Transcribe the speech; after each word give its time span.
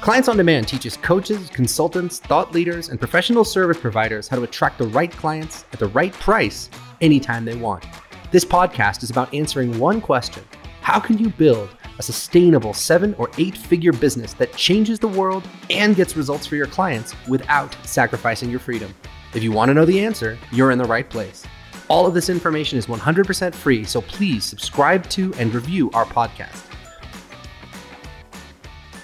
Clients 0.00 0.30
on 0.30 0.38
Demand 0.38 0.66
teaches 0.66 0.96
coaches, 0.96 1.50
consultants, 1.50 2.20
thought 2.20 2.52
leaders, 2.52 2.88
and 2.88 2.98
professional 2.98 3.44
service 3.44 3.76
providers 3.76 4.28
how 4.28 4.36
to 4.36 4.44
attract 4.44 4.78
the 4.78 4.86
right 4.86 5.10
clients 5.10 5.66
at 5.74 5.78
the 5.78 5.88
right 5.88 6.14
price 6.14 6.70
anytime 7.02 7.44
they 7.44 7.54
want. 7.54 7.84
This 8.30 8.42
podcast 8.42 9.02
is 9.02 9.10
about 9.10 9.32
answering 9.34 9.78
one 9.78 10.00
question 10.00 10.42
How 10.80 11.00
can 11.00 11.18
you 11.18 11.28
build 11.28 11.68
a 11.98 12.02
sustainable 12.02 12.72
seven 12.72 13.14
or 13.18 13.30
eight 13.36 13.58
figure 13.58 13.92
business 13.92 14.32
that 14.34 14.56
changes 14.56 14.98
the 14.98 15.06
world 15.06 15.46
and 15.68 15.94
gets 15.94 16.16
results 16.16 16.46
for 16.46 16.56
your 16.56 16.66
clients 16.66 17.14
without 17.28 17.76
sacrificing 17.84 18.48
your 18.48 18.58
freedom? 18.58 18.94
If 19.34 19.42
you 19.42 19.52
want 19.52 19.68
to 19.68 19.74
know 19.74 19.84
the 19.84 20.00
answer, 20.02 20.38
you're 20.50 20.70
in 20.70 20.78
the 20.78 20.84
right 20.84 21.10
place. 21.10 21.44
All 21.88 22.06
of 22.06 22.14
this 22.14 22.30
information 22.30 22.78
is 22.78 22.86
100% 22.86 23.54
free, 23.54 23.84
so 23.84 24.00
please 24.00 24.46
subscribe 24.46 25.06
to 25.10 25.34
and 25.34 25.52
review 25.52 25.90
our 25.90 26.06
podcast. 26.06 26.70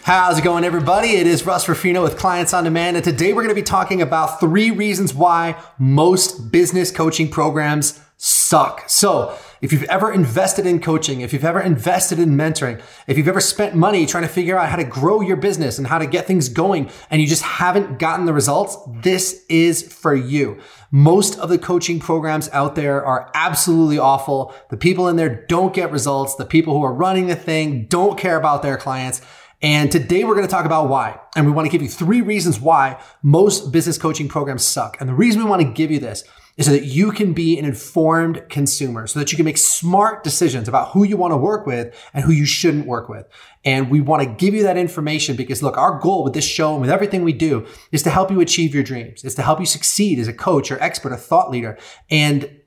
How's 0.07 0.39
it 0.39 0.45
going, 0.45 0.63
everybody? 0.63 1.17
It 1.17 1.27
is 1.27 1.45
Russ 1.45 1.69
Ruffino 1.69 2.01
with 2.01 2.17
Clients 2.17 2.55
on 2.55 2.63
Demand, 2.63 2.97
and 2.97 3.03
today 3.03 3.33
we're 3.33 3.43
going 3.43 3.53
to 3.53 3.61
be 3.61 3.63
talking 3.65 4.01
about 4.01 4.39
three 4.39 4.71
reasons 4.71 5.13
why 5.13 5.61
most 5.81 6.53
business 6.53 6.93
coaching 6.93 7.29
programs 7.29 8.01
suck. 8.17 8.89
So, 8.89 9.37
if 9.61 9.73
you've 9.73 9.83
ever 9.85 10.13
invested 10.13 10.65
in 10.65 10.81
coaching, 10.81 11.23
if 11.23 11.33
you've 11.33 11.45
ever 11.45 11.61
invested 11.61 12.21
in 12.21 12.37
mentoring, 12.37 12.81
if 13.09 13.19
you've 13.19 13.27
ever 13.27 13.41
spent 13.41 13.75
money 13.75 14.07
trying 14.07 14.23
to 14.23 14.29
figure 14.29 14.57
out 14.57 14.69
how 14.69 14.77
to 14.77 14.85
grow 14.85 15.23
your 15.23 15.39
business 15.39 15.77
and 15.77 15.89
how 15.89 15.99
to 15.99 16.07
get 16.07 16.25
things 16.25 16.49
going, 16.49 16.89
and 17.11 17.21
you 17.21 17.27
just 17.27 17.43
haven't 17.43 17.99
gotten 17.99 18.27
the 18.27 18.33
results, 18.33 18.77
this 19.03 19.45
is 19.49 19.93
for 19.93 20.15
you. 20.15 20.61
Most 20.93 21.37
of 21.41 21.49
the 21.49 21.59
coaching 21.59 21.99
programs 21.99 22.49
out 22.51 22.77
there 22.77 23.05
are 23.05 23.29
absolutely 23.35 23.99
awful. 23.99 24.55
The 24.71 24.77
people 24.77 25.09
in 25.09 25.17
there 25.17 25.45
don't 25.49 25.75
get 25.75 25.91
results. 25.91 26.37
The 26.37 26.47
people 26.47 26.75
who 26.75 26.85
are 26.85 26.95
running 26.95 27.27
the 27.27 27.35
thing 27.35 27.87
don't 27.87 28.17
care 28.17 28.37
about 28.37 28.63
their 28.63 28.77
clients. 28.77 29.21
And 29.63 29.91
today 29.91 30.25
we're 30.25 30.35
going 30.35 30.47
to 30.47 30.51
talk 30.51 30.67
about 30.67 30.89
why. 30.89 31.19
And 31.35 31.47
we 31.47 31.53
want 31.53 31.67
to 31.67 31.73
give 31.73 31.83
you 31.83 31.89
three 31.89 32.21
reasons 32.21 32.61
why 32.61 33.01
most 33.23 33.73
business 33.73 33.97
coaching 33.97 34.29
programs 34.29 34.65
suck. 34.65 34.99
And 35.01 35.09
the 35.09 35.15
reason 35.15 35.43
we 35.43 35.49
want 35.49 35.63
to 35.63 35.69
give 35.69 35.91
you 35.91 35.99
this 35.99 36.25
is 36.57 36.67
so 36.67 36.73
that 36.73 36.85
you 36.85 37.11
can 37.11 37.33
be 37.33 37.59
an 37.59 37.65
informed 37.65 38.43
consumer, 38.49 39.07
so 39.07 39.19
that 39.19 39.31
you 39.31 39.37
can 39.37 39.45
make 39.45 39.59
smart 39.59 40.25
decisions 40.25 40.69
about 40.69 40.91
who 40.91 41.05
you 41.05 41.17
want 41.17 41.33
to 41.33 41.37
work 41.37 41.67
with 41.67 41.95
and 42.15 42.25
who 42.25 42.33
you 42.33 42.47
shouldn't 42.47 42.87
work 42.87 43.09
with. 43.09 43.27
And 43.65 43.91
we 43.91 44.01
want 44.01 44.23
to 44.23 44.29
give 44.29 44.55
you 44.55 44.63
that 44.63 44.77
information 44.77 45.37
because 45.37 45.63
look, 45.63 45.77
our 45.77 45.99
goal 46.01 46.25
with 46.25 46.33
this 46.33 46.47
show 46.47 46.73
and 46.73 46.81
with 46.81 46.91
everything 46.91 47.25
we 47.25 47.35
do 47.35 47.67
is 47.93 48.03
to 48.05 48.11
help 48.11 48.31
you 48.31 48.41
achieve 48.41 48.75
your 48.75 48.85
dreams. 48.85 49.25
is 49.25 49.35
to 49.35 49.43
help 49.43 49.61
you 49.61 49.67
succeed 49.67 50.19
as 50.19 50.29
a 50.29 50.33
coach 50.33 50.71
or 50.71 50.83
expert, 50.83 51.13
a 51.13 51.17
thought 51.17 51.51
leader. 51.51 51.79
And 52.11 52.61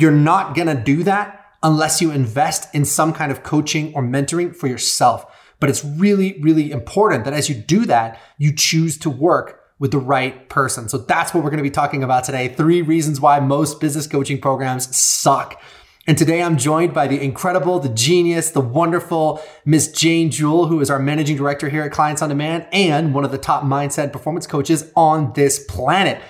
you're 0.00 0.10
not 0.10 0.54
going 0.54 0.68
to 0.68 0.82
do 0.82 1.04
that 1.04 1.44
unless 1.62 2.00
you 2.00 2.10
invest 2.10 2.74
in 2.74 2.84
some 2.84 3.12
kind 3.12 3.30
of 3.30 3.42
coaching 3.42 3.94
or 3.94 4.02
mentoring 4.02 4.54
for 4.54 4.66
yourself. 4.66 5.24
But 5.58 5.70
it's 5.70 5.84
really, 5.84 6.38
really 6.40 6.70
important 6.70 7.24
that 7.24 7.34
as 7.34 7.48
you 7.48 7.54
do 7.54 7.86
that, 7.86 8.20
you 8.38 8.54
choose 8.54 8.98
to 8.98 9.10
work 9.10 9.62
with 9.78 9.90
the 9.90 9.98
right 9.98 10.48
person. 10.48 10.88
So 10.88 10.98
that's 10.98 11.34
what 11.34 11.44
we're 11.44 11.50
going 11.50 11.58
to 11.58 11.62
be 11.62 11.70
talking 11.70 12.02
about 12.02 12.24
today. 12.24 12.48
Three 12.48 12.82
reasons 12.82 13.20
why 13.20 13.40
most 13.40 13.80
business 13.80 14.06
coaching 14.06 14.40
programs 14.40 14.94
suck. 14.96 15.60
And 16.06 16.16
today 16.16 16.40
I'm 16.40 16.56
joined 16.56 16.94
by 16.94 17.08
the 17.08 17.20
incredible, 17.20 17.80
the 17.80 17.88
genius, 17.88 18.50
the 18.50 18.60
wonderful 18.60 19.42
Miss 19.64 19.90
Jane 19.90 20.30
Jewell, 20.30 20.68
who 20.68 20.80
is 20.80 20.88
our 20.88 21.00
managing 21.00 21.36
director 21.36 21.68
here 21.68 21.82
at 21.82 21.90
Clients 21.90 22.22
on 22.22 22.28
Demand 22.28 22.66
and 22.70 23.12
one 23.12 23.24
of 23.24 23.32
the 23.32 23.38
top 23.38 23.64
mindset 23.64 24.12
performance 24.12 24.46
coaches 24.46 24.90
on 24.94 25.32
this 25.32 25.58
planet. 25.58 26.22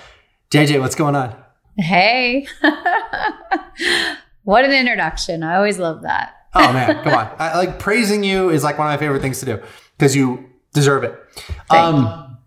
JJ, 0.50 0.80
what's 0.80 0.94
going 0.94 1.14
on? 1.14 1.36
Hey. 1.76 2.46
what 4.44 4.64
an 4.64 4.72
introduction. 4.72 5.42
I 5.42 5.56
always 5.56 5.78
love 5.78 6.02
that. 6.02 6.35
Oh 6.58 6.72
man, 6.72 7.02
come 7.04 7.14
on! 7.14 7.30
I, 7.38 7.56
like 7.58 7.78
praising 7.78 8.24
you 8.24 8.50
is 8.50 8.64
like 8.64 8.78
one 8.78 8.86
of 8.86 8.92
my 8.92 8.96
favorite 8.96 9.20
things 9.20 9.40
to 9.40 9.46
do 9.46 9.62
because 9.96 10.16
you 10.16 10.48
deserve 10.72 11.04
it. 11.04 11.14
Um, 11.70 12.38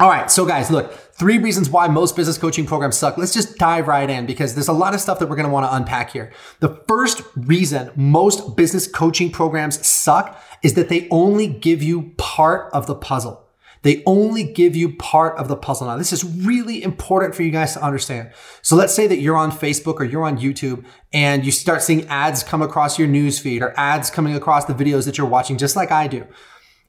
all 0.00 0.08
right, 0.08 0.30
so 0.30 0.44
guys, 0.44 0.70
look, 0.70 0.92
three 0.92 1.38
reasons 1.38 1.70
why 1.70 1.86
most 1.86 2.16
business 2.16 2.36
coaching 2.36 2.66
programs 2.66 2.96
suck. 2.96 3.16
Let's 3.16 3.32
just 3.32 3.56
dive 3.56 3.86
right 3.86 4.10
in 4.10 4.26
because 4.26 4.54
there's 4.54 4.68
a 4.68 4.72
lot 4.72 4.94
of 4.94 5.00
stuff 5.00 5.20
that 5.20 5.28
we're 5.28 5.36
going 5.36 5.46
to 5.46 5.52
want 5.52 5.64
to 5.64 5.76
unpack 5.76 6.10
here. 6.10 6.32
The 6.58 6.82
first 6.88 7.22
reason 7.36 7.92
most 7.94 8.56
business 8.56 8.88
coaching 8.88 9.30
programs 9.30 9.86
suck 9.86 10.42
is 10.62 10.74
that 10.74 10.88
they 10.88 11.06
only 11.10 11.46
give 11.46 11.82
you 11.82 12.14
part 12.16 12.72
of 12.72 12.86
the 12.86 12.96
puzzle. 12.96 13.41
They 13.82 14.02
only 14.06 14.44
give 14.44 14.76
you 14.76 14.96
part 14.96 15.36
of 15.38 15.48
the 15.48 15.56
puzzle. 15.56 15.88
Now, 15.88 15.96
this 15.96 16.12
is 16.12 16.24
really 16.24 16.82
important 16.82 17.34
for 17.34 17.42
you 17.42 17.50
guys 17.50 17.74
to 17.74 17.82
understand. 17.84 18.30
So 18.62 18.76
let's 18.76 18.94
say 18.94 19.06
that 19.08 19.18
you're 19.18 19.36
on 19.36 19.50
Facebook 19.50 19.96
or 19.96 20.04
you're 20.04 20.24
on 20.24 20.38
YouTube 20.38 20.84
and 21.12 21.44
you 21.44 21.50
start 21.50 21.82
seeing 21.82 22.06
ads 22.06 22.42
come 22.42 22.62
across 22.62 22.98
your 22.98 23.08
newsfeed 23.08 23.60
or 23.60 23.74
ads 23.78 24.10
coming 24.10 24.34
across 24.34 24.64
the 24.64 24.74
videos 24.74 25.04
that 25.06 25.18
you're 25.18 25.26
watching, 25.26 25.58
just 25.58 25.76
like 25.76 25.90
I 25.90 26.06
do. 26.06 26.26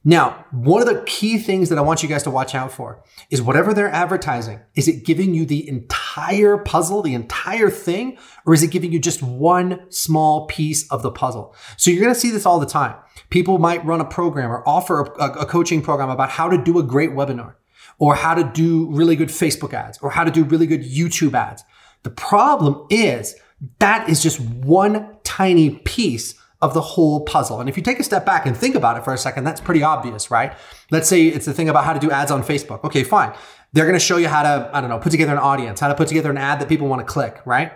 Now, 0.06 0.44
one 0.50 0.82
of 0.82 0.86
the 0.86 1.02
key 1.06 1.38
things 1.38 1.70
that 1.70 1.78
I 1.78 1.80
want 1.80 2.02
you 2.02 2.10
guys 2.10 2.22
to 2.24 2.30
watch 2.30 2.54
out 2.54 2.70
for 2.70 3.02
is 3.30 3.40
whatever 3.40 3.72
they're 3.72 3.88
advertising, 3.88 4.60
is 4.74 4.86
it 4.86 5.06
giving 5.06 5.32
you 5.32 5.46
the 5.46 5.66
entire 5.66 6.58
puzzle, 6.58 7.00
the 7.00 7.14
entire 7.14 7.70
thing, 7.70 8.18
or 8.44 8.52
is 8.52 8.62
it 8.62 8.70
giving 8.70 8.92
you 8.92 8.98
just 8.98 9.22
one 9.22 9.90
small 9.90 10.46
piece 10.46 10.86
of 10.90 11.02
the 11.02 11.10
puzzle? 11.10 11.56
So 11.78 11.90
you're 11.90 12.02
going 12.02 12.12
to 12.12 12.20
see 12.20 12.30
this 12.30 12.44
all 12.44 12.60
the 12.60 12.66
time. 12.66 12.96
People 13.30 13.58
might 13.58 13.84
run 13.86 14.02
a 14.02 14.04
program 14.04 14.50
or 14.52 14.68
offer 14.68 15.00
a, 15.18 15.40
a 15.40 15.46
coaching 15.46 15.80
program 15.80 16.10
about 16.10 16.28
how 16.28 16.50
to 16.50 16.62
do 16.62 16.78
a 16.78 16.82
great 16.82 17.10
webinar 17.10 17.54
or 17.98 18.14
how 18.14 18.34
to 18.34 18.44
do 18.44 18.90
really 18.90 19.16
good 19.16 19.28
Facebook 19.28 19.72
ads 19.72 19.98
or 20.02 20.10
how 20.10 20.24
to 20.24 20.30
do 20.30 20.44
really 20.44 20.66
good 20.66 20.82
YouTube 20.82 21.32
ads. 21.32 21.64
The 22.02 22.10
problem 22.10 22.86
is 22.90 23.36
that 23.78 24.10
is 24.10 24.22
just 24.22 24.38
one 24.40 25.16
tiny 25.24 25.70
piece 25.70 26.34
of 26.64 26.72
the 26.72 26.80
whole 26.80 27.20
puzzle. 27.20 27.60
And 27.60 27.68
if 27.68 27.76
you 27.76 27.82
take 27.82 28.00
a 28.00 28.02
step 28.02 28.24
back 28.24 28.46
and 28.46 28.56
think 28.56 28.74
about 28.74 28.96
it 28.96 29.04
for 29.04 29.12
a 29.12 29.18
second, 29.18 29.44
that's 29.44 29.60
pretty 29.60 29.82
obvious, 29.82 30.30
right? 30.30 30.54
Let's 30.90 31.08
say 31.08 31.26
it's 31.26 31.44
the 31.44 31.52
thing 31.52 31.68
about 31.68 31.84
how 31.84 31.92
to 31.92 32.00
do 32.00 32.10
ads 32.10 32.30
on 32.30 32.42
Facebook. 32.42 32.82
Okay, 32.84 33.04
fine. 33.04 33.34
They're 33.74 33.84
going 33.84 33.98
to 33.98 34.06
show 34.10 34.16
you 34.16 34.28
how 34.28 34.42
to, 34.42 34.70
I 34.72 34.80
don't 34.80 34.88
know, 34.88 34.98
put 34.98 35.10
together 35.12 35.32
an 35.32 35.38
audience, 35.38 35.78
how 35.80 35.88
to 35.88 35.94
put 35.94 36.08
together 36.08 36.30
an 36.30 36.38
ad 36.38 36.60
that 36.60 36.68
people 36.70 36.88
want 36.88 37.06
to 37.06 37.12
click, 37.12 37.42
right? 37.44 37.72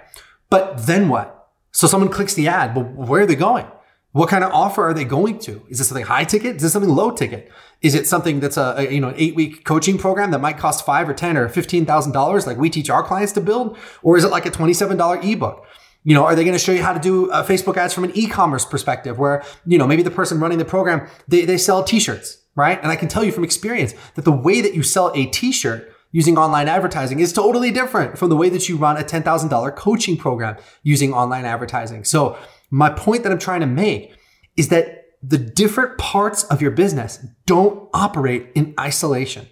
But 0.48 0.86
then 0.86 1.10
what? 1.10 1.50
So 1.72 1.86
someone 1.86 2.08
clicks 2.08 2.32
the 2.32 2.48
ad, 2.48 2.74
but 2.74 2.94
where 2.94 3.22
are 3.22 3.26
they 3.26 3.36
going? 3.36 3.66
What 4.12 4.30
kind 4.30 4.42
of 4.42 4.50
offer 4.52 4.84
are 4.84 4.94
they 4.94 5.04
going 5.04 5.38
to? 5.40 5.62
Is 5.68 5.78
this 5.78 5.88
something 5.88 6.06
high 6.06 6.24
ticket? 6.24 6.56
Is 6.56 6.62
this 6.62 6.72
something 6.72 6.90
low 6.90 7.10
ticket? 7.10 7.52
Is 7.82 7.94
it 7.94 8.06
something 8.06 8.40
that's 8.40 8.56
a, 8.56 8.74
a 8.78 8.90
you 8.90 9.00
know 9.00 9.12
eight 9.16 9.34
week 9.34 9.64
coaching 9.64 9.98
program 9.98 10.30
that 10.30 10.40
might 10.40 10.56
cost 10.56 10.86
five 10.86 11.08
or 11.10 11.14
ten 11.14 11.36
or 11.36 11.46
fifteen 11.48 11.84
thousand 11.84 12.12
dollars, 12.12 12.46
like 12.46 12.56
we 12.56 12.70
teach 12.70 12.88
our 12.88 13.02
clients 13.02 13.32
to 13.32 13.42
build, 13.42 13.76
or 14.02 14.16
is 14.16 14.24
it 14.24 14.30
like 14.30 14.46
a 14.46 14.50
twenty 14.50 14.72
seven 14.72 14.96
dollar 14.96 15.20
ebook? 15.20 15.66
You 16.04 16.14
know, 16.14 16.24
are 16.24 16.34
they 16.34 16.44
going 16.44 16.56
to 16.56 16.62
show 16.62 16.72
you 16.72 16.82
how 16.82 16.92
to 16.92 17.00
do 17.00 17.30
uh, 17.30 17.44
Facebook 17.44 17.76
ads 17.76 17.92
from 17.92 18.04
an 18.04 18.12
e-commerce 18.14 18.64
perspective 18.64 19.18
where, 19.18 19.42
you 19.66 19.78
know, 19.78 19.86
maybe 19.86 20.02
the 20.02 20.10
person 20.10 20.40
running 20.40 20.58
the 20.58 20.64
program, 20.64 21.08
they, 21.26 21.44
they 21.44 21.58
sell 21.58 21.82
t-shirts, 21.84 22.38
right? 22.54 22.80
And 22.82 22.90
I 22.90 22.96
can 22.96 23.08
tell 23.08 23.24
you 23.24 23.32
from 23.32 23.44
experience 23.44 23.94
that 24.14 24.24
the 24.24 24.32
way 24.32 24.60
that 24.60 24.74
you 24.74 24.82
sell 24.82 25.12
a 25.14 25.26
t-shirt 25.26 25.92
using 26.10 26.38
online 26.38 26.68
advertising 26.68 27.20
is 27.20 27.32
totally 27.32 27.70
different 27.70 28.16
from 28.16 28.30
the 28.30 28.36
way 28.36 28.48
that 28.48 28.68
you 28.68 28.76
run 28.76 28.96
a 28.96 29.02
$10,000 29.02 29.76
coaching 29.76 30.16
program 30.16 30.56
using 30.82 31.12
online 31.12 31.44
advertising. 31.44 32.04
So 32.04 32.38
my 32.70 32.90
point 32.90 33.22
that 33.24 33.32
I'm 33.32 33.38
trying 33.38 33.60
to 33.60 33.66
make 33.66 34.14
is 34.56 34.68
that 34.68 35.04
the 35.22 35.38
different 35.38 35.98
parts 35.98 36.44
of 36.44 36.62
your 36.62 36.70
business 36.70 37.24
don't 37.44 37.88
operate 37.92 38.50
in 38.54 38.74
isolation. 38.78 39.48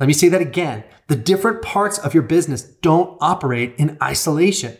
Let 0.00 0.06
me 0.06 0.12
say 0.12 0.28
that 0.28 0.40
again. 0.40 0.84
The 1.08 1.16
different 1.16 1.62
parts 1.62 1.98
of 1.98 2.14
your 2.14 2.22
business 2.22 2.62
don't 2.62 3.16
operate 3.20 3.74
in 3.78 3.96
isolation. 4.02 4.76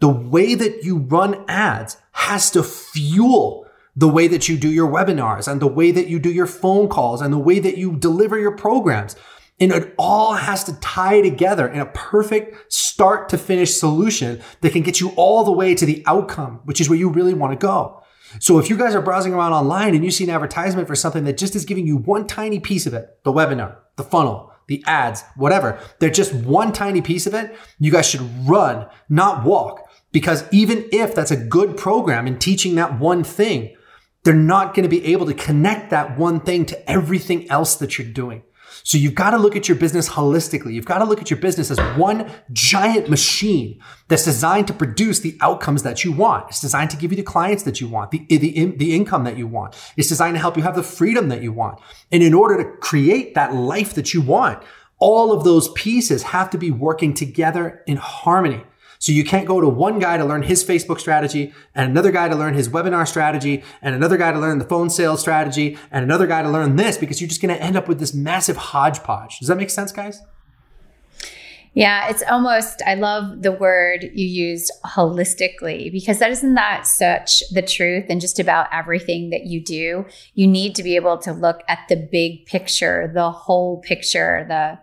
The 0.00 0.08
way 0.08 0.54
that 0.54 0.84
you 0.84 0.98
run 0.98 1.44
ads 1.48 1.96
has 2.12 2.50
to 2.52 2.62
fuel 2.62 3.66
the 3.96 4.08
way 4.08 4.28
that 4.28 4.48
you 4.48 4.56
do 4.56 4.70
your 4.70 4.88
webinars 4.88 5.50
and 5.50 5.60
the 5.60 5.66
way 5.66 5.90
that 5.90 6.06
you 6.06 6.20
do 6.20 6.30
your 6.30 6.46
phone 6.46 6.88
calls 6.88 7.20
and 7.20 7.32
the 7.32 7.38
way 7.38 7.58
that 7.58 7.76
you 7.76 7.96
deliver 7.96 8.38
your 8.38 8.56
programs. 8.56 9.16
And 9.58 9.72
it 9.72 9.92
all 9.98 10.34
has 10.34 10.62
to 10.64 10.78
tie 10.80 11.20
together 11.20 11.66
in 11.66 11.80
a 11.80 11.86
perfect 11.86 12.72
start 12.72 13.28
to 13.30 13.38
finish 13.38 13.74
solution 13.74 14.40
that 14.60 14.72
can 14.72 14.82
get 14.82 15.00
you 15.00 15.10
all 15.16 15.42
the 15.42 15.50
way 15.50 15.74
to 15.74 15.84
the 15.84 16.04
outcome, 16.06 16.60
which 16.64 16.80
is 16.80 16.88
where 16.88 16.98
you 16.98 17.10
really 17.10 17.34
want 17.34 17.58
to 17.58 17.66
go. 17.66 18.00
So 18.38 18.58
if 18.58 18.70
you 18.70 18.76
guys 18.76 18.94
are 18.94 19.02
browsing 19.02 19.32
around 19.32 19.52
online 19.52 19.94
and 19.96 20.04
you 20.04 20.12
see 20.12 20.24
an 20.24 20.30
advertisement 20.30 20.86
for 20.86 20.94
something 20.94 21.24
that 21.24 21.38
just 21.38 21.56
is 21.56 21.64
giving 21.64 21.86
you 21.86 21.96
one 21.96 22.26
tiny 22.26 22.60
piece 22.60 22.86
of 22.86 22.94
it, 22.94 23.18
the 23.24 23.32
webinar, 23.32 23.78
the 23.96 24.04
funnel, 24.04 24.52
the 24.68 24.84
ads, 24.86 25.24
whatever, 25.34 25.80
they're 25.98 26.10
just 26.10 26.34
one 26.34 26.72
tiny 26.72 27.00
piece 27.00 27.26
of 27.26 27.34
it, 27.34 27.56
you 27.80 27.90
guys 27.90 28.08
should 28.08 28.20
run, 28.46 28.86
not 29.08 29.44
walk. 29.44 29.87
Because 30.12 30.44
even 30.50 30.88
if 30.92 31.14
that's 31.14 31.30
a 31.30 31.36
good 31.36 31.76
program 31.76 32.26
in 32.26 32.38
teaching 32.38 32.74
that 32.76 32.98
one 32.98 33.24
thing, 33.24 33.76
they're 34.24 34.34
not 34.34 34.74
going 34.74 34.84
to 34.84 34.88
be 34.88 35.04
able 35.06 35.26
to 35.26 35.34
connect 35.34 35.90
that 35.90 36.18
one 36.18 36.40
thing 36.40 36.66
to 36.66 36.90
everything 36.90 37.50
else 37.50 37.76
that 37.76 37.98
you're 37.98 38.08
doing. 38.08 38.42
So 38.84 38.96
you've 38.96 39.14
got 39.14 39.30
to 39.30 39.38
look 39.38 39.56
at 39.56 39.68
your 39.68 39.76
business 39.76 40.08
holistically. 40.08 40.72
You've 40.72 40.84
got 40.84 40.98
to 40.98 41.04
look 41.04 41.20
at 41.20 41.30
your 41.30 41.38
business 41.38 41.70
as 41.70 41.78
one 41.98 42.30
giant 42.52 43.08
machine 43.08 43.80
that's 44.08 44.24
designed 44.24 44.66
to 44.68 44.72
produce 44.72 45.20
the 45.20 45.36
outcomes 45.40 45.82
that 45.82 46.04
you 46.04 46.12
want. 46.12 46.48
It's 46.48 46.60
designed 46.60 46.90
to 46.90 46.96
give 46.96 47.12
you 47.12 47.16
the 47.16 47.22
clients 47.22 47.64
that 47.64 47.80
you 47.80 47.88
want, 47.88 48.10
the, 48.10 48.24
the, 48.28 48.76
the 48.76 48.94
income 48.94 49.24
that 49.24 49.36
you 49.36 49.46
want. 49.46 49.76
It's 49.96 50.08
designed 50.08 50.36
to 50.36 50.40
help 50.40 50.56
you 50.56 50.62
have 50.62 50.76
the 50.76 50.82
freedom 50.82 51.28
that 51.28 51.42
you 51.42 51.52
want. 51.52 51.80
And 52.12 52.22
in 52.22 52.34
order 52.34 52.62
to 52.62 52.76
create 52.78 53.34
that 53.34 53.54
life 53.54 53.94
that 53.94 54.14
you 54.14 54.22
want, 54.22 54.62
all 54.98 55.32
of 55.32 55.44
those 55.44 55.68
pieces 55.72 56.22
have 56.24 56.50
to 56.50 56.58
be 56.58 56.70
working 56.70 57.14
together 57.14 57.82
in 57.86 57.96
harmony. 57.96 58.64
So 58.98 59.12
you 59.12 59.24
can't 59.24 59.46
go 59.46 59.60
to 59.60 59.68
one 59.68 59.98
guy 59.98 60.16
to 60.16 60.24
learn 60.24 60.42
his 60.42 60.64
Facebook 60.64 61.00
strategy 61.00 61.52
and 61.74 61.90
another 61.90 62.10
guy 62.10 62.28
to 62.28 62.34
learn 62.34 62.54
his 62.54 62.68
webinar 62.68 63.06
strategy 63.06 63.62
and 63.80 63.94
another 63.94 64.16
guy 64.16 64.32
to 64.32 64.38
learn 64.38 64.58
the 64.58 64.64
phone 64.64 64.90
sales 64.90 65.20
strategy 65.20 65.78
and 65.90 66.04
another 66.04 66.26
guy 66.26 66.42
to 66.42 66.50
learn 66.50 66.76
this 66.76 66.98
because 66.98 67.20
you're 67.20 67.28
just 67.28 67.40
going 67.40 67.54
to 67.54 67.62
end 67.62 67.76
up 67.76 67.88
with 67.88 68.00
this 68.00 68.12
massive 68.12 68.56
hodgepodge. 68.56 69.38
Does 69.38 69.48
that 69.48 69.56
make 69.56 69.70
sense, 69.70 69.92
guys? 69.92 70.20
Yeah, 71.74 72.08
it's 72.08 72.24
almost, 72.28 72.82
I 72.86 72.94
love 72.94 73.42
the 73.42 73.52
word 73.52 74.10
you 74.12 74.26
used 74.26 74.72
holistically 74.84 75.92
because 75.92 76.18
that 76.18 76.30
isn't 76.32 76.54
that 76.54 76.88
such 76.88 77.42
the 77.50 77.62
truth 77.62 78.06
and 78.08 78.20
just 78.20 78.40
about 78.40 78.66
everything 78.72 79.30
that 79.30 79.44
you 79.44 79.62
do. 79.62 80.06
You 80.34 80.48
need 80.48 80.74
to 80.74 80.82
be 80.82 80.96
able 80.96 81.18
to 81.18 81.32
look 81.32 81.62
at 81.68 81.80
the 81.88 81.94
big 81.94 82.46
picture, 82.46 83.08
the 83.14 83.30
whole 83.30 83.80
picture, 83.80 84.44
the 84.48 84.80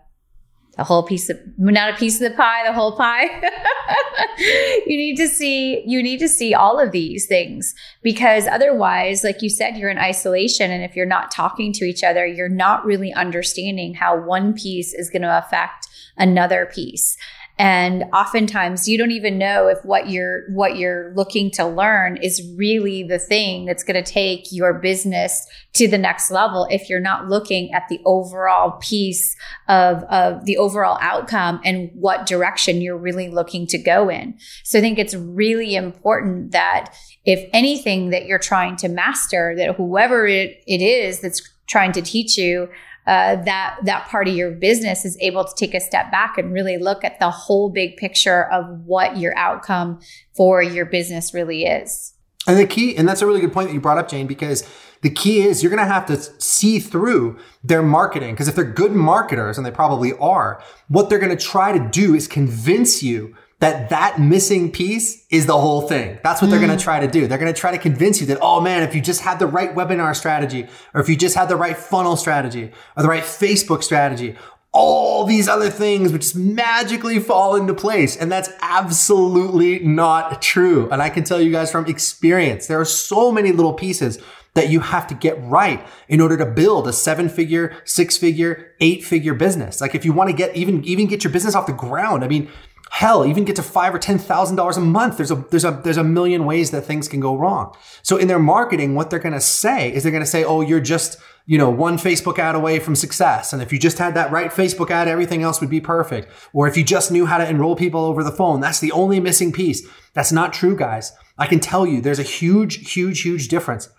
the 0.78 0.84
whole 0.84 1.04
piece 1.04 1.30
of 1.30 1.40
not 1.58 1.94
a 1.94 1.98
piece 1.98 2.22
of 2.22 2.32
the 2.32 2.38
pie 2.38 2.66
the 2.66 2.74
whole 2.74 2.98
pie 2.98 3.26
you 4.38 4.98
need 4.98 5.16
to 5.16 5.28
see 5.28 5.84
you 5.86 6.04
need 6.04 6.20
to 6.20 6.28
see 6.28 6.54
all 6.54 6.80
of 6.80 6.92
these 6.92 7.26
things 7.28 7.74
because 8.04 8.48
otherwise 8.48 9.24
like 9.24 9.42
you 9.42 9.50
said 9.50 9.78
you're 9.78 9.90
in 9.90 9.98
isolation 9.98 10.72
and 10.72 10.84
if 10.84 10.96
you're 10.96 11.06
not 11.06 11.32
talking 11.32 11.72
to 11.72 11.86
each 11.86 12.04
other 12.04 12.26
you're 12.26 12.50
not 12.50 12.86
really 12.86 13.14
understanding 13.14 13.94
how 13.94 14.20
one 14.20 14.54
piece 14.54 14.94
is 14.94 15.10
going 15.10 15.22
to 15.22 15.38
affect 15.38 15.88
another 16.18 16.66
piece. 16.66 17.18
And 17.58 18.04
oftentimes 18.14 18.88
you 18.88 18.98
don't 18.98 19.12
even 19.12 19.38
know 19.38 19.68
if 19.68 19.84
what 19.86 20.10
you're 20.10 20.52
what 20.52 20.76
you're 20.76 21.14
looking 21.16 21.50
to 21.52 21.66
learn 21.66 22.18
is 22.18 22.46
really 22.58 23.04
the 23.04 23.18
thing 23.18 23.66
that's 23.66 23.84
going 23.84 24.02
to 24.02 24.12
take 24.12 24.52
your 24.52 24.74
business 24.74 25.48
to 25.74 25.88
the 25.88 25.98
next 25.98 26.32
level 26.32 26.68
if 26.70 26.90
you're 26.90 27.00
not 27.00 27.30
looking 27.30 27.74
at 27.74 27.84
the 27.88 28.02
overall 28.04 28.72
piece 28.82 29.38
of, 29.70 30.04
of 30.04 30.46
the 30.46 30.58
overall 30.58 30.98
outcome 31.00 31.62
and 31.64 31.90
what 31.94 32.26
direction 32.26 32.82
you're 32.82 32.98
really 32.98 33.30
looking 33.30 33.66
to 33.68 33.78
go 33.78 34.10
in. 34.10 34.38
So 34.64 34.80
I 34.80 34.82
think 34.82 35.00
it's 35.00 35.16
really 35.16 35.76
important 35.76 36.52
that 36.52 36.94
if 37.24 37.50
anything 37.54 38.10
that 38.10 38.26
you're 38.26 38.38
trying 38.38 38.76
to 38.78 38.90
master, 38.90 39.56
that 39.56 39.76
whoever 39.76 40.28
it, 40.28 40.62
it 40.68 40.82
is 40.82 41.22
that's 41.22 41.42
trying 41.68 41.94
to 41.94 42.02
teach 42.02 42.38
you 42.38 42.70
uh, 43.08 43.36
that 43.44 43.78
that 43.84 44.08
part 44.08 44.28
of 44.28 44.36
your 44.36 44.52
business 44.52 45.06
is 45.06 45.18
able 45.22 45.44
to 45.44 45.54
take 45.56 45.74
a 45.74 45.80
step 45.80 46.12
back 46.12 46.38
and 46.38 46.52
really 46.54 46.78
look 46.78 47.04
at 47.04 47.20
the 47.20 47.30
whole 47.30 47.70
big 47.70 47.98
picture 47.98 48.52
of 48.52 48.66
what 48.86 49.18
your 49.18 49.38
outcome 49.38 50.00
for 50.36 50.62
your 50.62 50.86
business 50.86 51.34
really 51.34 51.66
is. 51.66 52.14
And 52.48 52.60
the 52.60 52.68
key, 52.68 52.96
and 52.96 53.08
that's 53.08 53.22
a 53.22 53.26
really 53.26 53.42
good 53.42 53.54
point 53.54 53.70
that 53.70 53.74
you 53.74 53.82
brought 53.82 53.98
up, 53.98 54.08
Jane, 54.08 54.28
because 54.28 54.68
the 55.06 55.12
key 55.12 55.44
is 55.44 55.62
you're 55.62 55.70
going 55.70 55.88
to 55.88 55.94
have 55.94 56.08
to 56.08 56.18
see 56.42 56.80
through 56.80 57.38
their 57.64 57.84
marketing. 57.84 58.34
Because 58.34 58.48
if 58.48 58.56
they're 58.56 58.64
good 58.64 58.94
marketers, 58.94 59.56
and 59.56 59.64
they 59.64 59.70
probably 59.70 60.14
are, 60.14 60.64
what 60.88 61.12
they're 61.12 61.20
going 61.20 61.38
to 61.38 61.44
try 61.44 61.78
to 61.78 61.90
do 61.90 62.16
is 62.16 62.28
convince 62.28 63.04
you 63.04 63.36
that 63.60 63.92
that 63.92 64.20
missing 64.20 64.72
piece 64.72 65.24
is 65.30 65.46
the 65.46 65.60
whole 65.60 65.88
thing. 65.88 66.18
That's 66.24 66.42
what 66.42 66.48
mm. 66.48 66.52
they're 66.52 66.60
going 66.66 66.76
to 66.76 66.84
try 66.84 67.02
to 67.02 67.08
do. 67.08 67.28
They're 67.28 67.38
going 67.38 67.54
to 67.54 67.60
try 67.60 67.70
to 67.72 67.78
convince 67.78 68.20
you 68.20 68.26
that, 68.26 68.40
oh 68.42 68.62
man, 68.62 68.82
if 68.82 68.96
you 68.96 69.02
just 69.02 69.22
had 69.22 69.38
the 69.38 69.46
right 69.46 69.76
webinar 69.76 70.16
strategy, 70.16 70.68
or 70.96 71.02
if 71.02 71.08
you 71.08 71.16
just 71.16 71.36
had 71.36 71.50
the 71.50 71.56
right 71.56 71.78
funnel 71.78 72.18
strategy, 72.18 72.72
or 72.98 73.04
the 73.04 73.10
right 73.10 73.22
Facebook 73.22 73.84
strategy, 73.84 74.36
all 74.72 75.24
these 75.24 75.48
other 75.48 75.70
things 75.70 76.14
would 76.14 76.22
just 76.22 76.36
magically 76.36 77.20
fall 77.20 77.56
into 77.56 77.76
place. 77.76 78.18
And 78.18 78.32
that's 78.32 78.50
absolutely 78.60 79.80
not 79.80 80.42
true. 80.42 80.90
And 80.90 81.00
I 81.00 81.12
can 81.12 81.24
tell 81.24 81.40
you 81.40 81.52
guys 81.52 81.72
from 81.72 81.86
experience, 81.86 82.66
there 82.66 82.82
are 82.82 82.86
so 82.86 83.32
many 83.32 83.52
little 83.52 83.74
pieces 83.74 84.18
that 84.56 84.70
you 84.70 84.80
have 84.80 85.06
to 85.08 85.14
get 85.14 85.42
right 85.44 85.86
in 86.08 86.20
order 86.20 86.38
to 86.38 86.46
build 86.46 86.88
a 86.88 86.94
seven 86.94 87.30
figure, 87.30 87.76
six 87.86 88.18
figure, 88.18 88.74
eight 88.80 89.04
figure 89.04 89.34
business. 89.34 89.80
Like 89.80 89.94
if 89.94 90.04
you 90.04 90.14
want 90.14 90.30
to 90.30 90.36
get 90.36 90.56
even, 90.56 90.84
even 90.84 91.08
get 91.08 91.24
your 91.24 91.32
business 91.32 91.56
off 91.56 91.68
the 91.68 91.74
ground, 91.74 92.24
I 92.24 92.28
mean, 92.28 92.50
Hell, 92.92 93.26
even 93.26 93.44
get 93.44 93.58
to 93.58 93.64
five 93.64 93.94
or 93.94 94.00
ten 94.00 94.18
thousand 94.18 94.56
dollars 94.56 94.78
a 94.78 94.82
month. 94.82 95.18
There's 95.18 95.32
a 95.32 95.36
there's 95.36 95.66
a 95.66 95.82
there's 95.84 95.98
a 95.98 96.04
million 96.04 96.46
ways 96.46 96.72
that 96.72 96.84
things 96.84 97.08
can 97.08 97.20
go 97.20 97.36
wrong. 97.36 97.76
So 98.04 98.16
in 98.16 98.28
their 98.28 98.40
marketing, 98.40 98.96
what 98.96 99.10
they're 99.10 99.20
gonna 99.20 99.42
say 99.42 99.92
is 99.92 100.04
they're 100.04 100.12
gonna 100.12 100.26
say, 100.26 100.44
oh, 100.44 100.62
you're 100.62 100.80
just, 100.80 101.18
you 101.46 101.58
know, 101.58 101.70
one 101.70 101.98
Facebook 101.98 102.40
ad 102.40 102.56
away 102.56 102.80
from 102.80 102.96
success. 102.96 103.52
And 103.52 103.62
if 103.62 103.74
you 103.74 103.80
just 103.80 103.98
had 103.98 104.14
that 104.14 104.32
right 104.32 104.52
Facebook 104.52 104.92
ad, 104.92 105.08
everything 105.08 105.42
else 105.42 105.60
would 105.60 105.70
be 105.70 105.82
perfect. 105.82 106.30
Or 106.54 106.68
if 106.68 106.78
you 106.78 106.84
just 106.84 107.12
knew 107.12 107.26
how 107.26 107.38
to 107.38 107.50
enroll 107.50 107.76
people 107.76 108.02
over 108.02 108.24
the 108.24 108.32
phone, 108.32 108.62
that's 108.62 108.80
the 108.80 108.94
only 108.94 109.20
missing 109.20 109.52
piece. 109.52 109.86
That's 110.14 110.32
not 110.32 110.54
true, 110.54 110.78
guys. 110.78 111.12
I 111.38 111.48
can 111.48 111.60
tell 111.60 111.86
you 111.86 112.00
there's 112.00 112.20
a 112.20 112.24
huge, 112.24 112.94
huge, 112.94 113.24
huge 113.24 113.50
difference 113.50 113.90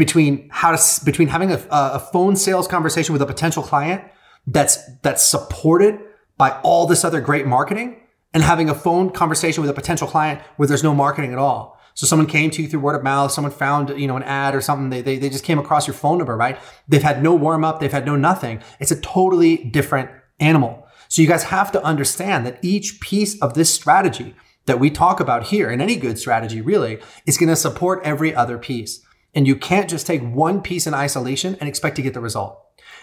between 0.00 0.48
how 0.50 0.74
to 0.74 1.04
between 1.04 1.28
having 1.28 1.52
a, 1.52 1.62
a 1.70 1.98
phone 1.98 2.34
sales 2.34 2.66
conversation 2.66 3.12
with 3.12 3.20
a 3.20 3.26
potential 3.26 3.62
client 3.62 4.02
that's 4.46 4.78
that's 5.02 5.22
supported 5.22 6.00
by 6.38 6.58
all 6.62 6.86
this 6.86 7.04
other 7.04 7.20
great 7.20 7.46
marketing 7.46 8.00
and 8.32 8.42
having 8.42 8.70
a 8.70 8.74
phone 8.74 9.10
conversation 9.10 9.60
with 9.60 9.68
a 9.68 9.74
potential 9.74 10.08
client 10.08 10.40
where 10.56 10.66
there's 10.66 10.82
no 10.82 10.94
marketing 10.94 11.32
at 11.32 11.38
all. 11.38 11.78
So 11.92 12.06
someone 12.06 12.26
came 12.26 12.50
to 12.52 12.62
you 12.62 12.68
through 12.68 12.80
word 12.80 12.96
of 12.96 13.02
mouth, 13.02 13.30
someone 13.30 13.52
found, 13.52 13.90
you 13.90 14.06
know, 14.06 14.16
an 14.16 14.22
ad 14.22 14.54
or 14.54 14.62
something. 14.62 14.88
They, 14.88 15.02
they, 15.02 15.18
they 15.18 15.28
just 15.28 15.44
came 15.44 15.58
across 15.58 15.86
your 15.86 15.92
phone 15.92 16.16
number, 16.16 16.34
right? 16.34 16.56
They've 16.88 17.02
had 17.02 17.22
no 17.22 17.34
warm 17.34 17.62
up. 17.62 17.78
They've 17.78 17.92
had 17.92 18.06
no 18.06 18.16
nothing. 18.16 18.62
It's 18.78 18.90
a 18.90 19.00
totally 19.02 19.58
different 19.58 20.08
animal. 20.38 20.86
So 21.08 21.20
you 21.20 21.28
guys 21.28 21.42
have 21.42 21.70
to 21.72 21.84
understand 21.84 22.46
that 22.46 22.58
each 22.62 23.00
piece 23.00 23.38
of 23.42 23.52
this 23.52 23.74
strategy 23.74 24.34
that 24.64 24.80
we 24.80 24.88
talk 24.88 25.20
about 25.20 25.48
here 25.48 25.68
and 25.68 25.82
any 25.82 25.96
good 25.96 26.18
strategy 26.18 26.62
really 26.62 27.00
is 27.26 27.36
going 27.36 27.50
to 27.50 27.56
support 27.56 28.00
every 28.02 28.34
other 28.34 28.56
piece. 28.56 29.04
And 29.34 29.46
you 29.46 29.56
can't 29.56 29.88
just 29.88 30.06
take 30.06 30.22
one 30.22 30.60
piece 30.60 30.86
in 30.86 30.94
isolation 30.94 31.56
and 31.60 31.68
expect 31.68 31.96
to 31.96 32.02
get 32.02 32.14
the 32.14 32.20
result. 32.20 32.58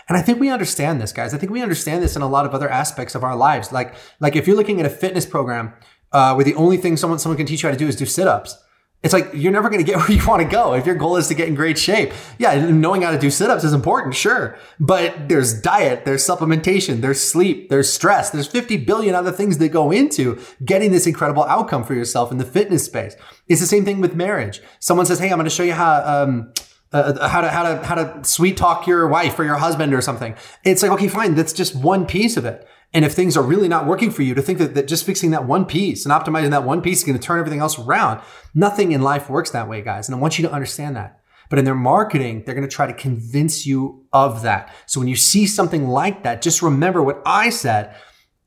And 0.10 0.18
I 0.18 0.22
think 0.22 0.40
we 0.40 0.50
understand 0.50 1.02
this, 1.02 1.12
guys. 1.12 1.34
I 1.34 1.38
think 1.38 1.52
we 1.52 1.62
understand 1.62 2.04
this 2.04 2.16
in 2.16 2.22
a 2.22 2.28
lot 2.28 2.46
of 2.46 2.54
other 2.54 2.70
aspects 2.70 3.16
of 3.16 3.24
our 3.24 3.36
lives. 3.36 3.72
Like, 3.72 3.94
like 4.20 4.36
if 4.36 4.48
you're 4.48 4.56
looking 4.56 4.80
at 4.80 4.86
a 4.86 4.90
fitness 4.90 5.26
program 5.26 5.74
uh, 6.12 6.34
where 6.34 6.46
the 6.46 6.56
only 6.56 6.78
thing 6.78 6.98
someone 6.98 7.20
someone 7.20 7.38
can 7.38 7.46
teach 7.46 7.64
you 7.64 7.70
how 7.70 7.74
to 7.74 7.80
do 7.80 7.88
is 7.88 7.96
do 7.96 8.06
sit-ups, 8.06 8.58
it's 9.04 9.14
like 9.14 9.30
you're 9.34 9.52
never 9.52 9.70
going 9.70 9.84
to 9.84 9.90
get 9.90 9.98
where 10.02 10.12
you 10.12 10.26
want 10.26 10.42
to 10.42 10.48
go 10.48 10.74
if 10.74 10.86
your 10.86 10.96
goal 10.96 11.18
is 11.18 11.28
to 11.28 11.34
get 11.34 11.48
in 11.48 11.56
great 11.56 11.78
shape. 11.78 12.12
Yeah, 12.38 12.70
knowing 12.70 13.04
how 13.04 13.12
to 13.12 13.20
do 13.20 13.30
sit-ups 13.30 13.64
is 13.64 13.74
important, 13.74 14.16
sure, 14.16 14.58
but 14.80 15.30
there's 15.30 15.60
diet, 15.62 16.06
there's 16.06 16.26
supplementation, 16.26 17.02
there's 17.02 17.22
sleep, 17.22 17.70
there's 17.70 17.92
stress, 17.92 18.32
there's 18.32 18.48
50 18.48 18.78
billion 18.78 19.16
other 19.16 19.32
things 19.32 19.60
that 19.60 19.70
go 19.70 19.92
into 19.92 20.40
getting 20.66 20.92
this 20.92 21.08
incredible 21.08 21.44
outcome 21.44 21.84
for 21.84 21.94
yourself 21.94 22.32
in 22.32 22.38
the 22.38 22.46
fitness 22.46 22.86
space. 22.86 23.16
It's 23.48 23.62
the 23.62 23.68
same 23.68 23.86
thing 23.86 24.02
with 24.02 24.16
marriage. 24.16 24.62
Someone 24.80 25.06
says, 25.06 25.20
"Hey, 25.20 25.30
I'm 25.30 25.38
going 25.38 25.46
to 25.46 25.50
show 25.50 25.64
you 25.64 25.74
how." 25.74 26.04
Um, 26.04 26.54
uh, 26.94 27.18
uh, 27.20 27.28
how 27.28 27.42
to 27.42 27.50
how 27.50 27.64
to 27.64 27.84
how 27.84 27.96
to 27.96 28.24
sweet 28.24 28.56
talk 28.56 28.88
your 28.88 29.10
wife 29.10 29.38
or 29.38 29.44
your 29.44 29.58
husband 29.58 29.94
or 29.94 30.00
something. 30.00 30.34
It's 30.64 30.82
like 30.82 30.92
okay, 30.92 31.10
fine, 31.10 31.36
that's 31.36 31.52
just 31.52 31.76
one 31.76 32.06
piece 32.06 32.38
of 32.38 32.46
it. 32.46 32.66
And 32.94 33.04
if 33.04 33.14
things 33.14 33.36
are 33.36 33.44
really 33.44 33.68
not 33.68 33.86
working 33.86 34.12
for 34.12 34.24
you, 34.24 34.34
to 34.34 34.42
think 34.42 34.60
that, 34.60 34.74
that 34.76 34.88
just 34.88 35.06
fixing 35.06 35.32
that 35.32 35.46
one 35.46 35.66
piece 35.66 36.06
and 36.06 36.14
optimizing 36.14 36.52
that 36.52 36.64
one 36.64 36.82
piece 36.82 37.00
is 37.00 37.04
going 37.04 37.18
to 37.18 37.24
turn 37.24 37.40
everything 37.40 37.60
else 37.60 37.78
around, 37.78 38.22
nothing 38.56 38.92
in 38.92 39.02
life 39.02 39.30
works 39.30 39.52
that 39.52 39.68
way, 39.68 39.82
guys. 39.82 40.08
And 40.08 40.16
I 40.16 40.20
want 40.20 40.40
you 40.40 40.48
to 40.48 40.54
understand 40.54 40.96
that. 40.96 41.20
But 41.50 41.60
in 41.60 41.66
their 41.66 41.76
marketing, 41.76 42.44
they're 42.46 42.56
going 42.56 42.68
to 42.68 42.74
try 42.74 42.88
to 42.88 42.94
convince 42.94 43.66
you 43.66 44.06
of 44.12 44.42
that. 44.44 44.74
So 44.86 45.00
when 45.00 45.08
you 45.08 45.16
see 45.16 45.48
something 45.48 45.88
like 45.88 46.24
that, 46.24 46.42
just 46.42 46.62
remember 46.62 47.02
what 47.02 47.22
I 47.26 47.50
said 47.50 47.96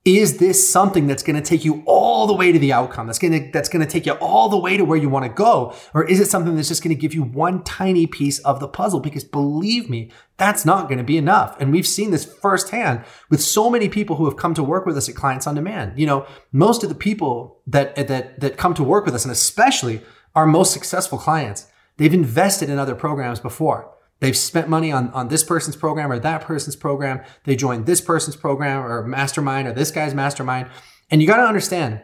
is 0.06 0.38
this 0.38 0.70
something 0.70 1.06
that's 1.06 1.22
going 1.22 1.36
to 1.36 1.42
take 1.42 1.62
you 1.62 1.82
all 1.84 2.26
the 2.26 2.32
way 2.32 2.52
to 2.52 2.58
the 2.58 2.72
outcome? 2.72 3.06
That's 3.06 3.18
going 3.18 3.32
to 3.34 3.50
that's 3.52 3.68
going 3.68 3.84
to 3.84 3.90
take 3.90 4.06
you 4.06 4.12
all 4.12 4.48
the 4.48 4.56
way 4.56 4.78
to 4.78 4.84
where 4.84 4.96
you 4.96 5.10
want 5.10 5.26
to 5.26 5.28
go? 5.28 5.74
Or 5.92 6.04
is 6.04 6.20
it 6.20 6.28
something 6.28 6.56
that's 6.56 6.68
just 6.68 6.82
going 6.82 6.94
to 6.94 7.00
give 7.00 7.12
you 7.12 7.22
one 7.22 7.62
tiny 7.64 8.06
piece 8.06 8.38
of 8.40 8.60
the 8.60 8.68
puzzle? 8.68 9.00
Because 9.00 9.24
believe 9.24 9.90
me 9.90 10.10
that's 10.38 10.64
not 10.64 10.88
going 10.88 10.96
to 10.96 11.04
be 11.04 11.18
enough. 11.18 11.60
And 11.60 11.70
we've 11.70 11.86
seen 11.86 12.12
this 12.12 12.24
firsthand 12.24 13.04
with 13.28 13.42
so 13.42 13.68
many 13.68 13.90
people 13.90 14.16
who 14.16 14.24
have 14.24 14.38
come 14.38 14.54
to 14.54 14.62
work 14.62 14.86
with 14.86 14.96
us 14.96 15.06
at 15.06 15.14
clients 15.14 15.46
on 15.46 15.54
demand. 15.54 15.98
You 15.98 16.06
know 16.06 16.26
most 16.50 16.82
of 16.82 16.88
the 16.88 16.94
people 16.94 17.60
that 17.66 17.94
that 17.96 18.40
that 18.40 18.56
come 18.56 18.72
to 18.74 18.84
work 18.84 19.04
with 19.04 19.14
us 19.14 19.26
and 19.26 19.32
especially 19.32 20.00
our 20.34 20.46
most 20.46 20.72
successful 20.72 21.18
clients 21.18 21.66
they've 21.98 22.14
invested 22.14 22.70
in 22.70 22.78
other 22.78 22.94
programs 22.94 23.40
before 23.40 23.92
They've 24.20 24.36
spent 24.36 24.68
money 24.68 24.92
on, 24.92 25.08
on 25.10 25.28
this 25.28 25.42
person's 25.42 25.76
program 25.76 26.12
or 26.12 26.18
that 26.18 26.42
person's 26.42 26.76
program. 26.76 27.22
They 27.44 27.56
joined 27.56 27.86
this 27.86 28.00
person's 28.00 28.36
program 28.36 28.84
or 28.84 29.02
mastermind 29.06 29.66
or 29.66 29.72
this 29.72 29.90
guy's 29.90 30.14
mastermind. 30.14 30.68
And 31.10 31.20
you 31.20 31.26
got 31.26 31.38
to 31.38 31.44
understand, 31.44 32.02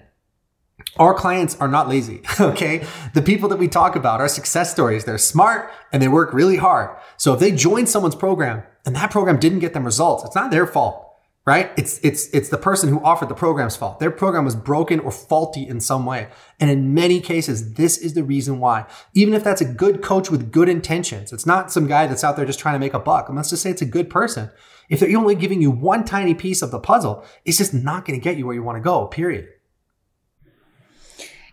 our 0.99 1.15
clients 1.15 1.57
are 1.61 1.69
not 1.69 1.89
lazy. 1.89 2.23
Okay. 2.41 2.87
The 3.15 3.23
people 3.23 3.49
that 3.51 3.59
we 3.59 3.69
talk 3.69 3.97
about 3.97 4.21
are 4.21 4.29
success 4.29 4.71
stories. 4.71 5.05
They're 5.05 5.19
smart 5.19 5.71
and 5.93 6.03
they 6.03 6.09
work 6.09 6.33
really 6.33 6.57
hard. 6.57 6.97
So 7.17 7.35
if 7.35 7.41
they 7.41 7.53
join 7.53 7.87
someone's 7.87 8.15
program 8.15 8.63
and 8.85 8.97
that 8.97 9.11
program 9.11 9.39
didn't 9.39 9.61
get 9.61 9.75
them 9.75 9.85
results, 9.85 10.25
it's 10.25 10.35
not 10.35 10.51
their 10.51 10.67
fault 10.67 11.06
right? 11.47 11.71
It's, 11.76 12.00
it's, 12.03 12.29
it's 12.31 12.49
the 12.49 12.59
person 12.59 12.88
who 12.88 13.00
offered 13.05 13.29
the 13.29 13.35
program's 13.35 13.76
fault. 13.76 14.00
Their 14.00 14.11
program 14.11 14.45
was 14.45 14.57
broken 14.57 14.99
or 14.99 15.12
faulty 15.12 15.67
in 15.67 15.81
some 15.81 16.05
way. 16.05 16.26
And 16.59 16.69
in 16.69 16.93
many 16.93 17.21
cases, 17.21 17.75
this 17.75 17.97
is 17.97 18.15
the 18.15 18.25
reason 18.25 18.59
why. 18.59 18.87
Even 19.15 19.33
if 19.33 19.45
that's 19.45 19.61
a 19.61 19.65
good 19.65 20.03
coach 20.03 20.29
with 20.29 20.50
good 20.50 20.69
intentions, 20.69 21.33
it's 21.33 21.47
not 21.47 21.71
some 21.71 21.87
guy 21.87 22.09
that's 22.09 22.25
out 22.25 22.37
there 22.37 22.45
just 22.45 22.59
trying 22.59 22.75
to 22.75 22.81
make 22.81 22.95
a 22.95 22.99
buck. 22.99 23.29
And 23.29 23.37
let's 23.37 23.50
just 23.50 23.62
say 23.62 23.71
it's 23.71 23.81
a 23.81 23.87
good 23.87 24.11
person. 24.11 24.50
If 24.91 24.99
they're 24.99 25.17
only 25.17 25.37
giving 25.37 25.62
you 25.62 25.71
one 25.71 26.05
tiny 26.05 26.35
piece 26.35 26.62
of 26.62 26.73
the 26.73 26.81
puzzle, 26.81 27.25
it's 27.45 27.59
just 27.59 27.73
not 27.73 28.05
going 28.05 28.19
to 28.19 28.23
get 28.23 28.37
you 28.37 28.47
where 28.47 28.55
you 28.55 28.62
want 28.65 28.76
to 28.76 28.83
go, 28.83 29.07
period. 29.07 29.49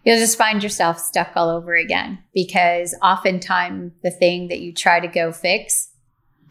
You'll 0.03 0.17
just 0.17 0.37
find 0.37 0.61
yourself 0.61 0.99
stuck 0.99 1.31
all 1.35 1.49
over 1.49 1.75
again 1.75 2.19
because 2.33 2.95
oftentimes 3.01 3.93
the 4.03 4.11
thing 4.11 4.49
that 4.49 4.59
you 4.59 4.73
try 4.73 4.99
to 4.99 5.07
go 5.07 5.31
fix 5.31 5.92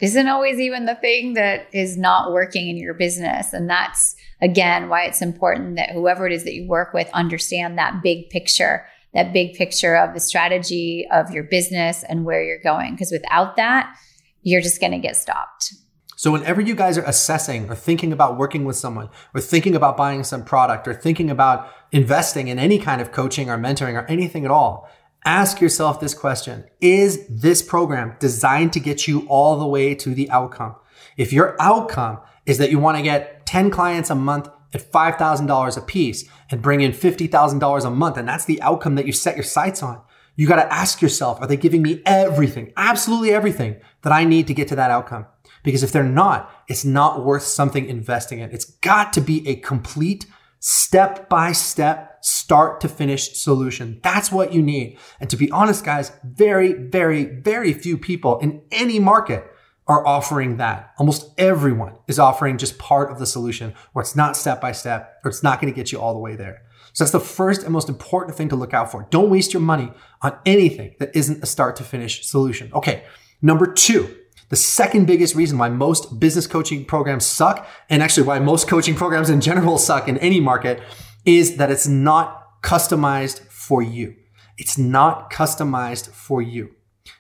isn't 0.03 0.29
always 0.29 0.59
even 0.59 0.85
the 0.85 0.97
thing 0.97 1.35
that 1.35 1.69
is 1.73 1.97
not 1.97 2.33
working 2.33 2.69
in 2.69 2.77
your 2.77 2.93
business. 2.93 3.53
And 3.53 3.71
that's 3.71 4.17
again 4.43 4.89
why 4.89 5.05
it's 5.05 5.23
important 5.23 5.77
that 5.77 5.91
whoever 5.91 6.27
it 6.27 6.33
is 6.33 6.43
that 6.45 6.55
you 6.55 6.67
work 6.69 6.93
with 6.93 7.09
understand 7.15 7.79
that 7.79 8.03
big 8.03 8.29
picture, 8.29 8.85
that 9.15 9.33
big 9.33 9.55
picture 9.55 9.97
of 9.97 10.13
the 10.13 10.21
strategy 10.21 11.07
of 11.13 11.31
your 11.31 11.45
business 11.45 12.03
and 12.03 12.25
where 12.25 12.43
you're 12.43 12.61
going. 12.63 12.93
Because 12.93 13.13
without 13.13 13.57
that, 13.57 13.95
you're 14.43 14.61
just 14.61 14.81
going 14.81 14.93
to 14.93 14.99
get 14.99 15.17
stopped. 15.17 15.73
So, 16.17 16.33
whenever 16.33 16.61
you 16.61 16.75
guys 16.75 16.99
are 16.99 17.05
assessing 17.05 17.71
or 17.71 17.77
thinking 17.77 18.13
about 18.13 18.37
working 18.37 18.65
with 18.65 18.77
someone 18.77 19.09
or 19.35 19.41
thinking 19.41 19.77
about 19.77 19.97
buying 19.97 20.25
some 20.25 20.45
product 20.45 20.89
or 20.89 20.95
thinking 20.95 21.31
about 21.31 21.69
investing 21.93 22.49
in 22.49 22.59
any 22.59 22.79
kind 22.79 23.01
of 23.01 23.13
coaching 23.13 23.49
or 23.49 23.57
mentoring 23.57 23.95
or 23.95 24.05
anything 24.07 24.45
at 24.45 24.51
all, 24.51 24.89
ask 25.25 25.61
yourself 25.61 26.01
this 26.01 26.15
question 26.15 26.65
Is 26.81 27.27
this 27.29 27.63
program 27.63 28.17
designed 28.19 28.73
to 28.75 28.81
get 28.81 29.07
you 29.07 29.27
all 29.29 29.59
the 29.59 29.67
way 29.67 29.95
to 29.97 30.15
the 30.15 30.31
outcome? 30.31 30.77
If 31.17 31.33
your 31.33 31.57
outcome 31.61 32.21
is 32.47 32.59
that 32.59 32.71
you 32.71 32.79
want 32.79 32.97
to 32.97 33.03
get 33.03 33.47
10 33.47 33.71
clients 33.71 34.11
a 34.11 34.15
month 34.15 34.49
at 34.75 34.91
$5,000 34.91 35.77
a 35.77 35.81
piece 35.83 36.25
and 36.51 36.63
bring 36.63 36.81
in 36.81 36.93
$50,000 36.93 37.85
a 37.85 37.91
month, 37.91 38.17
and 38.17 38.29
that's 38.29 38.47
the 38.47 38.61
outcome 38.63 38.95
that 38.95 39.07
you 39.07 39.13
set 39.13 39.37
your 39.37 39.45
sights 39.45 39.83
on, 39.83 40.01
you 40.35 40.49
got 40.49 40.57
to 40.57 40.73
ask 40.73 41.03
yourself, 41.03 41.41
are 41.41 41.47
they 41.47 41.57
giving 41.57 41.83
me 41.83 42.03
everything, 42.07 42.73
absolutely 42.77 43.33
everything 43.33 43.77
that 44.03 44.13
I 44.13 44.25
need 44.25 44.47
to 44.47 44.55
get 44.55 44.69
to 44.69 44.77
that 44.77 44.91
outcome? 44.91 45.27
Because 45.63 45.83
if 45.83 45.93
they're 45.93 46.03
not, 46.03 46.51
it's 46.69 46.85
not 46.85 47.25
worth 47.25 47.43
something 47.43 47.87
investing 47.87 48.41
in. 48.41 48.51
It's 48.51 48.65
got 48.65 49.13
to 49.13 49.21
be 49.21 49.47
a 49.47 49.57
complete 49.57 50.27
step 50.59 51.29
by 51.29 51.53
step, 51.53 52.12
start 52.23 52.81
to 52.81 52.89
finish 52.89 53.37
solution. 53.37 54.01
That's 54.03 54.33
what 54.33 54.53
you 54.53 54.63
need. 54.63 54.99
And 55.21 55.29
to 55.31 55.37
be 55.37 55.51
honest, 55.51 55.85
guys, 55.85 56.13
very, 56.25 56.73
very, 56.73 57.25
very 57.25 57.73
few 57.73 57.99
people 57.99 58.39
in 58.39 58.63
any 58.71 58.99
market 58.99 59.45
are 59.89 60.07
offering 60.07 60.57
that. 60.59 60.93
Almost 60.99 61.33
everyone 61.39 61.95
is 62.07 62.19
offering 62.19 62.57
just 62.57 62.79
part 62.79 63.11
of 63.11 63.19
the 63.19 63.27
solution 63.27 63.75
where 63.93 64.03
it's 64.03 64.17
not 64.17 64.37
step 64.37 64.61
by 64.61 64.73
step 64.73 65.21
or 65.25 65.29
it's 65.29 65.43
not 65.43 65.61
going 65.61 65.73
to 65.73 65.77
get 65.77 65.91
you 65.91 66.01
all 66.01 66.15
the 66.15 66.21
way 66.21 66.37
there. 66.37 66.63
So 66.93 67.05
that's 67.05 67.13
the 67.13 67.21
first 67.21 67.63
and 67.63 67.73
most 67.73 67.89
important 67.89 68.37
thing 68.37 68.49
to 68.51 68.57
look 68.57 68.75
out 68.75 68.93
for. 68.93 69.07
Don't 69.11 69.31
waste 69.31 69.53
your 69.53 69.63
money 69.63 69.93
on 70.21 70.39
anything 70.47 70.95
that 70.99 71.15
isn't 71.17 71.43
a 71.43 71.47
start 71.47 71.77
to 71.77 71.85
finish 71.85 72.27
solution. 72.27 72.71
Okay. 72.73 73.05
Number 73.41 73.67
two, 73.67 74.15
the 74.51 74.57
second 74.57 75.07
biggest 75.07 75.35
reason 75.35 75.57
why 75.57 75.71
most 75.71 76.21
business 76.21 76.47
coaching 76.47 76.85
programs 76.85 77.25
suck, 77.25 77.67
and 77.89 78.03
actually 78.03 78.27
why 78.27 78.39
most 78.39 78.69
coaching 78.69 78.95
programs 78.95 79.31
in 79.31 79.41
general 79.41 79.79
suck 79.79 80.09
in 80.09 80.19
any 80.19 80.41
market, 80.41 80.83
is 81.25 81.57
that 81.57 81.71
it's 81.71 81.87
not 81.87 82.63
customized 82.63 83.41
for 83.49 83.83
you. 83.83 84.17
It's 84.59 84.79
not 84.79 85.31
customized 85.33 86.11
for 86.11 86.43
you. 86.43 86.75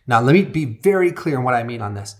Now, 0.06 0.20
let 0.20 0.34
me 0.34 0.42
be 0.42 0.64
very 0.64 1.12
clear 1.12 1.38
on 1.38 1.44
what 1.44 1.54
I 1.54 1.62
mean 1.62 1.80
on 1.80 1.94
this. 1.94 2.16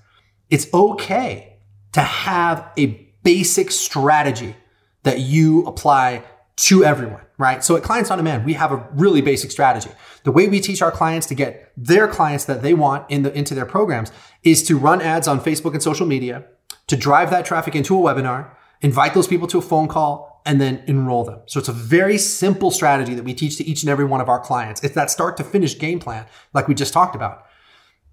It's 0.50 0.72
okay 0.72 1.58
to 1.92 2.00
have 2.00 2.70
a 2.78 3.08
basic 3.22 3.70
strategy 3.70 4.56
that 5.02 5.20
you 5.20 5.64
apply 5.66 6.24
to 6.54 6.84
everyone, 6.84 7.22
right? 7.38 7.64
So 7.64 7.76
at 7.76 7.82
Clients 7.82 8.10
on 8.10 8.18
Demand, 8.18 8.44
we 8.44 8.52
have 8.54 8.72
a 8.72 8.86
really 8.92 9.20
basic 9.20 9.50
strategy. 9.50 9.90
The 10.24 10.32
way 10.32 10.48
we 10.48 10.60
teach 10.60 10.82
our 10.82 10.90
clients 10.90 11.26
to 11.28 11.34
get 11.34 11.72
their 11.76 12.06
clients 12.06 12.44
that 12.44 12.62
they 12.62 12.74
want 12.74 13.10
in 13.10 13.22
the, 13.22 13.32
into 13.36 13.54
their 13.54 13.66
programs 13.66 14.12
is 14.42 14.62
to 14.64 14.78
run 14.78 15.00
ads 15.00 15.26
on 15.26 15.40
Facebook 15.40 15.72
and 15.72 15.82
social 15.82 16.06
media, 16.06 16.44
to 16.86 16.96
drive 16.96 17.30
that 17.30 17.44
traffic 17.44 17.74
into 17.74 17.96
a 17.96 18.00
webinar, 18.00 18.54
invite 18.80 19.14
those 19.14 19.26
people 19.26 19.48
to 19.48 19.58
a 19.58 19.62
phone 19.62 19.88
call, 19.88 20.31
and 20.44 20.60
then 20.60 20.82
enroll 20.86 21.24
them. 21.24 21.40
So 21.46 21.58
it's 21.58 21.68
a 21.68 21.72
very 21.72 22.18
simple 22.18 22.70
strategy 22.70 23.14
that 23.14 23.24
we 23.24 23.34
teach 23.34 23.56
to 23.58 23.64
each 23.64 23.82
and 23.82 23.90
every 23.90 24.04
one 24.04 24.20
of 24.20 24.28
our 24.28 24.40
clients. 24.40 24.82
It's 24.82 24.94
that 24.94 25.10
start 25.10 25.36
to 25.36 25.44
finish 25.44 25.78
game 25.78 26.00
plan, 26.00 26.26
like 26.52 26.68
we 26.68 26.74
just 26.74 26.92
talked 26.92 27.14
about. 27.14 27.44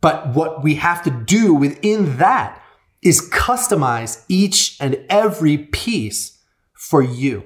But 0.02 0.34
what 0.34 0.64
we 0.64 0.76
have 0.76 1.04
to 1.04 1.12
do 1.12 1.54
within 1.54 2.18
that 2.18 2.62
is 3.02 3.30
customize 3.30 4.24
each 4.28 4.78
and 4.80 5.04
every 5.10 5.58
piece 5.58 6.42
for 6.74 7.02
you. 7.02 7.44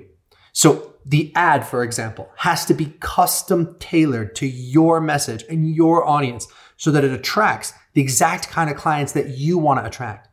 So 0.51 0.93
the 1.05 1.31
ad, 1.35 1.65
for 1.67 1.83
example, 1.83 2.29
has 2.37 2.65
to 2.65 2.73
be 2.73 2.95
custom 2.99 3.75
tailored 3.79 4.35
to 4.35 4.47
your 4.47 5.01
message 5.01 5.43
and 5.49 5.75
your 5.75 6.07
audience 6.07 6.47
so 6.77 6.91
that 6.91 7.03
it 7.03 7.11
attracts 7.11 7.73
the 7.93 8.01
exact 8.01 8.49
kind 8.49 8.69
of 8.69 8.77
clients 8.77 9.13
that 9.13 9.29
you 9.29 9.57
want 9.57 9.79
to 9.79 9.85
attract. 9.85 10.27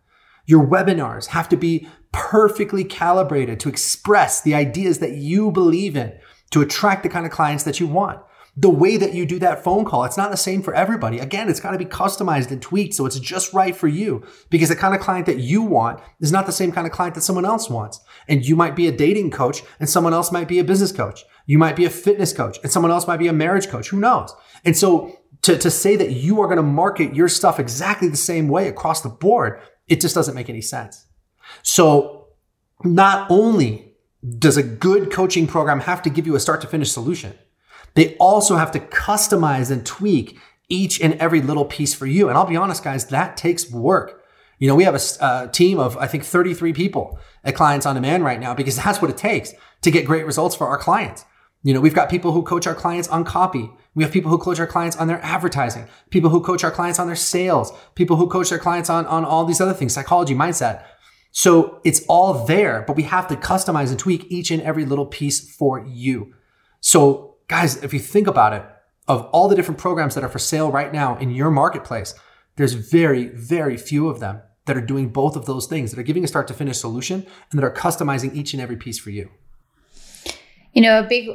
Your 0.47 0.66
webinars 0.66 1.26
have 1.26 1.49
to 1.50 1.57
be 1.57 1.88
perfectly 2.12 2.85
calibrated 2.85 3.61
to 3.61 3.69
express 3.69 4.40
the 4.40 4.55
ideas 4.55 4.99
that 4.99 5.12
you 5.12 5.50
believe 5.50 5.97
in 5.97 6.12
to 6.50 6.61
attract 6.61 7.02
the 7.02 7.09
kind 7.09 7.26
of 7.26 7.33
clients 7.33 7.64
that 7.64 7.79
you 7.79 7.87
want 7.87 8.21
the 8.57 8.71
way 8.71 8.97
that 8.97 9.14
you 9.14 9.25
do 9.25 9.38
that 9.38 9.62
phone 9.62 9.85
call. 9.85 10.05
It's 10.05 10.17
not 10.17 10.31
the 10.31 10.37
same 10.37 10.62
for 10.62 10.75
everybody. 10.75 11.19
Again, 11.19 11.49
it's 11.49 11.61
got 11.61 11.71
to 11.71 11.79
be 11.79 11.85
customized 11.85 12.50
and 12.50 12.61
tweaked 12.61 12.95
so 12.95 13.07
it's 13.07 13.19
just 13.19 13.55
right 13.55 13.75
for 13.75 13.88
you 13.88 14.26
because 14.50 14.69
the 14.69 14.76
kind 14.76 14.95
of 14.95 15.00
client 15.00 15.26
that 15.26 15.38
you 15.38 15.62
want 15.62 16.00
is 16.21 16.33
not 16.33 16.47
the 16.47 16.52
same 16.52 16.73
kind 16.73 16.87
of 16.87 16.93
client 16.93 17.14
that 17.14 17.23
someone 17.23 17.45
else 17.45 17.71
wants. 17.71 18.00
And 18.29 18.45
you 18.45 18.57
might 18.57 18.76
be 18.76 18.87
a 18.87 18.93
dating 18.93 19.31
coach 19.31 19.62
and 19.79 19.88
someone 19.88 20.12
else 20.12 20.33
might 20.33 20.49
be 20.49 20.59
a 20.59 20.64
business 20.64 20.93
coach. 20.93 21.25
You 21.47 21.59
might 21.59 21.76
be 21.76 21.85
a 21.85 21.90
fitness 21.90 22.33
coach 22.33 22.59
and 22.62 22.71
someone 22.71 22.93
else 22.93 23.07
might 23.07 23.19
be 23.19 23.29
a 23.29 23.33
marriage 23.33 23.69
coach. 23.69 23.88
Who 23.88 23.99
knows? 23.99 24.35
And 24.64 24.76
so 24.76 25.19
to, 25.43 25.57
to 25.57 25.71
say 25.71 25.97
that 25.97 26.11
you 26.11 26.40
are 26.40 26.47
going 26.47 26.57
to 26.57 26.62
market 26.62 27.14
your 27.14 27.29
stuff 27.29 27.61
exactly 27.61 28.09
the 28.09 28.17
same 28.17 28.49
way 28.49 28.69
across 28.69 29.00
the 29.00 29.09
board, 29.09 29.61
it 29.88 30.00
just 30.00 30.14
doesn't 30.14 30.35
make 30.35 30.50
any 30.50 30.61
sense. 30.61 31.07
So 31.62 32.28
not 32.85 33.30
only 33.30 33.95
does 34.38 34.57
a 34.57 34.62
good 34.62 35.11
coaching 35.11 35.47
program 35.47 35.80
have 35.80 36.02
to 36.02 36.11
give 36.11 36.26
you 36.26 36.35
a 36.35 36.40
start 36.40 36.61
to 36.61 36.66
finish 36.66 36.90
solution, 36.90 37.38
they 37.95 38.16
also 38.16 38.57
have 38.57 38.71
to 38.73 38.80
customize 38.80 39.71
and 39.71 39.85
tweak 39.85 40.38
each 40.69 41.00
and 41.00 41.14
every 41.14 41.40
little 41.40 41.64
piece 41.64 41.95
for 41.95 42.07
you. 42.07 42.28
And 42.28 42.38
I'll 42.38 42.47
be 42.47 42.57
honest, 42.57 42.85
guys, 42.85 43.07
that 43.07 43.37
takes 43.37 43.71
work. 43.71 44.23
You 44.59 44.69
know, 44.69 44.75
we 44.75 44.85
have 44.85 44.95
a, 44.95 45.25
a, 45.25 45.49
team 45.49 45.78
of, 45.78 45.97
I 45.97 46.07
think, 46.07 46.25
33 46.25 46.73
people 46.73 47.19
at 47.42 47.57
Clients 47.57 47.87
on 47.87 47.95
Demand 47.95 48.25
right 48.25 48.38
now 48.38 48.54
because 48.54 48.76
that's 48.76 49.02
what 49.02 49.11
it 49.11 49.16
takes 49.16 49.52
to 49.83 49.90
get 49.90 50.07
great 50.07 50.26
results 50.26 50.54
for 50.54 50.69
our 50.69 50.78
clients. 50.78 51.25
You 51.62 51.75
know, 51.75 51.80
we've 51.80 51.95
got 51.95 52.09
people 52.09 52.33
who 52.33 52.42
coach 52.42 52.66
our 52.66 52.75
clients 52.75 53.09
on 53.09 53.25
copy. 53.25 53.71
We 53.95 54.04
have 54.04 54.12
people 54.12 54.30
who 54.30 54.38
coach 54.38 54.61
our 54.61 54.66
clients 54.66 54.97
on 54.97 55.09
their 55.09 55.23
advertising, 55.23 55.88
people 56.11 56.30
who 56.30 56.40
coach 56.40 56.62
our 56.62 56.71
clients 56.71 56.99
on 56.99 57.07
their 57.07 57.16
sales, 57.16 57.73
people 57.95 58.16
who 58.16 58.28
coach 58.28 58.50
their 58.50 58.59
clients 58.59 58.88
on, 58.88 59.04
on 59.07 59.25
all 59.25 59.45
these 59.45 59.61
other 59.61 59.75
things, 59.75 59.92
psychology, 59.92 60.35
mindset. 60.35 60.85
So 61.33 61.81
it's 61.85 62.05
all 62.09 62.45
there, 62.47 62.85
but 62.87 62.97
we 62.97 63.05
have 63.05 63.29
to 63.29 63.37
customize 63.37 63.91
and 63.91 63.99
tweak 63.99 64.27
each 64.31 64.51
and 64.51 64.63
every 64.63 64.85
little 64.85 65.07
piece 65.07 65.55
for 65.55 65.85
you. 65.87 66.35
So 66.81 67.31
Guys, 67.51 67.83
if 67.83 67.93
you 67.93 67.99
think 67.99 68.29
about 68.29 68.53
it, 68.53 68.63
of 69.09 69.23
all 69.33 69.49
the 69.49 69.57
different 69.57 69.81
programs 69.81 70.15
that 70.15 70.23
are 70.23 70.29
for 70.29 70.39
sale 70.39 70.71
right 70.71 70.93
now 70.93 71.19
in 71.19 71.33
your 71.33 71.51
marketplace, 71.51 72.15
there's 72.55 72.75
very, 72.75 73.27
very 73.27 73.77
few 73.77 74.09
of 74.09 74.21
them 74.21 74.41
that 74.67 74.77
are 74.77 74.81
doing 74.81 75.09
both 75.09 75.35
of 75.35 75.47
those 75.47 75.67
things, 75.67 75.91
that 75.91 75.99
are 75.99 76.05
giving 76.05 76.23
a 76.23 76.29
start 76.29 76.47
to 76.47 76.55
finish 76.55 76.79
solution 76.79 77.27
and 77.51 77.59
that 77.59 77.65
are 77.65 77.75
customizing 77.75 78.33
each 78.37 78.53
and 78.53 78.63
every 78.63 78.77
piece 78.77 79.01
for 79.01 79.11
you. 79.11 79.29
You 80.75 80.83
know, 80.83 81.01
a 81.01 81.03
big 81.03 81.29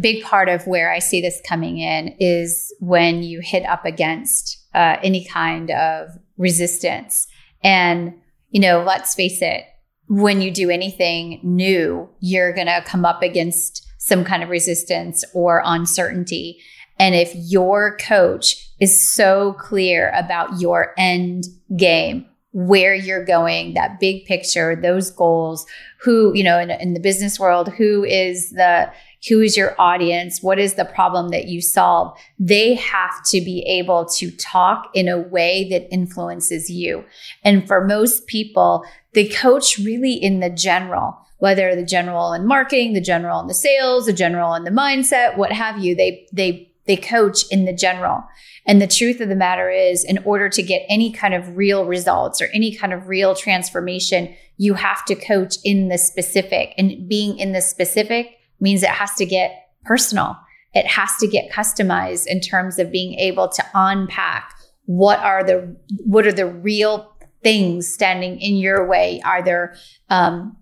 big 0.00 0.24
part 0.24 0.48
of 0.48 0.66
where 0.66 0.90
I 0.92 0.98
see 0.98 1.20
this 1.20 1.40
coming 1.48 1.78
in 1.78 2.16
is 2.18 2.74
when 2.80 3.22
you 3.22 3.38
hit 3.40 3.64
up 3.64 3.84
against 3.84 4.58
uh, 4.74 4.96
any 5.04 5.24
kind 5.24 5.70
of 5.70 6.18
resistance. 6.36 7.28
And, 7.62 8.14
you 8.54 8.60
know, 8.60 8.84
let's 8.84 9.16
face 9.16 9.42
it, 9.42 9.64
when 10.08 10.40
you 10.40 10.50
do 10.52 10.70
anything 10.70 11.40
new, 11.42 12.08
you're 12.20 12.54
going 12.54 12.68
to 12.68 12.84
come 12.86 13.04
up 13.04 13.20
against 13.20 13.84
some 13.98 14.24
kind 14.24 14.44
of 14.44 14.48
resistance 14.48 15.24
or 15.34 15.60
uncertainty. 15.64 16.60
And 17.00 17.16
if 17.16 17.32
your 17.34 17.96
coach 17.96 18.70
is 18.80 19.12
so 19.12 19.54
clear 19.54 20.12
about 20.14 20.60
your 20.60 20.94
end 20.96 21.46
game, 21.76 22.26
where 22.52 22.94
you're 22.94 23.24
going, 23.24 23.74
that 23.74 23.98
big 23.98 24.24
picture, 24.26 24.76
those 24.76 25.10
goals, 25.10 25.66
who, 26.00 26.32
you 26.36 26.44
know, 26.44 26.56
in, 26.56 26.70
in, 26.70 26.94
the 26.94 27.00
business 27.00 27.40
world, 27.40 27.68
who 27.70 28.04
is 28.04 28.50
the, 28.50 28.88
who 29.28 29.40
is 29.40 29.56
your 29.56 29.74
audience? 29.80 30.42
What 30.42 30.58
is 30.58 30.74
the 30.74 30.84
problem 30.84 31.30
that 31.30 31.48
you 31.48 31.60
solve? 31.60 32.18
They 32.38 32.74
have 32.74 33.22
to 33.26 33.40
be 33.40 33.62
able 33.62 34.04
to 34.16 34.30
talk 34.32 34.90
in 34.94 35.08
a 35.08 35.18
way 35.18 35.68
that 35.70 35.92
influences 35.92 36.70
you. 36.70 37.04
And 37.42 37.66
for 37.66 37.84
most 37.84 38.26
people, 38.26 38.84
the 39.12 39.28
coach 39.28 39.78
really 39.78 40.14
in 40.14 40.40
the 40.40 40.50
general 40.50 41.18
whether 41.38 41.76
the 41.76 41.84
general 41.84 42.32
in 42.32 42.46
marketing, 42.46 42.94
the 42.94 43.02
general 43.02 43.38
in 43.38 43.48
the 43.48 43.52
sales, 43.54 44.06
the 44.06 44.14
general 44.14 44.54
in 44.54 44.64
the 44.64 44.70
mindset, 44.70 45.36
what 45.36 45.52
have 45.52 45.76
you, 45.76 45.94
they 45.94 46.26
they 46.32 46.72
they 46.86 46.96
coach 46.96 47.44
in 47.50 47.66
the 47.66 47.72
general. 47.72 48.24
And 48.66 48.80
the 48.80 48.86
truth 48.86 49.20
of 49.20 49.28
the 49.28 49.36
matter 49.36 49.68
is, 49.68 50.04
in 50.04 50.18
order 50.24 50.48
to 50.48 50.62
get 50.62 50.86
any 50.88 51.12
kind 51.12 51.34
of 51.34 51.56
real 51.56 51.84
results 51.84 52.40
or 52.40 52.46
any 52.54 52.74
kind 52.74 52.94
of 52.94 53.08
real 53.08 53.34
transformation, 53.34 54.34
you 54.56 54.72
have 54.72 55.04
to 55.04 55.14
coach 55.14 55.56
in 55.64 55.88
the 55.88 55.98
specific. 55.98 56.72
And 56.78 57.06
being 57.08 57.38
in 57.38 57.52
the 57.52 57.60
specific 57.60 58.38
means 58.60 58.82
it 58.82 58.90
has 58.90 59.14
to 59.14 59.26
get 59.26 59.68
personal. 59.84 60.36
It 60.72 60.86
has 60.86 61.16
to 61.20 61.26
get 61.26 61.50
customized 61.50 62.26
in 62.26 62.40
terms 62.40 62.78
of 62.78 62.90
being 62.90 63.14
able 63.18 63.48
to 63.48 63.64
unpack 63.74 64.54
what 64.86 65.18
are 65.20 65.44
the 65.44 65.76
what 66.04 66.26
are 66.26 66.32
the 66.32 66.46
real 66.46 67.12
things 67.42 67.86
standing 67.92 68.40
in 68.40 68.56
your 68.56 68.86
way. 68.86 69.20
Are 69.24 69.42
there 69.42 69.76
um, 70.10 70.56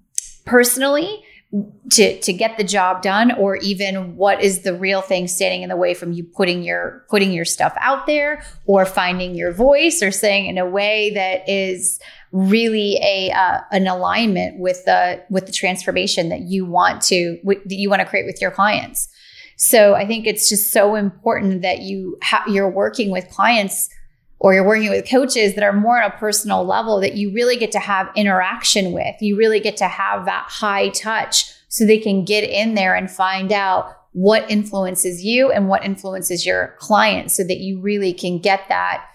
personally, 0.44 1.24
to 1.90 2.18
to 2.20 2.32
get 2.32 2.56
the 2.56 2.64
job 2.64 3.02
done 3.02 3.30
or 3.32 3.56
even 3.56 4.16
what 4.16 4.42
is 4.42 4.62
the 4.62 4.74
real 4.74 5.02
thing 5.02 5.28
standing 5.28 5.62
in 5.62 5.68
the 5.68 5.76
way 5.76 5.92
from 5.92 6.12
you 6.12 6.24
putting 6.24 6.62
your 6.62 7.04
putting 7.10 7.30
your 7.30 7.44
stuff 7.44 7.74
out 7.78 8.06
there 8.06 8.42
or 8.64 8.86
finding 8.86 9.34
your 9.34 9.52
voice 9.52 10.02
or 10.02 10.10
saying 10.10 10.46
in 10.46 10.56
a 10.56 10.64
way 10.64 11.10
that 11.12 11.46
is 11.46 12.00
really 12.32 12.98
a 13.02 13.30
uh, 13.30 13.60
an 13.70 13.86
alignment 13.86 14.58
with 14.58 14.84
the 14.84 15.22
with 15.30 15.46
the 15.46 15.52
transformation 15.52 16.30
that 16.30 16.40
you 16.40 16.64
want 16.64 17.02
to 17.02 17.38
that 17.44 17.76
you 17.76 17.88
want 17.90 18.00
to 18.00 18.06
create 18.06 18.26
with 18.26 18.40
your 18.40 18.50
clients 18.50 19.08
so 19.56 19.94
i 19.94 20.06
think 20.06 20.26
it's 20.26 20.48
just 20.48 20.72
so 20.72 20.94
important 20.94 21.62
that 21.62 21.80
you 21.80 22.18
ha- 22.22 22.44
you're 22.48 22.70
working 22.70 23.10
with 23.10 23.28
clients 23.28 23.88
or 24.42 24.52
you're 24.52 24.66
working 24.66 24.90
with 24.90 25.08
coaches 25.08 25.54
that 25.54 25.62
are 25.62 25.72
more 25.72 26.02
on 26.02 26.10
a 26.10 26.16
personal 26.16 26.64
level 26.64 27.00
that 27.00 27.14
you 27.14 27.32
really 27.32 27.56
get 27.56 27.70
to 27.70 27.78
have 27.78 28.10
interaction 28.16 28.90
with. 28.90 29.14
You 29.20 29.36
really 29.36 29.60
get 29.60 29.76
to 29.76 29.86
have 29.86 30.24
that 30.24 30.46
high 30.48 30.88
touch 30.88 31.44
so 31.68 31.86
they 31.86 31.98
can 31.98 32.24
get 32.24 32.42
in 32.42 32.74
there 32.74 32.96
and 32.96 33.08
find 33.08 33.52
out 33.52 33.96
what 34.14 34.50
influences 34.50 35.24
you 35.24 35.52
and 35.52 35.68
what 35.68 35.84
influences 35.84 36.44
your 36.44 36.74
client 36.80 37.30
so 37.30 37.44
that 37.44 37.58
you 37.58 37.80
really 37.80 38.12
can 38.12 38.40
get 38.40 38.68
that 38.68 39.06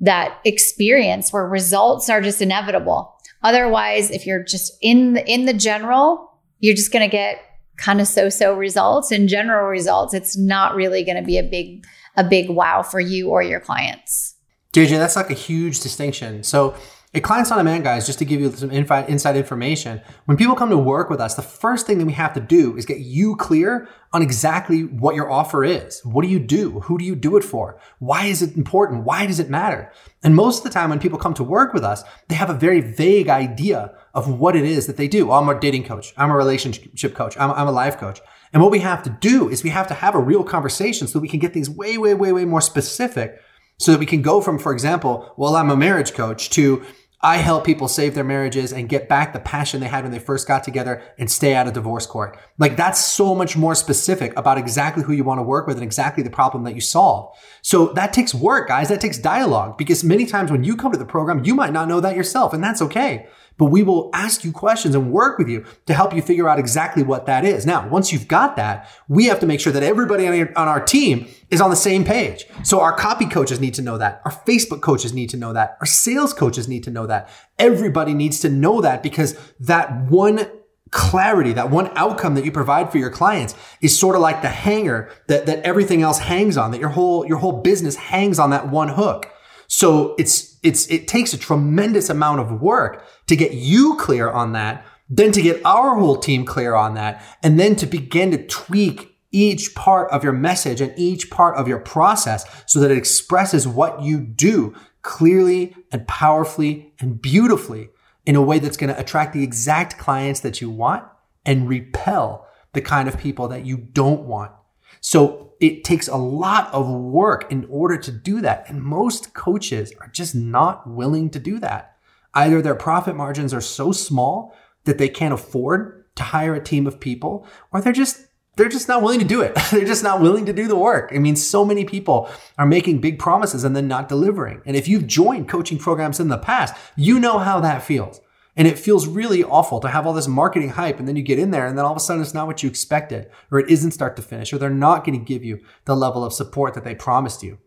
that 0.00 0.38
experience 0.44 1.32
where 1.32 1.46
results 1.46 2.08
are 2.08 2.20
just 2.20 2.40
inevitable. 2.40 3.14
Otherwise, 3.42 4.10
if 4.10 4.26
you're 4.26 4.42
just 4.42 4.76
in 4.80 5.14
the, 5.14 5.30
in 5.30 5.44
the 5.44 5.52
general, 5.52 6.32
you're 6.60 6.74
just 6.74 6.92
going 6.92 7.08
to 7.08 7.10
get 7.10 7.38
kind 7.76 8.00
of 8.00 8.08
so-so 8.08 8.54
results 8.54 9.10
and 9.10 9.28
general 9.28 9.68
results. 9.68 10.12
It's 10.12 10.36
not 10.36 10.74
really 10.74 11.04
going 11.04 11.16
to 11.16 11.22
be 11.22 11.38
a 11.38 11.42
big 11.42 11.84
a 12.16 12.24
big 12.24 12.50
wow 12.50 12.82
for 12.82 12.98
you 12.98 13.28
or 13.28 13.42
your 13.42 13.60
clients. 13.60 14.34
JJ, 14.74 14.98
that's 14.98 15.14
like 15.14 15.30
a 15.30 15.34
huge 15.34 15.80
distinction. 15.80 16.42
So, 16.42 16.74
at 17.14 17.22
Clients 17.22 17.50
on 17.50 17.56
Demand, 17.56 17.84
guys, 17.84 18.04
just 18.04 18.18
to 18.18 18.26
give 18.26 18.38
you 18.38 18.52
some 18.52 18.70
inside 18.70 19.36
information, 19.36 20.02
when 20.26 20.36
people 20.36 20.54
come 20.54 20.68
to 20.68 20.76
work 20.76 21.08
with 21.08 21.20
us, 21.20 21.34
the 21.34 21.42
first 21.42 21.86
thing 21.86 21.96
that 21.96 22.04
we 22.04 22.12
have 22.12 22.34
to 22.34 22.40
do 22.40 22.76
is 22.76 22.84
get 22.84 22.98
you 22.98 23.34
clear 23.36 23.88
on 24.12 24.20
exactly 24.20 24.82
what 24.82 25.14
your 25.14 25.30
offer 25.30 25.64
is. 25.64 26.04
What 26.04 26.22
do 26.22 26.28
you 26.28 26.38
do? 26.38 26.80
Who 26.80 26.98
do 26.98 27.06
you 27.06 27.16
do 27.16 27.38
it 27.38 27.44
for? 27.44 27.80
Why 27.98 28.26
is 28.26 28.42
it 28.42 28.56
important? 28.56 29.04
Why 29.04 29.24
does 29.24 29.40
it 29.40 29.48
matter? 29.48 29.90
And 30.22 30.34
most 30.34 30.58
of 30.58 30.64
the 30.64 30.70
time, 30.70 30.90
when 30.90 31.00
people 31.00 31.18
come 31.18 31.32
to 31.34 31.42
work 31.42 31.72
with 31.72 31.82
us, 31.82 32.04
they 32.28 32.34
have 32.34 32.50
a 32.50 32.54
very 32.54 32.82
vague 32.82 33.30
idea 33.30 33.94
of 34.12 34.38
what 34.38 34.54
it 34.54 34.66
is 34.66 34.86
that 34.86 34.98
they 34.98 35.08
do. 35.08 35.30
Oh, 35.30 35.34
I'm 35.34 35.48
a 35.48 35.58
dating 35.58 35.84
coach. 35.84 36.12
I'm 36.18 36.30
a 36.30 36.36
relationship 36.36 37.14
coach. 37.14 37.38
I'm, 37.38 37.52
I'm 37.52 37.68
a 37.68 37.72
life 37.72 37.96
coach. 37.96 38.20
And 38.52 38.62
what 38.62 38.72
we 38.72 38.80
have 38.80 39.02
to 39.04 39.10
do 39.10 39.48
is 39.48 39.64
we 39.64 39.70
have 39.70 39.88
to 39.88 39.94
have 39.94 40.14
a 40.14 40.20
real 40.20 40.44
conversation 40.44 41.06
so 41.06 41.18
we 41.18 41.28
can 41.28 41.40
get 41.40 41.54
things 41.54 41.70
way, 41.70 41.96
way, 41.96 42.12
way, 42.12 42.32
way 42.32 42.44
more 42.44 42.60
specific 42.60 43.40
so 43.78 43.92
that 43.92 43.98
we 43.98 44.06
can 44.06 44.22
go 44.22 44.40
from, 44.40 44.58
for 44.58 44.72
example, 44.72 45.32
well, 45.36 45.56
I'm 45.56 45.70
a 45.70 45.76
marriage 45.76 46.12
coach 46.12 46.50
to 46.50 46.84
I 47.20 47.38
help 47.38 47.64
people 47.64 47.88
save 47.88 48.14
their 48.14 48.22
marriages 48.22 48.72
and 48.72 48.88
get 48.88 49.08
back 49.08 49.32
the 49.32 49.40
passion 49.40 49.80
they 49.80 49.88
had 49.88 50.04
when 50.04 50.12
they 50.12 50.20
first 50.20 50.46
got 50.46 50.62
together 50.62 51.02
and 51.18 51.28
stay 51.28 51.52
out 51.52 51.66
of 51.66 51.72
divorce 51.72 52.06
court. 52.06 52.38
Like 52.58 52.76
that's 52.76 53.04
so 53.04 53.34
much 53.34 53.56
more 53.56 53.74
specific 53.74 54.32
about 54.36 54.56
exactly 54.56 55.02
who 55.02 55.12
you 55.12 55.24
want 55.24 55.38
to 55.38 55.42
work 55.42 55.66
with 55.66 55.78
and 55.78 55.84
exactly 55.84 56.22
the 56.22 56.30
problem 56.30 56.62
that 56.62 56.76
you 56.76 56.80
solve. 56.80 57.36
So 57.60 57.86
that 57.94 58.12
takes 58.12 58.32
work, 58.32 58.68
guys. 58.68 58.88
That 58.88 59.00
takes 59.00 59.18
dialogue 59.18 59.76
because 59.76 60.04
many 60.04 60.26
times 60.26 60.52
when 60.52 60.62
you 60.62 60.76
come 60.76 60.92
to 60.92 60.98
the 60.98 61.04
program, 61.04 61.44
you 61.44 61.56
might 61.56 61.72
not 61.72 61.88
know 61.88 61.98
that 61.98 62.14
yourself 62.14 62.52
and 62.52 62.62
that's 62.62 62.82
okay 62.82 63.26
but 63.58 63.66
we 63.66 63.82
will 63.82 64.08
ask 64.14 64.44
you 64.44 64.52
questions 64.52 64.94
and 64.94 65.12
work 65.12 65.36
with 65.38 65.48
you 65.48 65.64
to 65.86 65.92
help 65.92 66.14
you 66.14 66.22
figure 66.22 66.48
out 66.48 66.58
exactly 66.58 67.02
what 67.02 67.26
that 67.26 67.44
is. 67.44 67.66
Now, 67.66 67.86
once 67.88 68.12
you've 68.12 68.28
got 68.28 68.56
that, 68.56 68.88
we 69.08 69.26
have 69.26 69.40
to 69.40 69.46
make 69.46 69.60
sure 69.60 69.72
that 69.72 69.82
everybody 69.82 70.26
on 70.26 70.54
our, 70.56 70.78
team 70.78 71.28
is 71.50 71.60
on 71.60 71.70
the 71.70 71.76
same 71.76 72.04
page. 72.04 72.46
So 72.62 72.80
our 72.80 72.92
copy 72.92 73.26
coaches 73.26 73.60
need 73.60 73.74
to 73.74 73.82
know 73.82 73.98
that. 73.98 74.22
Our 74.24 74.30
Facebook 74.30 74.80
coaches 74.80 75.12
need 75.12 75.28
to 75.30 75.36
know 75.36 75.52
that. 75.52 75.76
Our 75.80 75.86
sales 75.86 76.32
coaches 76.32 76.68
need 76.68 76.84
to 76.84 76.90
know 76.90 77.06
that. 77.08 77.28
Everybody 77.58 78.14
needs 78.14 78.38
to 78.40 78.48
know 78.48 78.80
that 78.80 79.02
because 79.02 79.36
that 79.58 80.08
one 80.08 80.48
clarity, 80.90 81.52
that 81.52 81.70
one 81.70 81.90
outcome 81.96 82.36
that 82.36 82.44
you 82.44 82.52
provide 82.52 82.90
for 82.90 82.98
your 82.98 83.10
clients 83.10 83.54
is 83.80 83.98
sort 83.98 84.14
of 84.14 84.22
like 84.22 84.40
the 84.40 84.48
hanger 84.48 85.10
that, 85.26 85.46
that 85.46 85.58
everything 85.62 86.00
else 86.00 86.18
hangs 86.18 86.56
on, 86.56 86.70
that 86.70 86.80
your 86.80 86.90
whole, 86.90 87.26
your 87.26 87.38
whole 87.38 87.60
business 87.60 87.96
hangs 87.96 88.38
on 88.38 88.50
that 88.50 88.68
one 88.68 88.88
hook. 88.88 89.30
So 89.66 90.14
it's, 90.16 90.47
it's, 90.62 90.86
it 90.88 91.08
takes 91.08 91.32
a 91.32 91.38
tremendous 91.38 92.10
amount 92.10 92.40
of 92.40 92.60
work 92.60 93.04
to 93.26 93.36
get 93.36 93.52
you 93.52 93.96
clear 93.98 94.30
on 94.30 94.52
that, 94.52 94.84
then 95.08 95.32
to 95.32 95.42
get 95.42 95.64
our 95.64 95.96
whole 95.96 96.16
team 96.16 96.44
clear 96.44 96.74
on 96.74 96.94
that, 96.94 97.22
and 97.42 97.58
then 97.58 97.76
to 97.76 97.86
begin 97.86 98.30
to 98.30 98.46
tweak 98.46 99.16
each 99.30 99.74
part 99.74 100.10
of 100.10 100.24
your 100.24 100.32
message 100.32 100.80
and 100.80 100.92
each 100.96 101.30
part 101.30 101.56
of 101.56 101.68
your 101.68 101.78
process 101.78 102.44
so 102.66 102.80
that 102.80 102.90
it 102.90 102.98
expresses 102.98 103.68
what 103.68 104.02
you 104.02 104.20
do 104.20 104.74
clearly 105.02 105.74
and 105.92 106.06
powerfully 106.08 106.92
and 106.98 107.20
beautifully 107.20 107.90
in 108.26 108.36
a 108.36 108.42
way 108.42 108.58
that's 108.58 108.76
going 108.76 108.92
to 108.92 109.00
attract 109.00 109.32
the 109.32 109.42
exact 109.42 109.98
clients 109.98 110.40
that 110.40 110.60
you 110.60 110.70
want 110.70 111.04
and 111.44 111.68
repel 111.68 112.46
the 112.72 112.80
kind 112.80 113.08
of 113.08 113.18
people 113.18 113.48
that 113.48 113.64
you 113.64 113.76
don't 113.76 114.22
want. 114.22 114.52
So 115.00 115.47
it 115.60 115.84
takes 115.84 116.08
a 116.08 116.16
lot 116.16 116.72
of 116.72 116.88
work 116.88 117.50
in 117.50 117.66
order 117.68 117.96
to 117.96 118.12
do 118.12 118.40
that. 118.40 118.68
And 118.68 118.82
most 118.82 119.34
coaches 119.34 119.92
are 120.00 120.08
just 120.08 120.34
not 120.34 120.88
willing 120.88 121.30
to 121.30 121.38
do 121.38 121.58
that. 121.58 121.96
Either 122.34 122.62
their 122.62 122.74
profit 122.74 123.16
margins 123.16 123.52
are 123.52 123.60
so 123.60 123.90
small 123.92 124.54
that 124.84 124.98
they 124.98 125.08
can't 125.08 125.34
afford 125.34 126.04
to 126.16 126.22
hire 126.22 126.54
a 126.54 126.62
team 126.62 126.86
of 126.86 127.00
people, 127.00 127.46
or 127.72 127.80
they're 127.80 127.92
just 127.92 128.26
they're 128.56 128.68
just 128.68 128.88
not 128.88 129.02
willing 129.02 129.20
to 129.20 129.24
do 129.24 129.40
it. 129.40 129.54
they're 129.70 129.84
just 129.84 130.02
not 130.02 130.20
willing 130.20 130.46
to 130.46 130.52
do 130.52 130.66
the 130.66 130.76
work. 130.76 131.12
I 131.14 131.18
mean, 131.18 131.36
so 131.36 131.64
many 131.64 131.84
people 131.84 132.28
are 132.58 132.66
making 132.66 133.00
big 133.00 133.18
promises 133.18 133.62
and 133.64 133.74
then 133.74 133.86
not 133.86 134.08
delivering. 134.08 134.62
And 134.66 134.76
if 134.76 134.88
you've 134.88 135.06
joined 135.06 135.48
coaching 135.48 135.78
programs 135.78 136.18
in 136.18 136.28
the 136.28 136.38
past, 136.38 136.74
you 136.96 137.20
know 137.20 137.38
how 137.38 137.60
that 137.60 137.84
feels. 137.84 138.20
And 138.58 138.66
it 138.66 138.78
feels 138.78 139.06
really 139.06 139.44
awful 139.44 139.78
to 139.80 139.88
have 139.88 140.04
all 140.04 140.12
this 140.12 140.26
marketing 140.26 140.70
hype 140.70 140.98
and 140.98 141.06
then 141.06 141.14
you 141.14 141.22
get 141.22 141.38
in 141.38 141.52
there 141.52 141.66
and 141.66 141.78
then 141.78 141.84
all 141.84 141.92
of 141.92 141.96
a 141.96 142.00
sudden 142.00 142.20
it's 142.20 142.34
not 142.34 142.48
what 142.48 142.62
you 142.62 142.68
expected 142.68 143.30
or 143.52 143.60
it 143.60 143.70
isn't 143.70 143.92
start 143.92 144.16
to 144.16 144.22
finish 144.22 144.52
or 144.52 144.58
they're 144.58 144.68
not 144.68 145.04
going 145.04 145.16
to 145.16 145.24
give 145.24 145.44
you 145.44 145.60
the 145.84 145.94
level 145.94 146.24
of 146.24 146.32
support 146.32 146.74
that 146.74 146.82
they 146.82 146.96
promised 146.96 147.44
you. 147.44 147.58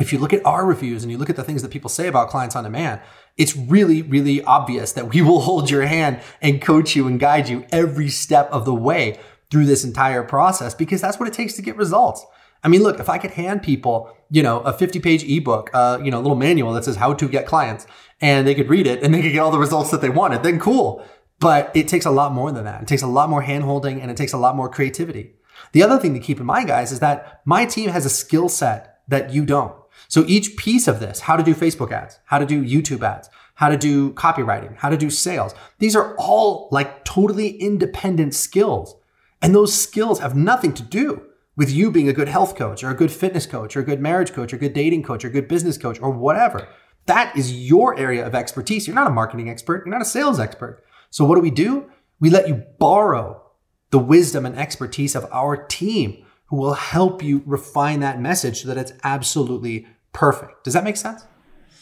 If 0.00 0.14
you 0.14 0.18
look 0.18 0.32
at 0.32 0.44
our 0.44 0.64
reviews 0.64 1.02
and 1.02 1.12
you 1.12 1.18
look 1.18 1.28
at 1.28 1.36
the 1.36 1.44
things 1.44 1.60
that 1.60 1.70
people 1.70 1.90
say 1.90 2.06
about 2.06 2.30
clients 2.30 2.56
on 2.56 2.64
demand, 2.64 3.02
it's 3.36 3.54
really, 3.56 4.00
really 4.00 4.42
obvious 4.42 4.92
that 4.92 5.12
we 5.12 5.20
will 5.20 5.40
hold 5.40 5.70
your 5.70 5.86
hand 5.86 6.20
and 6.40 6.62
coach 6.62 6.96
you 6.96 7.06
and 7.06 7.20
guide 7.20 7.48
you 7.48 7.66
every 7.70 8.08
step 8.08 8.50
of 8.50 8.64
the 8.64 8.74
way 8.74 9.18
through 9.50 9.66
this 9.66 9.84
entire 9.84 10.22
process 10.22 10.74
because 10.74 11.02
that's 11.02 11.20
what 11.20 11.28
it 11.28 11.34
takes 11.34 11.54
to 11.54 11.62
get 11.62 11.76
results. 11.76 12.24
I 12.62 12.68
mean, 12.68 12.82
look, 12.82 12.98
if 12.98 13.08
I 13.08 13.18
could 13.18 13.32
hand 13.32 13.62
people, 13.62 14.10
you 14.30 14.42
know, 14.42 14.60
a 14.60 14.72
50 14.72 14.98
page 15.00 15.24
ebook, 15.24 15.70
uh, 15.72 15.98
you 16.02 16.10
know, 16.10 16.18
a 16.18 16.22
little 16.22 16.36
manual 16.36 16.72
that 16.74 16.84
says 16.84 16.96
how 16.96 17.12
to 17.14 17.28
get 17.28 17.46
clients 17.46 17.86
and 18.20 18.46
they 18.46 18.54
could 18.54 18.68
read 18.68 18.86
it 18.86 19.02
and 19.02 19.14
they 19.14 19.22
could 19.22 19.32
get 19.32 19.38
all 19.38 19.50
the 19.50 19.58
results 19.58 19.90
that 19.90 20.00
they 20.00 20.10
wanted, 20.10 20.42
then 20.42 20.58
cool. 20.58 21.04
But 21.38 21.70
it 21.74 21.86
takes 21.86 22.06
a 22.06 22.10
lot 22.10 22.32
more 22.32 22.50
than 22.50 22.64
that. 22.64 22.82
It 22.82 22.88
takes 22.88 23.02
a 23.02 23.06
lot 23.06 23.28
more 23.28 23.42
hand 23.42 23.64
holding 23.64 24.00
and 24.00 24.10
it 24.10 24.16
takes 24.16 24.32
a 24.32 24.38
lot 24.38 24.56
more 24.56 24.68
creativity. 24.68 25.34
The 25.72 25.82
other 25.82 25.98
thing 25.98 26.14
to 26.14 26.20
keep 26.20 26.40
in 26.40 26.46
mind, 26.46 26.68
guys, 26.68 26.92
is 26.92 27.00
that 27.00 27.42
my 27.44 27.66
team 27.66 27.90
has 27.90 28.06
a 28.06 28.10
skill 28.10 28.48
set 28.48 29.00
that 29.08 29.32
you 29.32 29.44
don't. 29.44 29.74
So 30.08 30.24
each 30.26 30.56
piece 30.56 30.88
of 30.88 31.00
this, 31.00 31.20
how 31.20 31.36
to 31.36 31.42
do 31.42 31.54
Facebook 31.54 31.92
ads, 31.92 32.18
how 32.26 32.38
to 32.38 32.46
do 32.46 32.62
YouTube 32.62 33.02
ads, 33.02 33.28
how 33.54 33.68
to 33.68 33.76
do 33.76 34.12
copywriting, 34.12 34.76
how 34.76 34.88
to 34.88 34.96
do 34.96 35.10
sales, 35.10 35.54
these 35.78 35.96
are 35.96 36.14
all 36.16 36.68
like 36.70 37.04
totally 37.04 37.48
independent 37.56 38.34
skills. 38.34 38.96
And 39.42 39.54
those 39.54 39.78
skills 39.78 40.20
have 40.20 40.34
nothing 40.34 40.72
to 40.74 40.82
do 40.82 41.25
with 41.56 41.70
you 41.70 41.90
being 41.90 42.08
a 42.08 42.12
good 42.12 42.28
health 42.28 42.54
coach 42.54 42.84
or 42.84 42.90
a 42.90 42.94
good 42.94 43.10
fitness 43.10 43.46
coach 43.46 43.76
or 43.76 43.80
a 43.80 43.84
good 43.84 44.00
marriage 44.00 44.32
coach 44.32 44.52
or 44.52 44.56
a 44.56 44.58
good 44.58 44.74
dating 44.74 45.02
coach 45.02 45.24
or 45.24 45.28
a 45.28 45.32
good 45.32 45.48
business 45.48 45.78
coach 45.78 46.00
or 46.00 46.10
whatever. 46.10 46.68
That 47.06 47.36
is 47.36 47.52
your 47.52 47.98
area 47.98 48.26
of 48.26 48.34
expertise. 48.34 48.86
You're 48.86 48.96
not 48.96 49.06
a 49.06 49.10
marketing 49.10 49.48
expert. 49.48 49.84
You're 49.86 49.94
not 49.94 50.02
a 50.02 50.06
sales 50.06 50.38
expert. 50.38 50.84
So 51.10 51.24
what 51.24 51.36
do 51.36 51.40
we 51.40 51.50
do? 51.50 51.90
We 52.20 52.30
let 52.30 52.48
you 52.48 52.64
borrow 52.78 53.42
the 53.90 53.98
wisdom 53.98 54.44
and 54.44 54.56
expertise 54.56 55.14
of 55.14 55.26
our 55.32 55.56
team 55.56 56.24
who 56.46 56.56
will 56.56 56.74
help 56.74 57.22
you 57.22 57.42
refine 57.46 58.00
that 58.00 58.20
message 58.20 58.62
so 58.62 58.68
that 58.68 58.76
it's 58.76 58.92
absolutely 59.04 59.86
perfect. 60.12 60.64
Does 60.64 60.74
that 60.74 60.84
make 60.84 60.96
sense? 60.96 61.24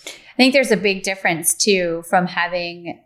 I 0.06 0.37
think 0.37 0.52
there's 0.52 0.70
a 0.70 0.76
big 0.76 1.02
difference 1.02 1.54
too 1.54 2.02
from 2.08 2.26
having 2.26 3.00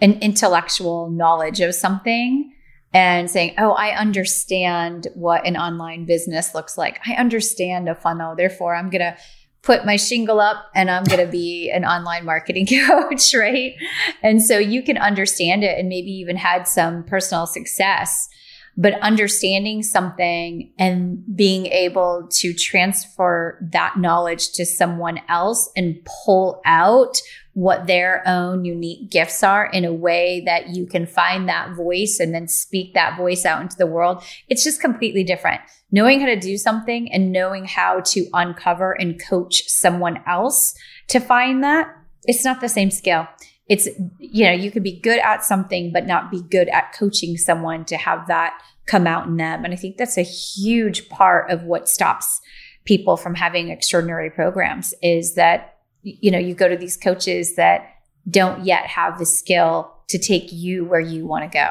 an 0.00 0.18
intellectual 0.20 1.10
knowledge 1.10 1.60
of 1.60 1.74
something 1.74 2.52
and 2.92 3.30
saying, 3.30 3.54
Oh, 3.58 3.72
I 3.72 3.96
understand 3.96 5.08
what 5.14 5.46
an 5.46 5.56
online 5.56 6.04
business 6.04 6.54
looks 6.54 6.78
like. 6.78 7.00
I 7.06 7.14
understand 7.14 7.88
a 7.88 7.94
funnel. 7.94 8.34
Therefore, 8.36 8.74
I'm 8.74 8.90
going 8.90 9.00
to 9.00 9.16
put 9.62 9.84
my 9.84 9.96
shingle 9.96 10.38
up 10.38 10.70
and 10.74 10.88
I'm 10.88 11.02
going 11.04 11.24
to 11.24 11.30
be 11.30 11.70
an 11.70 11.84
online 11.84 12.24
marketing 12.24 12.66
coach, 12.86 13.34
right? 13.34 13.74
And 14.22 14.40
so 14.40 14.58
you 14.58 14.82
can 14.82 14.96
understand 14.96 15.64
it 15.64 15.76
and 15.78 15.88
maybe 15.88 16.12
even 16.12 16.36
had 16.36 16.68
some 16.68 17.02
personal 17.02 17.46
success 17.46 18.28
but 18.76 19.00
understanding 19.00 19.82
something 19.82 20.70
and 20.78 21.24
being 21.34 21.66
able 21.66 22.28
to 22.30 22.52
transfer 22.52 23.58
that 23.72 23.96
knowledge 23.96 24.52
to 24.52 24.66
someone 24.66 25.20
else 25.28 25.70
and 25.76 25.98
pull 26.04 26.60
out 26.66 27.16
what 27.54 27.86
their 27.86 28.22
own 28.26 28.66
unique 28.66 29.10
gifts 29.10 29.42
are 29.42 29.64
in 29.64 29.86
a 29.86 29.92
way 29.92 30.42
that 30.44 30.74
you 30.74 30.86
can 30.86 31.06
find 31.06 31.48
that 31.48 31.74
voice 31.74 32.18
and 32.20 32.34
then 32.34 32.46
speak 32.46 32.92
that 32.92 33.16
voice 33.16 33.46
out 33.46 33.62
into 33.62 33.76
the 33.78 33.86
world. 33.86 34.22
It's 34.48 34.62
just 34.62 34.78
completely 34.78 35.24
different. 35.24 35.62
Knowing 35.90 36.20
how 36.20 36.26
to 36.26 36.38
do 36.38 36.58
something 36.58 37.10
and 37.10 37.32
knowing 37.32 37.64
how 37.64 38.00
to 38.00 38.26
uncover 38.34 38.92
and 38.92 39.18
coach 39.22 39.62
someone 39.68 40.22
else 40.26 40.74
to 41.08 41.18
find 41.18 41.64
that, 41.64 41.88
it's 42.24 42.44
not 42.44 42.60
the 42.60 42.68
same 42.68 42.90
skill. 42.90 43.26
It's 43.68 43.88
you 44.18 44.44
know 44.44 44.52
you 44.52 44.70
could 44.70 44.82
be 44.82 45.00
good 45.00 45.18
at 45.20 45.44
something 45.44 45.92
but 45.92 46.06
not 46.06 46.30
be 46.30 46.42
good 46.42 46.68
at 46.68 46.92
coaching 46.92 47.36
someone 47.36 47.84
to 47.84 47.96
have 47.96 48.26
that 48.28 48.60
come 48.86 49.06
out 49.06 49.26
in 49.26 49.36
them 49.36 49.64
and 49.64 49.72
i 49.72 49.76
think 49.76 49.96
that's 49.96 50.16
a 50.16 50.22
huge 50.22 51.08
part 51.08 51.50
of 51.50 51.62
what 51.64 51.88
stops 51.88 52.40
people 52.84 53.16
from 53.16 53.34
having 53.34 53.70
extraordinary 53.70 54.30
programs 54.30 54.94
is 55.02 55.34
that 55.34 55.78
you 56.02 56.30
know 56.30 56.38
you 56.38 56.54
go 56.54 56.68
to 56.68 56.76
these 56.76 56.96
coaches 56.96 57.56
that 57.56 57.88
don't 58.28 58.64
yet 58.64 58.86
have 58.86 59.18
the 59.18 59.26
skill 59.26 59.92
to 60.08 60.18
take 60.18 60.52
you 60.52 60.84
where 60.84 61.00
you 61.00 61.26
want 61.26 61.50
to 61.50 61.58
go 61.58 61.68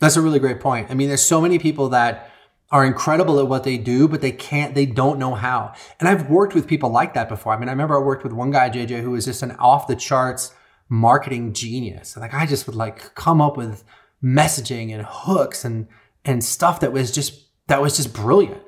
that's 0.00 0.16
a 0.16 0.22
really 0.22 0.38
great 0.38 0.60
point 0.60 0.90
i 0.90 0.94
mean 0.94 1.08
there's 1.08 1.24
so 1.24 1.40
many 1.40 1.58
people 1.58 1.88
that 1.88 2.30
are 2.72 2.84
incredible 2.84 3.40
at 3.40 3.48
what 3.48 3.64
they 3.64 3.76
do, 3.76 4.06
but 4.06 4.20
they 4.20 4.30
can't, 4.30 4.76
they 4.76 4.86
don't 4.86 5.18
know 5.18 5.34
how. 5.34 5.74
And 5.98 6.08
I've 6.08 6.30
worked 6.30 6.54
with 6.54 6.68
people 6.68 6.88
like 6.88 7.14
that 7.14 7.28
before. 7.28 7.52
I 7.52 7.58
mean, 7.58 7.68
I 7.68 7.72
remember 7.72 7.98
I 8.00 8.00
worked 8.00 8.22
with 8.22 8.32
one 8.32 8.52
guy, 8.52 8.70
JJ, 8.70 9.02
who 9.02 9.10
was 9.10 9.24
just 9.24 9.42
an 9.42 9.50
off 9.56 9.88
the 9.88 9.96
charts 9.96 10.54
marketing 10.90 11.54
genius. 11.54 12.16
Like 12.16 12.34
I 12.34 12.44
just 12.44 12.66
would 12.66 12.76
like 12.76 13.14
come 13.14 13.40
up 13.40 13.56
with 13.56 13.84
messaging 14.22 14.92
and 14.92 15.06
hooks 15.08 15.64
and 15.64 15.88
and 16.24 16.44
stuff 16.44 16.80
that 16.80 16.92
was 16.92 17.10
just 17.10 17.46
that 17.68 17.80
was 17.80 17.96
just 17.96 18.12
brilliant. 18.12 18.60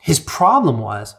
His 0.00 0.20
problem 0.20 0.78
was 0.78 1.14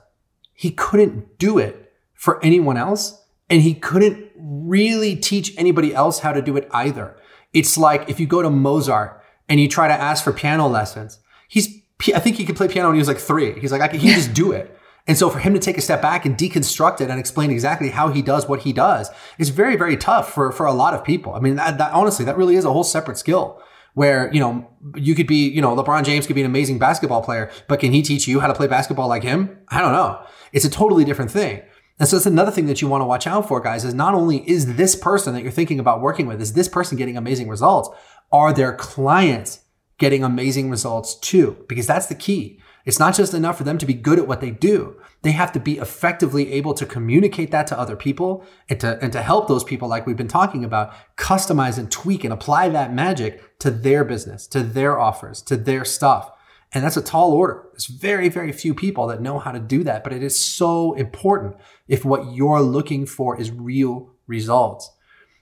he 0.54 0.71
couldn't 0.71 1.38
do 1.38 1.60
it 1.60 1.93
for 2.15 2.43
anyone 2.43 2.78
else 2.78 3.21
and 3.49 3.62
he 3.62 3.73
couldn't 3.73 4.32
really 4.38 5.15
teach 5.15 5.54
anybody 5.58 5.93
else 5.93 6.19
how 6.19 6.32
to 6.32 6.41
do 6.41 6.56
it 6.56 6.67
either. 6.71 7.15
It's 7.54 7.78
like 7.78 8.10
if 8.10 8.19
you 8.19 8.25
go 8.25 8.41
to 8.41 8.49
Mozart 8.49 9.21
and 9.49 9.60
you 9.60 9.67
try 9.67 9.88
to 9.88 9.93
ask 9.93 10.23
for 10.23 10.32
piano 10.32 10.67
lessons, 10.67 11.19
he's 11.49 11.78
I 12.15 12.19
think 12.19 12.38
he 12.38 12.45
could 12.45 12.56
play 12.56 12.69
piano 12.69 12.88
when 12.88 12.95
he 12.95 12.99
was 12.99 13.10
like 13.10 13.17
3. 13.17 13.60
He's 13.60 13.73
like 13.73 13.82
I 13.82 13.89
can, 13.89 13.99
he 13.99 14.13
just 14.13 14.34
do 14.34 14.54
it. 14.54 14.78
And 15.10 15.17
so 15.17 15.28
for 15.32 15.39
him 15.39 15.56
to 15.56 15.60
take 15.60 15.76
a 15.76 15.82
step 15.82 16.04
back 16.04 16.24
and 16.24 16.38
deconstruct 16.38 17.02
it 17.02 17.10
and 17.10 17.19
explain 17.19 17.50
exactly 17.50 17.89
how 17.89 18.10
he 18.10 18.22
does 18.22 18.48
what 18.48 18.62
he 18.62 18.72
does 18.72 19.10
is 19.39 19.50
very, 19.50 19.76
very 19.76 19.98
tough 19.98 20.32
for, 20.32 20.52
for 20.52 20.67
a 20.67 20.72
lot 20.72 20.93
of 20.93 21.04
people. 21.04 21.34
I 21.34 21.39
mean, 21.39 21.56
that, 21.56 21.80
that, 21.80 21.93
honestly, 21.93 22.26
that 22.26 22.38
really 22.38 22.56
is 22.56 22.63
a 22.63 22.72
whole 22.72 22.84
separate 22.84 23.17
skill 23.17 23.60
where, 23.95 24.32
you 24.32 24.39
know, 24.39 24.69
you 24.95 25.15
could 25.15 25.26
be, 25.26 25.50
you 25.50 25.63
know, 25.63 25.76
LeBron 25.76 26.04
James 26.04 26.28
could 26.28 26.36
be 26.36 26.41
an 26.41 26.45
amazing 26.45 26.78
basketball 26.78 27.24
player, 27.24 27.50
but 27.67 27.80
can 27.80 27.91
he 27.91 28.04
teach 28.04 28.28
you 28.28 28.39
how 28.39 28.45
to 28.45 28.54
play 28.54 28.67
basketball 28.67 29.08
like 29.08 29.24
him? 29.24 29.58
I 29.69 29.82
don't 29.82 29.93
know. 29.93 30.24
It's 30.54 30.63
a 30.63 30.69
totally 30.69 31.06
different 31.06 31.32
thing. 31.32 31.63
And 31.98 32.08
so 32.08 32.15
that's 32.15 32.28
another 32.28 32.52
thing 32.52 32.67
that 32.67 32.80
you 32.80 32.88
want 32.88 33.02
to 33.02 33.08
watch 33.08 33.26
out 33.26 33.48
for, 33.48 33.60
guys, 33.60 33.86
is 33.86 33.95
not 33.95 34.13
only 34.13 34.48
is 34.48 34.76
this 34.76 34.95
person 34.95 35.34
that 35.34 35.41
you're 35.41 35.52
thinking 35.52 35.80
about 35.80 36.02
working 36.02 36.28
with, 36.28 36.39
is 36.39 36.54
this 36.54 36.67
person 36.67 37.00
getting 37.00 37.17
amazing 37.17 37.50
results? 37.50 37.89
Are 38.32 38.54
their 38.54 38.76
clients 38.76 39.62
getting 39.98 40.24
amazing 40.24 40.69
results 40.69 41.15
too? 41.15 41.65
Because 41.67 41.88
that's 41.88 42.06
the 42.06 42.15
key. 42.15 42.62
It's 42.89 42.97
not 42.97 43.13
just 43.13 43.36
enough 43.36 43.56
for 43.56 43.63
them 43.63 43.78
to 43.78 43.86
be 43.86 43.93
good 43.93 44.17
at 44.17 44.28
what 44.28 44.41
they 44.41 44.49
do. 44.49 44.99
They 45.21 45.34
have 45.34 45.52
to 45.52 45.60
be 45.60 45.78
effectively 45.78 46.54
able 46.54 46.73
to 46.73 46.88
communicate 46.88 47.52
that 47.52 47.67
to 47.67 47.78
other 47.78 47.95
people 47.95 48.43
and 48.67 48.80
to, 48.80 48.97
and 48.99 49.13
to 49.13 49.21
help 49.21 49.47
those 49.47 49.63
people, 49.63 49.88
like 49.88 50.08
we've 50.08 50.17
been 50.17 50.28
talking 50.28 50.65
about, 50.65 50.91
customize 51.15 51.78
and 51.78 51.91
tweak 51.91 52.23
and 52.23 52.34
apply 52.34 52.69
that 52.69 52.91
magic 52.91 53.60
to 53.60 53.69
their 53.69 54.04
business, 54.04 54.47
to 54.47 54.63
their 54.63 54.99
offers, 54.99 55.43
to 55.43 55.56
their 55.56 55.86
stuff. 55.86 56.32
And 56.73 56.84
that's 56.84 56.97
a 56.97 57.04
tall 57.04 57.32
order. 57.32 57.67
There's 57.73 57.86
very, 57.86 58.28
very 58.28 58.52
few 58.52 58.73
people 58.73 59.06
that 59.06 59.21
know 59.21 59.38
how 59.38 59.52
to 59.52 59.60
do 59.60 59.84
that, 59.84 60.04
but 60.04 60.12
it 60.12 60.23
is 60.23 60.43
so 60.43 60.93
important 60.95 61.58
if 61.88 62.04
what 62.04 62.34
you're 62.34 62.62
looking 62.62 63.06
for 63.06 63.39
is 63.39 63.52
real 63.52 64.15
results. 64.25 64.91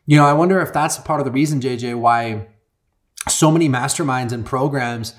You 0.06 0.18
know, 0.18 0.26
I 0.26 0.34
wonder 0.34 0.60
if 0.60 0.74
that's 0.74 0.98
part 0.98 1.22
of 1.22 1.26
the 1.26 1.32
reason, 1.32 1.62
JJ, 1.62 1.98
why 1.98 2.48
so 3.30 3.52
many 3.52 3.70
masterminds 3.70 4.34
and 4.34 4.46
programs 4.46 5.16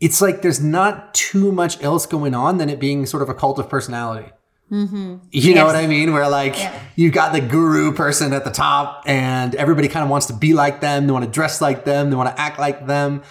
it's 0.00 0.20
like 0.20 0.42
there's 0.42 0.62
not 0.62 1.14
too 1.14 1.52
much 1.52 1.82
else 1.82 2.06
going 2.06 2.34
on 2.34 2.58
than 2.58 2.68
it 2.68 2.78
being 2.78 3.06
sort 3.06 3.22
of 3.22 3.28
a 3.28 3.34
cult 3.34 3.58
of 3.58 3.68
personality. 3.68 4.30
Mm-hmm. 4.70 5.16
You 5.30 5.40
yes. 5.40 5.54
know 5.54 5.64
what 5.64 5.76
I 5.76 5.86
mean? 5.86 6.12
Where 6.12 6.28
like 6.28 6.58
yeah. 6.58 6.78
you've 6.96 7.14
got 7.14 7.32
the 7.32 7.40
guru 7.40 7.92
person 7.92 8.32
at 8.32 8.44
the 8.44 8.50
top 8.50 9.04
and 9.06 9.54
everybody 9.54 9.88
kind 9.88 10.02
of 10.02 10.10
wants 10.10 10.26
to 10.26 10.32
be 10.32 10.54
like 10.54 10.80
them. 10.80 11.06
They 11.06 11.12
want 11.12 11.24
to 11.24 11.30
dress 11.30 11.60
like 11.60 11.84
them. 11.84 12.10
They 12.10 12.16
want 12.16 12.34
to 12.34 12.40
act 12.40 12.58
like 12.58 12.86
them. 12.86 13.22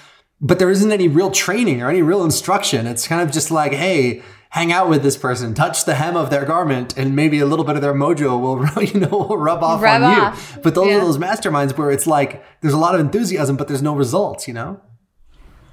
But 0.42 0.60
there 0.60 0.70
isn't 0.70 0.92
any 0.92 1.08
real 1.08 1.32
training 1.32 1.82
or 1.82 1.90
any 1.90 2.02
real 2.02 2.24
instruction. 2.24 2.88
It's 2.88 3.08
kind 3.08 3.22
of 3.22 3.32
just 3.32 3.52
like, 3.52 3.74
hey, 3.74 4.22
hang 4.50 4.72
out 4.72 4.88
with 4.90 5.04
this 5.04 5.18
person, 5.18 5.54
touch 5.54 5.84
the 5.84 5.96
hem 5.96 6.16
of 6.16 6.30
their 6.30 6.46
garment, 6.46 6.98
and 6.98 7.14
maybe 7.14 7.40
a 7.40 7.46
little 7.46 7.66
bit 7.66 7.76
of 7.76 7.82
their 7.82 7.94
mojo 7.94 8.40
will, 8.40 8.84
you 8.84 9.02
know, 9.02 9.10
will 9.10 9.38
rub 9.38 9.62
off 9.62 9.82
rub 9.82 10.02
on 10.02 10.04
off. 10.04 10.54
you. 10.56 10.62
But 10.62 10.76
those 10.76 10.88
yeah. 10.88 10.98
are 10.98 11.02
those 11.02 11.18
masterminds 11.18 11.78
where 11.78 11.92
it's 11.92 12.08
like 12.08 12.44
there's 12.62 12.74
a 12.74 12.78
lot 12.78 12.96
of 12.96 13.02
enthusiasm, 13.02 13.58
but 13.58 13.68
there's 13.68 13.82
no 13.82 13.96
results, 13.96 14.48
you 14.48 14.54
know? 14.54 14.82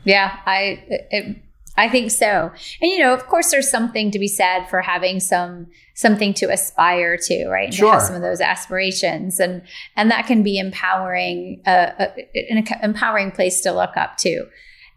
Yeah, 0.05 0.37
I 0.47 0.85
it, 1.11 1.43
I 1.77 1.89
think 1.89 2.11
so. 2.11 2.51
And 2.81 2.91
you 2.91 2.99
know, 2.99 3.15
of 3.15 3.27
course, 3.27 3.51
there's 3.51 3.71
something 3.71 4.11
to 4.11 4.19
be 4.19 4.29
said 4.29 4.67
for 4.67 4.83
having 4.83 5.21
some 5.21 5.69
something 5.95 6.35
to 6.35 6.51
aspire 6.51 7.17
to, 7.17 7.49
right? 7.49 7.67
And 7.67 7.75
sure. 7.75 7.93
To 7.93 7.93
have 7.99 8.03
some 8.03 8.17
of 8.17 8.23
those 8.23 8.41
aspirations, 8.41 9.41
and 9.41 9.63
and 9.97 10.11
that 10.11 10.27
can 10.27 10.43
be 10.43 10.59
empowering, 10.59 11.63
uh, 11.67 11.93
uh, 11.99 12.07
an 12.35 12.67
empowering 12.83 13.31
place 13.31 13.61
to 13.63 13.73
look 13.73 13.97
up 13.97 14.19
to. 14.19 14.47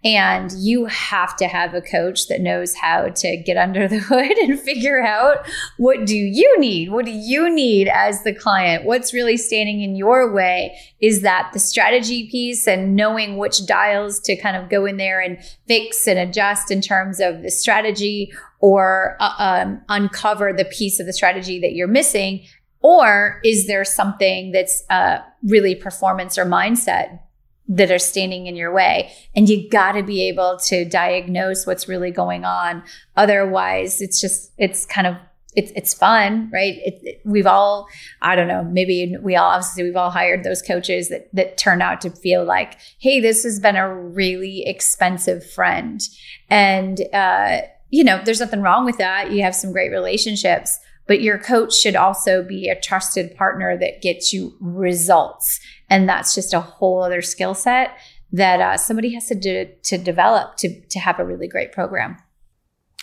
And 0.06 0.52
you 0.52 0.86
have 0.86 1.36
to 1.38 1.48
have 1.48 1.74
a 1.74 1.82
coach 1.82 2.28
that 2.28 2.40
knows 2.40 2.76
how 2.76 3.10
to 3.10 3.38
get 3.38 3.58
under 3.58 3.88
the 3.88 3.98
hood 4.10 4.38
and 4.38 4.60
figure 4.60 5.02
out 5.02 5.48
what 5.78 6.06
do 6.06 6.16
you 6.16 6.60
need? 6.60 6.92
What 6.92 7.06
do 7.06 7.12
you 7.12 7.50
need 7.50 7.88
as 7.88 8.24
the 8.24 8.34
client? 8.34 8.86
What's 8.86 9.16
really 9.16 9.36
standing 9.36 9.82
in 9.82 9.96
your 9.96 10.32
way? 10.32 10.78
Is 11.02 11.22
that 11.22 11.50
the 11.54 11.60
strategy 11.60 12.30
piece 12.30 12.68
and 12.68 12.96
knowing 12.96 13.38
which 13.38 13.66
dials 13.66 14.20
to 14.22 14.36
kind 14.36 14.56
of 14.56 14.70
go 14.70 14.86
in 14.86 14.98
there 14.98 15.20
and 15.20 15.40
fix 15.68 16.08
and 16.08 16.20
adjust 16.20 16.70
in 16.70 16.82
terms 16.82 17.20
of 17.20 17.42
the 17.42 17.50
strategy 17.50 18.32
or 18.60 19.18
uh, 19.20 19.34
um, 19.40 19.82
uncover 19.90 20.54
the 20.54 20.66
piece 20.66 21.00
of 21.00 21.08
the 21.08 21.14
strategy 21.14 21.60
that 21.60 21.74
you're 21.74 21.88
missing? 21.88 22.46
Or 22.82 23.42
is 23.44 23.66
there 23.66 23.84
something 23.84 24.52
that's 24.52 24.84
uh, 24.92 25.18
really 25.44 25.74
performance 25.74 26.38
or 26.38 26.46
mindset 26.46 27.20
that 27.68 27.92
are 27.92 28.00
standing 28.00 28.48
in 28.48 28.56
your 28.56 28.74
way. 28.74 29.12
And 29.36 29.50
you 29.50 29.70
got 29.70 29.94
to 29.94 30.04
be 30.04 30.28
able 30.28 30.58
to 30.66 30.86
diagnose 30.86 31.66
what's 31.66 31.88
really 31.88 32.12
going 32.12 32.46
on. 32.46 32.84
Otherwise, 33.16 34.02
it's 34.02 34.22
just, 34.22 34.52
it's 34.58 34.86
kind 34.86 35.08
of, 35.08 35.16
it's, 35.56 35.72
it's 35.76 35.94
fun, 35.94 36.50
right? 36.54 36.76
It, 36.86 37.00
it, 37.02 37.22
we've 37.24 37.48
all, 37.48 37.88
I 38.22 38.36
don't 38.36 38.48
know, 38.48 38.64
maybe 38.64 39.16
we 39.22 39.36
all, 39.36 39.50
obviously, 39.52 39.84
we've 39.84 39.96
all 39.96 40.12
hired 40.12 40.44
those 40.44 40.62
coaches 40.62 41.10
that, 41.10 41.30
that 41.34 41.58
turn 41.58 41.82
out 41.82 42.02
to 42.02 42.10
feel 42.10 42.44
like, 42.44 42.78
hey, 43.00 43.20
this 43.20 43.44
has 43.44 43.60
been 43.60 43.78
a 43.78 43.94
really 43.94 44.64
expensive 44.68 45.50
friend. 45.50 46.02
And, 46.50 47.02
uh, 47.14 47.62
you 47.90 48.04
know, 48.04 48.22
there's 48.24 48.42
nothing 48.42 48.62
wrong 48.62 48.86
with 48.86 48.98
that. 48.98 49.32
You 49.32 49.44
have 49.44 49.56
some 49.56 49.72
great 49.72 49.92
relationships 49.92 50.78
but 51.08 51.22
your 51.22 51.38
coach 51.38 51.74
should 51.74 51.96
also 51.96 52.44
be 52.44 52.68
a 52.68 52.80
trusted 52.80 53.36
partner 53.36 53.78
that 53.78 54.02
gets 54.02 54.34
you 54.34 54.56
results. 54.60 55.60
And 55.90 56.10
that's 56.10 56.34
just 56.34 56.54
a 56.54 56.60
whole 56.60 57.04
other 57.04 57.22
skill 57.22 57.54
set 57.54 57.98
that 58.32 58.60
uh, 58.60 58.78
somebody 58.78 59.14
has 59.14 59.28
to 59.28 59.36
do 59.36 59.70
to 59.84 59.98
develop 59.98 60.58
to, 60.58 60.82
to 60.88 61.00
have 61.00 61.20
a 61.20 61.26
really 61.26 61.48
great 61.48 61.72
program. 61.72 62.18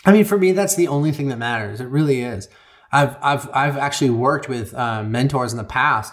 I 0.04 0.12
mean, 0.12 0.24
for 0.24 0.36
me, 0.36 0.52
that's 0.52 0.74
the 0.74 0.88
only 0.88 1.12
thing 1.12 1.28
that 1.28 1.38
matters. 1.38 1.80
It 1.80 1.86
really 1.86 2.22
is. 2.22 2.48
I've, 2.90 3.16
I've, 3.22 3.48
I've 3.54 3.76
actually 3.76 4.10
worked 4.10 4.48
with 4.48 4.74
uh, 4.74 5.02
mentors 5.04 5.52
in 5.52 5.58
the 5.58 5.64
past 5.64 6.12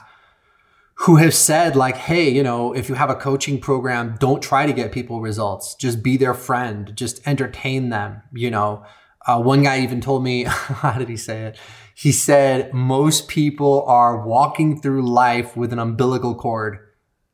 who 1.00 1.16
have 1.16 1.34
said 1.34 1.76
like, 1.76 1.98
Hey, 1.98 2.30
you 2.30 2.44
know, 2.44 2.74
if 2.74 2.88
you 2.88 2.96
have 2.96 3.10
a 3.10 3.16
coaching 3.16 3.60
program, 3.60 4.16
don't 4.20 4.44
try 4.44 4.66
to 4.66 4.74
get 4.74 4.92
people 4.92 5.22
results. 5.22 5.76
Just 5.76 6.04
be 6.04 6.18
their 6.18 6.34
friend. 6.34 6.96
Just 6.96 7.26
entertain 7.28 7.90
them. 7.90 8.22
You 8.34 8.52
know, 8.52 8.86
uh, 9.28 9.42
one 9.42 9.64
guy 9.64 9.82
even 9.82 10.02
told 10.02 10.24
me, 10.24 10.44
how 10.48 10.98
did 10.98 11.10
he 11.10 11.18
say 11.18 11.44
it? 11.44 11.58
He 11.96 12.12
said, 12.12 12.74
most 12.74 13.28
people 13.28 13.84
are 13.86 14.26
walking 14.26 14.80
through 14.80 15.02
life 15.02 15.58
with 15.58 15.74
an 15.74 15.80
umbilical 15.80 16.34
cord 16.36 16.80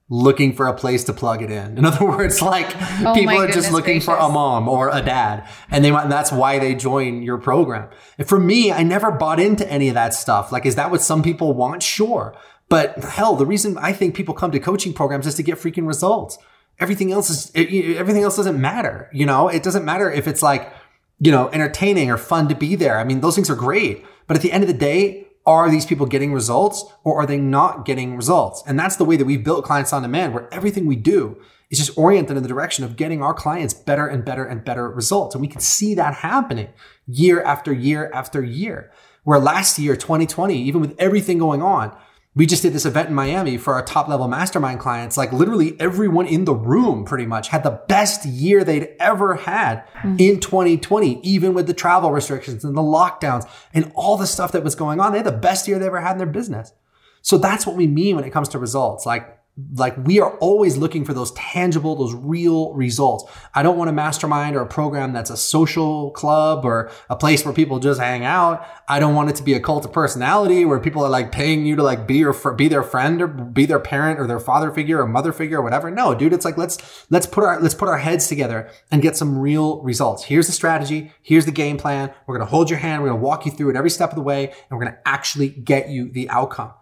looking 0.08 0.54
for 0.54 0.68
a 0.68 0.74
place 0.74 1.04
to 1.06 1.14
plug 1.14 1.42
it 1.42 1.52
in. 1.52 1.78
In 1.78 1.86
other 1.86 2.06
words, 2.06 2.42
like 2.42 2.68
oh 3.04 3.14
people 3.14 3.38
are 3.38 3.48
just 3.48 3.72
looking 3.72 3.96
gracious. 3.96 4.06
for 4.06 4.16
a 4.16 4.30
mom 4.30 4.68
or 4.68 4.90
a 4.90 5.02
dad 5.02 5.48
and 5.72 5.84
they 5.84 5.90
and 5.90 6.12
that's 6.12 6.32
why 6.32 6.60
they 6.60 6.76
join 6.76 7.24
your 7.24 7.38
program. 7.38 7.90
And 8.18 8.28
for 8.28 8.40
me, 8.40 8.72
I 8.72 8.84
never 8.84 9.12
bought 9.12 9.40
into 9.40 9.70
any 9.72 9.88
of 9.88 9.96
that 9.96 10.14
stuff. 10.14 10.52
Like, 10.52 10.66
is 10.66 10.76
that 10.76 10.92
what 10.92 11.02
some 11.02 11.24
people 11.24 11.54
want? 11.54 11.82
Sure. 11.82 12.36
But 12.70 13.04
hell, 13.04 13.36
the 13.36 13.46
reason 13.46 13.78
I 13.78 13.94
think 13.94 14.16
people 14.16 14.34
come 14.34 14.52
to 14.52 14.60
coaching 14.60 14.94
programs 14.94 15.28
is 15.28 15.36
to 15.36 15.44
get 15.44 15.58
freaking 15.58 15.88
results. 15.88 16.38
Everything 16.80 17.12
else 17.12 17.30
is, 17.30 17.52
everything 17.56 18.24
else 18.24 18.36
doesn't 18.36 18.60
matter. 18.60 19.10
You 19.14 19.26
know, 19.26 19.48
it 19.48 19.64
doesn't 19.64 19.86
matter 19.86 20.12
if 20.12 20.28
it's 20.28 20.42
like, 20.42 20.74
you 21.20 21.32
know, 21.32 21.50
entertaining 21.50 22.12
or 22.12 22.18
fun 22.18 22.48
to 22.50 22.56
be 22.56 22.76
there. 22.76 23.00
I 23.00 23.04
mean, 23.04 23.22
those 23.22 23.36
things 23.36 23.50
are 23.50 23.56
great. 23.56 24.06
But 24.28 24.36
at 24.36 24.44
the 24.44 24.52
end 24.52 24.64
of 24.64 24.68
the 24.68 24.74
day, 24.74 25.28
are 25.46 25.70
these 25.70 25.86
people 25.86 26.06
getting 26.08 26.34
results 26.34 26.84
or 27.04 27.22
are 27.22 27.26
they 27.26 27.38
not 27.38 27.86
getting 27.86 28.16
results? 28.16 28.64
And 28.66 28.80
that's 28.80 28.96
the 28.96 29.06
way 29.06 29.16
that 29.16 29.26
we've 29.26 29.44
built 29.44 29.66
clients 29.66 29.94
on 29.94 30.02
demand 30.02 30.34
where 30.34 30.52
everything 30.54 30.88
we 30.88 30.96
do 30.96 31.38
is 31.70 31.78
just 31.78 31.98
oriented 31.98 32.36
in 32.36 32.44
the 32.44 32.50
direction 32.50 32.84
of 32.84 32.96
getting 32.96 33.22
our 33.22 33.34
clients 33.34 33.74
better 33.74 34.08
and 34.08 34.26
better 34.26 34.44
and 34.44 34.64
better 34.64 34.90
results. 34.90 35.36
And 35.36 35.42
we 35.42 35.48
can 35.48 35.62
see 35.62 35.94
that 35.96 36.16
happening 36.16 36.70
year 37.08 37.42
after 37.44 37.72
year 37.72 38.10
after 38.14 38.44
year. 38.44 38.92
Where 39.24 39.40
last 39.40 39.80
year, 39.80 39.96
2020, 39.96 40.56
even 40.62 40.82
with 40.82 40.96
everything 41.00 41.40
going 41.40 41.64
on, 41.64 41.96
we 42.36 42.46
just 42.46 42.62
did 42.62 42.74
this 42.74 42.86
event 42.86 43.08
in 43.08 43.16
Miami 43.16 43.58
for 43.58 43.74
our 43.74 43.82
top 43.82 44.10
level 44.10 44.28
mastermind 44.28 44.80
clients. 44.80 45.16
Like 45.16 45.32
literally 45.32 45.80
everyone 45.80 46.28
in 46.28 46.44
the 46.44 46.54
room 46.54 47.06
pretty 47.06 47.26
much 47.26 47.48
had 47.48 47.64
the 47.64 47.82
best 47.88 48.26
year 48.26 48.64
they'd 48.64 48.90
ever 49.00 49.36
had 49.36 49.86
mm-hmm. 49.96 50.18
in 50.20 50.42
2020, 50.42 51.22
even 51.22 51.54
with 51.54 51.66
the 51.66 51.74
travel 51.74 52.12
restrictions 52.12 52.66
and 52.66 52.76
the 52.76 52.82
lockdowns 52.82 53.50
and 53.74 53.90
all 53.96 54.18
the 54.18 54.28
stuff 54.28 54.52
that 54.52 54.66
was 54.66 54.76
going 54.76 55.00
on. 55.00 55.14
They 55.14 55.20
had 55.20 55.26
the 55.26 55.32
best 55.32 55.66
year 55.68 55.80
they 55.80 55.88
ever 55.88 56.02
had 56.02 56.14
in 56.14 56.18
their 56.18 56.28
business. 56.28 56.74
So 57.22 57.38
that's 57.38 57.66
what 57.66 57.78
we 57.78 57.88
mean 57.88 58.18
when 58.18 58.26
it 58.26 58.32
comes 58.32 58.50
to 58.50 58.60
results. 58.60 59.06
Like 59.06 59.35
like 59.74 59.96
we 60.06 60.20
are 60.20 60.38
always 60.40 60.76
looking 60.76 61.06
for 61.06 61.14
those 61.14 61.32
tangible 61.32 61.96
those 61.96 62.14
real 62.14 62.74
results. 62.74 63.24
I 63.54 63.64
don't 63.64 63.78
want 63.78 63.90
a 63.90 63.94
mastermind 63.94 64.54
or 64.58 64.62
a 64.62 64.68
program 64.68 65.14
that's 65.14 65.30
a 65.30 65.38
social 65.38 66.12
club 66.12 66.66
or 66.66 66.92
a 67.10 67.16
place 67.16 67.46
where 67.46 67.54
people 67.54 67.80
just 67.80 68.02
hang 68.02 68.26
out. 68.26 68.68
I 68.90 69.00
don't 69.00 69.16
want 69.16 69.30
it 69.30 69.38
to 69.38 69.44
be 69.44 69.54
a 69.54 69.62
cult 69.62 69.86
of 69.86 69.94
personality 69.94 70.66
where 70.66 70.80
people 70.82 71.06
are 71.06 71.10
like 71.10 71.32
paying 71.32 71.66
you 71.66 71.78
to 71.78 71.84
like 71.84 72.06
be 72.06 72.18
your 72.18 72.34
be 72.54 72.68
their 72.68 72.84
friend 72.84 73.22
or 73.22 73.28
be 73.28 73.66
their 73.66 73.80
parent 73.80 74.20
or 74.20 74.28
their 74.28 74.42
father 74.42 74.72
figure 74.72 75.02
or 75.02 75.08
mother 75.08 75.32
figure 75.32 75.60
or 75.60 75.62
whatever. 75.62 75.90
No 75.90 76.14
dude 76.14 76.34
it's 76.34 76.44
like 76.44 76.58
let's 76.58 77.06
let's 77.10 77.26
put 77.26 77.46
our 77.46 77.62
let's 77.62 77.76
put 77.76 77.88
our 77.88 78.00
heads 78.00 78.28
together 78.28 78.70
and 78.92 79.02
get 79.02 79.16
some 79.16 79.38
real 79.38 79.82
results. 79.84 80.26
Here's 80.26 80.48
the 80.48 80.54
strategy. 80.54 81.14
Here's 81.22 81.46
the 81.46 81.54
game 81.54 81.78
plan. 81.78 82.14
We're 82.28 82.36
going 82.38 82.46
to 82.46 82.52
hold 82.52 82.70
your 82.70 82.80
hand. 82.80 83.02
We're 83.02 83.10
going 83.10 83.22
to 83.22 83.26
walk 83.26 83.46
you 83.46 83.54
through 83.54 83.70
it 83.70 83.78
every 83.78 83.90
step 83.90 84.10
of 84.10 84.16
the 84.16 84.22
way 84.22 84.48
and 84.48 84.56
we're 84.72 84.84
going 84.84 84.94
to 84.94 85.08
actually 85.08 85.48
get 85.48 85.88
you 85.88 86.10
the 86.12 86.30
outcome 86.30 86.74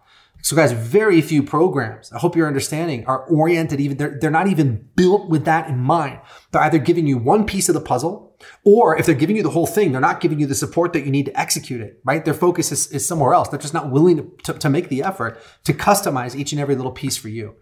so 0.44 0.54
guys, 0.54 0.72
very 0.72 1.22
few 1.22 1.42
programs, 1.42 2.12
I 2.12 2.18
hope 2.18 2.36
you're 2.36 2.46
understanding, 2.46 3.06
are 3.06 3.24
oriented 3.28 3.80
even, 3.80 3.96
they're, 3.96 4.18
they're 4.20 4.30
not 4.30 4.46
even 4.46 4.86
built 4.94 5.30
with 5.30 5.46
that 5.46 5.70
in 5.70 5.78
mind. 5.78 6.20
They're 6.52 6.60
either 6.60 6.76
giving 6.76 7.06
you 7.06 7.16
one 7.16 7.46
piece 7.46 7.70
of 7.70 7.74
the 7.74 7.80
puzzle, 7.80 8.36
or 8.62 8.94
if 8.94 9.06
they're 9.06 9.14
giving 9.14 9.36
you 9.36 9.42
the 9.42 9.48
whole 9.48 9.66
thing, 9.66 9.90
they're 9.90 10.02
not 10.02 10.20
giving 10.20 10.38
you 10.38 10.46
the 10.46 10.54
support 10.54 10.92
that 10.92 11.06
you 11.06 11.10
need 11.10 11.24
to 11.24 11.40
execute 11.40 11.80
it, 11.80 11.98
right? 12.04 12.26
Their 12.26 12.34
focus 12.34 12.72
is, 12.72 12.92
is 12.92 13.08
somewhere 13.08 13.32
else. 13.32 13.48
They're 13.48 13.58
just 13.58 13.72
not 13.72 13.90
willing 13.90 14.18
to, 14.18 14.52
to, 14.52 14.58
to 14.58 14.68
make 14.68 14.90
the 14.90 15.02
effort 15.02 15.40
to 15.64 15.72
customize 15.72 16.36
each 16.36 16.52
and 16.52 16.60
every 16.60 16.76
little 16.76 16.92
piece 16.92 17.16
for 17.16 17.30
you. 17.30 17.54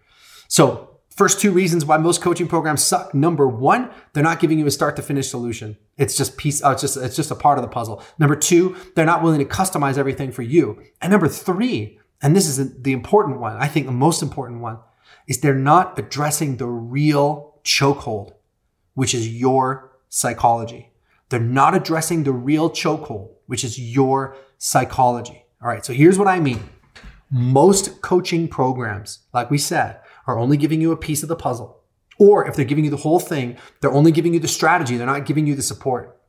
So 0.48 0.92
First 1.14 1.40
two 1.40 1.50
reasons 1.50 1.84
why 1.84 1.98
most 1.98 2.22
coaching 2.22 2.48
programs 2.48 2.82
suck. 2.82 3.12
Number 3.12 3.46
one, 3.46 3.90
they're 4.12 4.22
not 4.22 4.40
giving 4.40 4.58
you 4.58 4.66
a 4.66 4.70
start 4.70 4.96
to 4.96 5.02
finish 5.02 5.28
solution. 5.28 5.76
It's 5.98 6.16
just 6.16 6.38
piece, 6.38 6.64
uh, 6.64 6.70
it's 6.70 6.80
just, 6.80 6.96
it's 6.96 7.16
just 7.16 7.30
a 7.30 7.34
part 7.34 7.58
of 7.58 7.62
the 7.62 7.68
puzzle. 7.68 8.02
Number 8.18 8.34
two, 8.34 8.76
they're 8.94 9.04
not 9.04 9.22
willing 9.22 9.38
to 9.38 9.44
customize 9.44 9.98
everything 9.98 10.32
for 10.32 10.40
you. 10.40 10.82
And 11.02 11.10
number 11.10 11.28
three, 11.28 11.98
and 12.22 12.36
this 12.36 12.46
is 12.46 12.80
the 12.82 12.92
important 12.92 13.40
one, 13.40 13.56
I 13.56 13.66
think 13.66 13.86
the 13.86 13.92
most 13.92 14.22
important 14.22 14.60
one, 14.60 14.78
is 15.26 15.40
they're 15.40 15.54
not 15.54 15.98
addressing 15.98 16.56
the 16.56 16.66
real 16.66 17.56
chokehold, 17.64 18.32
which 18.94 19.14
is 19.14 19.28
your 19.28 19.92
psychology. 20.08 20.92
They're 21.28 21.40
not 21.40 21.74
addressing 21.74 22.22
the 22.22 22.32
real 22.32 22.70
chokehold, 22.70 23.30
which 23.46 23.64
is 23.64 23.78
your 23.78 24.36
psychology. 24.58 25.44
All 25.60 25.68
right, 25.68 25.84
so 25.84 25.92
here's 25.92 26.18
what 26.18 26.28
I 26.28 26.38
mean. 26.38 26.68
Most 27.30 28.02
coaching 28.02 28.48
programs, 28.48 29.20
like 29.32 29.50
we 29.50 29.58
said, 29.58 30.00
are 30.26 30.38
only 30.38 30.56
giving 30.56 30.80
you 30.80 30.92
a 30.92 30.96
piece 30.96 31.22
of 31.22 31.28
the 31.28 31.36
puzzle. 31.36 31.80
Or 32.18 32.46
if 32.46 32.54
they're 32.54 32.64
giving 32.64 32.84
you 32.84 32.90
the 32.90 32.98
whole 32.98 33.18
thing, 33.18 33.56
they're 33.80 33.92
only 33.92 34.12
giving 34.12 34.34
you 34.34 34.40
the 34.40 34.48
strategy, 34.48 34.96
they're 34.96 35.06
not 35.06 35.26
giving 35.26 35.46
you 35.46 35.54
the 35.54 35.62
support. 35.62 36.20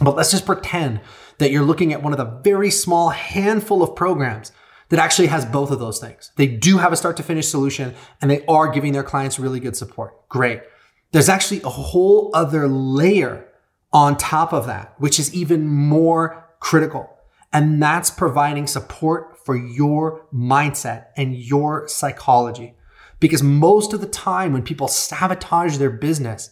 But 0.00 0.16
let's 0.16 0.30
just 0.30 0.46
pretend 0.46 1.00
that 1.38 1.50
you're 1.50 1.64
looking 1.64 1.92
at 1.92 2.02
one 2.02 2.12
of 2.12 2.18
the 2.18 2.40
very 2.42 2.70
small 2.70 3.10
handful 3.10 3.82
of 3.82 3.94
programs 3.94 4.52
that 4.92 5.00
actually 5.00 5.28
has 5.28 5.46
both 5.46 5.70
of 5.70 5.78
those 5.78 5.98
things. 5.98 6.32
They 6.36 6.46
do 6.46 6.76
have 6.76 6.92
a 6.92 6.98
start 6.98 7.16
to 7.16 7.22
finish 7.22 7.48
solution 7.48 7.94
and 8.20 8.30
they 8.30 8.44
are 8.44 8.70
giving 8.70 8.92
their 8.92 9.02
clients 9.02 9.38
really 9.38 9.58
good 9.58 9.74
support. 9.74 10.28
Great. 10.28 10.60
There's 11.12 11.30
actually 11.30 11.62
a 11.62 11.70
whole 11.70 12.30
other 12.34 12.68
layer 12.68 13.48
on 13.90 14.18
top 14.18 14.52
of 14.52 14.66
that, 14.66 14.94
which 14.98 15.18
is 15.18 15.34
even 15.34 15.66
more 15.66 16.46
critical. 16.60 17.08
And 17.54 17.82
that's 17.82 18.10
providing 18.10 18.66
support 18.66 19.38
for 19.46 19.56
your 19.56 20.26
mindset 20.30 21.06
and 21.16 21.34
your 21.34 21.88
psychology. 21.88 22.74
Because 23.18 23.42
most 23.42 23.94
of 23.94 24.02
the 24.02 24.06
time 24.06 24.52
when 24.52 24.62
people 24.62 24.88
sabotage 24.88 25.78
their 25.78 25.88
business, 25.88 26.50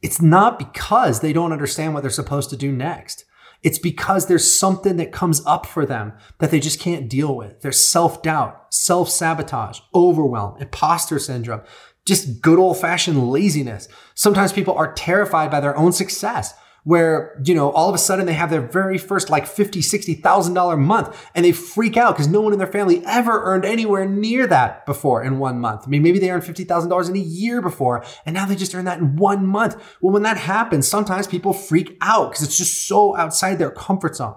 it's 0.00 0.22
not 0.22 0.58
because 0.58 1.20
they 1.20 1.34
don't 1.34 1.52
understand 1.52 1.92
what 1.92 2.00
they're 2.00 2.10
supposed 2.10 2.48
to 2.48 2.56
do 2.56 2.72
next. 2.72 3.26
It's 3.62 3.78
because 3.78 4.26
there's 4.26 4.52
something 4.52 4.96
that 4.96 5.12
comes 5.12 5.44
up 5.46 5.66
for 5.66 5.86
them 5.86 6.14
that 6.38 6.50
they 6.50 6.60
just 6.60 6.80
can't 6.80 7.08
deal 7.08 7.36
with. 7.36 7.60
There's 7.60 7.82
self 7.82 8.22
doubt, 8.22 8.74
self 8.74 9.08
sabotage, 9.08 9.80
overwhelm, 9.94 10.60
imposter 10.60 11.18
syndrome, 11.18 11.62
just 12.04 12.42
good 12.42 12.58
old 12.58 12.78
fashioned 12.78 13.30
laziness. 13.30 13.88
Sometimes 14.14 14.52
people 14.52 14.74
are 14.74 14.92
terrified 14.94 15.50
by 15.50 15.60
their 15.60 15.76
own 15.76 15.92
success 15.92 16.54
where, 16.84 17.40
you 17.44 17.54
know, 17.54 17.70
all 17.70 17.88
of 17.88 17.94
a 17.94 17.98
sudden 17.98 18.26
they 18.26 18.32
have 18.32 18.50
their 18.50 18.60
very 18.60 18.98
first 18.98 19.30
like 19.30 19.46
fifty, 19.46 19.80
sixty 19.80 20.14
thousand 20.14 20.54
dollar 20.54 20.76
month 20.76 21.16
and 21.34 21.44
they 21.44 21.52
freak 21.52 21.96
out 21.96 22.14
because 22.16 22.28
no 22.28 22.40
one 22.40 22.52
in 22.52 22.58
their 22.58 22.66
family 22.66 23.02
ever 23.06 23.42
earned 23.44 23.64
anywhere 23.64 24.04
near 24.04 24.46
that 24.46 24.84
before 24.84 25.22
in 25.22 25.38
one 25.38 25.60
month. 25.60 25.82
I 25.84 25.88
mean, 25.88 26.02
maybe 26.02 26.18
they 26.18 26.30
earned 26.30 26.44
fifty 26.44 26.64
thousand 26.64 26.90
dollars 26.90 27.08
in 27.08 27.16
a 27.16 27.20
year 27.20 27.62
before, 27.62 28.04
and 28.26 28.34
now 28.34 28.46
they 28.46 28.56
just 28.56 28.74
earn 28.74 28.84
that 28.86 28.98
in 28.98 29.16
one 29.16 29.46
month. 29.46 29.76
Well, 30.00 30.12
when 30.12 30.24
that 30.24 30.38
happens, 30.38 30.88
sometimes 30.88 31.26
people 31.26 31.52
freak 31.52 31.96
out 32.00 32.30
because 32.30 32.46
it's 32.46 32.58
just 32.58 32.86
so 32.86 33.16
outside 33.16 33.58
their 33.58 33.70
comfort 33.70 34.16
zone. 34.16 34.34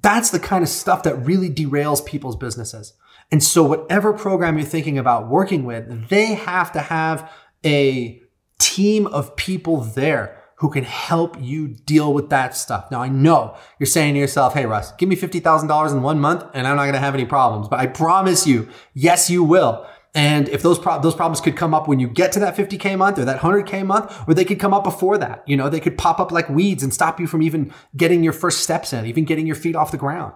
That's 0.00 0.30
the 0.30 0.38
kind 0.38 0.62
of 0.62 0.68
stuff 0.68 1.02
that 1.02 1.16
really 1.16 1.50
derails 1.50 2.04
people's 2.04 2.36
businesses. 2.36 2.92
And 3.32 3.42
so 3.42 3.64
whatever 3.64 4.12
program 4.12 4.58
you're 4.58 4.66
thinking 4.66 4.98
about 4.98 5.28
working 5.28 5.64
with, 5.64 6.08
they 6.08 6.34
have 6.34 6.70
to 6.72 6.80
have 6.80 7.32
a 7.64 8.20
team 8.58 9.06
of 9.06 9.34
people 9.36 9.80
there 9.80 10.41
who 10.62 10.70
can 10.70 10.84
help 10.84 11.36
you 11.40 11.66
deal 11.66 12.14
with 12.14 12.30
that 12.30 12.56
stuff. 12.56 12.88
Now, 12.88 13.02
I 13.02 13.08
know 13.08 13.56
you're 13.80 13.86
saying 13.88 14.14
to 14.14 14.20
yourself, 14.20 14.54
hey, 14.54 14.64
Russ, 14.64 14.92
give 14.92 15.08
me 15.08 15.16
$50,000 15.16 15.92
in 15.92 16.02
one 16.02 16.20
month 16.20 16.44
and 16.54 16.68
I'm 16.68 16.76
not 16.76 16.84
going 16.84 16.94
to 16.94 17.00
have 17.00 17.14
any 17.14 17.24
problems. 17.24 17.66
But 17.66 17.80
I 17.80 17.88
promise 17.88 18.46
you, 18.46 18.68
yes, 18.94 19.28
you 19.28 19.42
will. 19.42 19.84
And 20.14 20.48
if 20.48 20.62
those 20.62 20.78
pro- 20.78 21.00
those 21.00 21.16
problems 21.16 21.40
could 21.40 21.56
come 21.56 21.74
up 21.74 21.88
when 21.88 21.98
you 21.98 22.06
get 22.06 22.30
to 22.32 22.40
that 22.40 22.54
50k 22.54 22.96
month 22.96 23.18
or 23.18 23.24
that 23.24 23.40
100k 23.40 23.84
month, 23.84 24.16
or 24.28 24.34
they 24.34 24.44
could 24.44 24.60
come 24.60 24.72
up 24.72 24.84
before 24.84 25.18
that, 25.18 25.42
you 25.48 25.56
know, 25.56 25.68
they 25.68 25.80
could 25.80 25.98
pop 25.98 26.20
up 26.20 26.30
like 26.30 26.48
weeds 26.48 26.84
and 26.84 26.94
stop 26.94 27.18
you 27.18 27.26
from 27.26 27.42
even 27.42 27.74
getting 27.96 28.22
your 28.22 28.32
first 28.32 28.60
steps 28.60 28.92
in, 28.92 29.04
even 29.04 29.24
getting 29.24 29.48
your 29.48 29.56
feet 29.56 29.74
off 29.74 29.90
the 29.90 29.96
ground. 29.96 30.32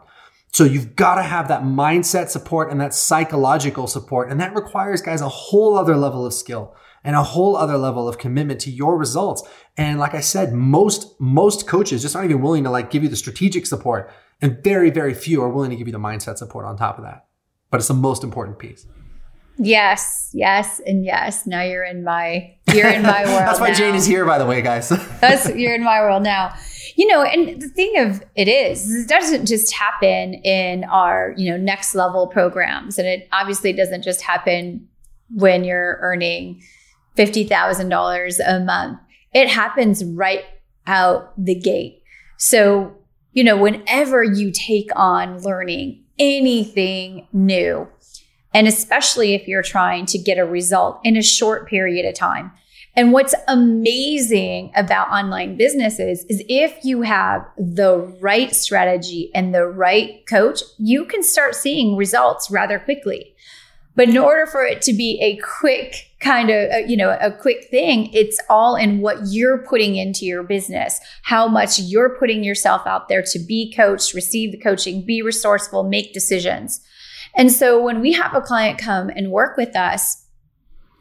So 0.53 0.65
you've 0.65 0.97
got 0.97 1.17
to 1.17 1.23
have 1.23 1.47
that 1.49 1.63
mindset 1.63 2.31
support 2.31 2.73
and 2.73 2.81
that 2.81 2.95
psychological 2.95 3.87
support, 3.87 4.29
and 4.29 4.41
that 4.41 4.57
requires 4.57 5.03
guys 5.03 5.21
a 5.21 5.29
whole 5.29 5.77
other 5.77 5.97
level 5.97 6.27
of 6.27 6.35
skill 6.35 6.75
and 7.07 7.15
a 7.15 7.23
whole 7.23 7.57
other 7.57 7.79
level 7.79 8.09
of 8.09 8.19
commitment 8.19 8.61
to 8.61 8.71
your 8.71 8.99
results. 8.99 9.49
And 9.79 9.99
like 9.99 10.13
I 10.13 10.21
said, 10.21 10.53
most, 10.53 11.19
most 11.21 11.69
coaches 11.69 12.03
just 12.03 12.17
aren't 12.17 12.29
even 12.29 12.43
willing 12.43 12.65
to 12.65 12.71
like 12.71 12.91
give 12.91 13.05
you 13.05 13.09
the 13.09 13.17
strategic 13.17 13.65
support 13.65 14.11
and 14.43 14.63
very, 14.63 14.91
very 14.91 15.15
few 15.15 15.41
are 15.41 15.49
willing 15.49 15.71
to 15.71 15.77
give 15.77 15.87
you 15.87 15.93
the 15.93 16.01
mindset 16.01 16.37
support 16.37 16.67
on 16.67 16.77
top 16.77 16.99
of 16.99 17.05
that. 17.05 17.27
But 17.71 17.79
it's 17.79 17.89
the 17.89 17.95
most 17.95 18.25
important 18.25 18.59
piece. 18.59 18.87
Yes, 19.59 20.31
yes, 20.35 20.81
and 20.85 21.05
yes. 21.05 21.47
Now 21.47 21.63
you're 21.63 21.85
in 21.85 22.05
my 22.05 22.57
you're 22.75 22.91
in 22.91 23.03
my 23.03 23.25
world. 23.27 23.41
That's 23.41 23.61
why 23.61 23.69
now. 23.69 23.75
Jane 23.75 23.95
is 23.95 24.05
here, 24.05 24.27
by 24.27 24.37
the 24.37 24.45
way, 24.45 24.61
guys. 24.61 24.89
That's 25.21 25.49
you're 25.55 25.75
in 25.75 25.83
my 25.83 26.01
world 26.01 26.23
now. 26.23 26.55
You 26.97 27.07
know, 27.07 27.23
and 27.23 27.61
the 27.63 27.69
thing 27.69 27.97
of 27.99 28.23
it 28.35 28.49
is, 28.49 29.05
it 29.05 29.09
doesn't 29.09 29.47
just 29.47 29.73
happen 29.73 30.35
in 30.35 30.85
our 30.85 31.33
you 31.39 31.51
know 31.51 31.57
next 31.57 31.95
level 31.95 32.27
programs, 32.27 32.99
and 32.99 33.09
it 33.09 33.29
obviously 33.33 33.73
doesn't 33.73 34.03
just 34.03 34.21
happen 34.21 34.89
when 35.31 35.65
you're 35.65 35.99
earning 36.03 36.61
$50,000 37.17 38.41
a 38.47 38.61
month. 38.61 39.01
It 39.33 39.49
happens 39.49 40.05
right 40.05 40.45
out 40.87 41.33
the 41.43 41.55
gate. 41.55 42.03
So, 42.39 42.95
you 43.33 43.45
know, 43.45 43.57
whenever 43.57 44.23
you 44.23 44.51
take 44.53 44.91
on 44.95 45.43
learning 45.43 46.05
anything 46.19 47.29
new, 47.33 47.89
and 48.55 48.67
especially 48.67 49.35
if 49.35 49.47
you're 49.47 49.63
trying 49.63 50.07
to 50.07 50.19
get 50.19 50.39
a 50.39 50.45
result 50.47 51.01
in 51.05 51.17
a 51.17 51.23
short 51.23 51.69
period 51.69 52.07
of 52.07 52.15
time. 52.15 52.53
And 52.95 53.13
what's 53.13 53.35
amazing 53.47 54.73
about 54.75 55.11
online 55.11 55.59
businesses 55.59 56.25
is 56.31 56.43
if 56.49 56.83
you 56.83 57.03
have 57.03 57.47
the 57.59 57.99
right 58.23 58.55
strategy 58.55 59.31
and 59.35 59.55
the 59.55 59.67
right 59.67 60.27
coach, 60.27 60.63
you 60.79 61.05
can 61.05 61.23
start 61.23 61.55
seeing 61.55 61.97
results 61.97 62.51
rather 62.51 62.79
quickly. 62.79 63.36
But 63.97 64.11
in 64.11 64.19
order 64.19 64.47
for 64.47 64.63
it 64.63 64.83
to 64.83 64.93
be 64.93 65.19
a 65.23 65.41
quick 65.43 66.11
kind 66.21 66.51
of, 66.51 66.71
uh, 66.71 66.77
you 66.87 66.97
know, 66.97 67.17
a 67.21 67.33
quick 67.33 67.65
thing, 67.71 68.13
it's 68.13 68.39
all 68.51 68.77
in 68.77 69.01
what 69.01 69.17
you're 69.27 69.67
putting 69.67 69.97
into 69.97 70.27
your 70.27 70.43
business, 70.43 71.01
how 71.23 71.49
much 71.49 71.81
you're 71.81 72.17
putting 72.19 72.45
yourself 72.45 72.87
out 72.87 73.09
there 73.09 73.23
to 73.23 73.39
be 73.39 73.73
coached, 73.75 74.13
receive 74.13 74.53
the 74.53 74.61
coaching, 74.61 75.05
be 75.05 75.23
resourceful, 75.23 75.83
make 75.83 76.13
decisions. 76.13 76.81
And 77.35 77.51
so 77.51 77.83
when 77.83 78.01
we 78.01 78.13
have 78.13 78.35
a 78.35 78.41
client 78.43 78.79
come 78.79 79.09
and 79.09 79.31
work 79.31 79.57
with 79.57 79.75
us, 79.75 80.27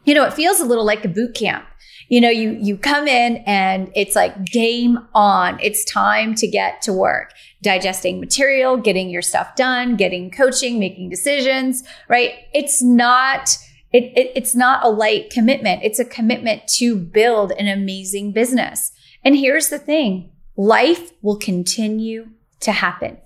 you 0.04 0.14
know, 0.14 0.24
it 0.24 0.32
feels 0.32 0.60
a 0.60 0.64
little 0.64 0.84
like 0.84 1.04
a 1.04 1.08
boot 1.08 1.34
camp 1.34 1.66
you 2.08 2.20
know, 2.20 2.30
you, 2.30 2.52
you 2.60 2.76
come 2.76 3.08
in 3.08 3.38
and 3.46 3.90
it's 3.94 4.14
like 4.14 4.44
game 4.44 4.98
on. 5.14 5.58
It's 5.60 5.84
time 5.84 6.34
to 6.36 6.46
get 6.46 6.80
to 6.82 6.92
work, 6.92 7.32
digesting 7.66 8.20
material, 8.20 8.76
getting 8.76 9.10
your 9.10 9.22
stuff 9.22 9.56
done, 9.56 9.96
getting 9.96 10.30
coaching, 10.30 10.78
making 10.78 11.10
decisions, 11.10 11.82
right? 12.08 12.30
It's 12.54 12.80
not, 12.80 13.58
it, 13.92 14.04
it, 14.16 14.30
it's 14.36 14.54
not 14.54 14.84
a 14.84 14.88
light 14.88 15.30
commitment. 15.30 15.82
It's 15.82 15.98
a 15.98 16.04
commitment 16.04 16.68
to 16.76 16.96
build 16.96 17.50
an 17.58 17.66
amazing 17.66 18.30
business. 18.30 18.92
And 19.24 19.36
here's 19.36 19.68
the 19.68 19.80
thing. 19.80 20.30
Life 20.56 21.10
will 21.22 21.38
continue 21.38 22.28
to 22.60 22.70
happen. 22.70 23.18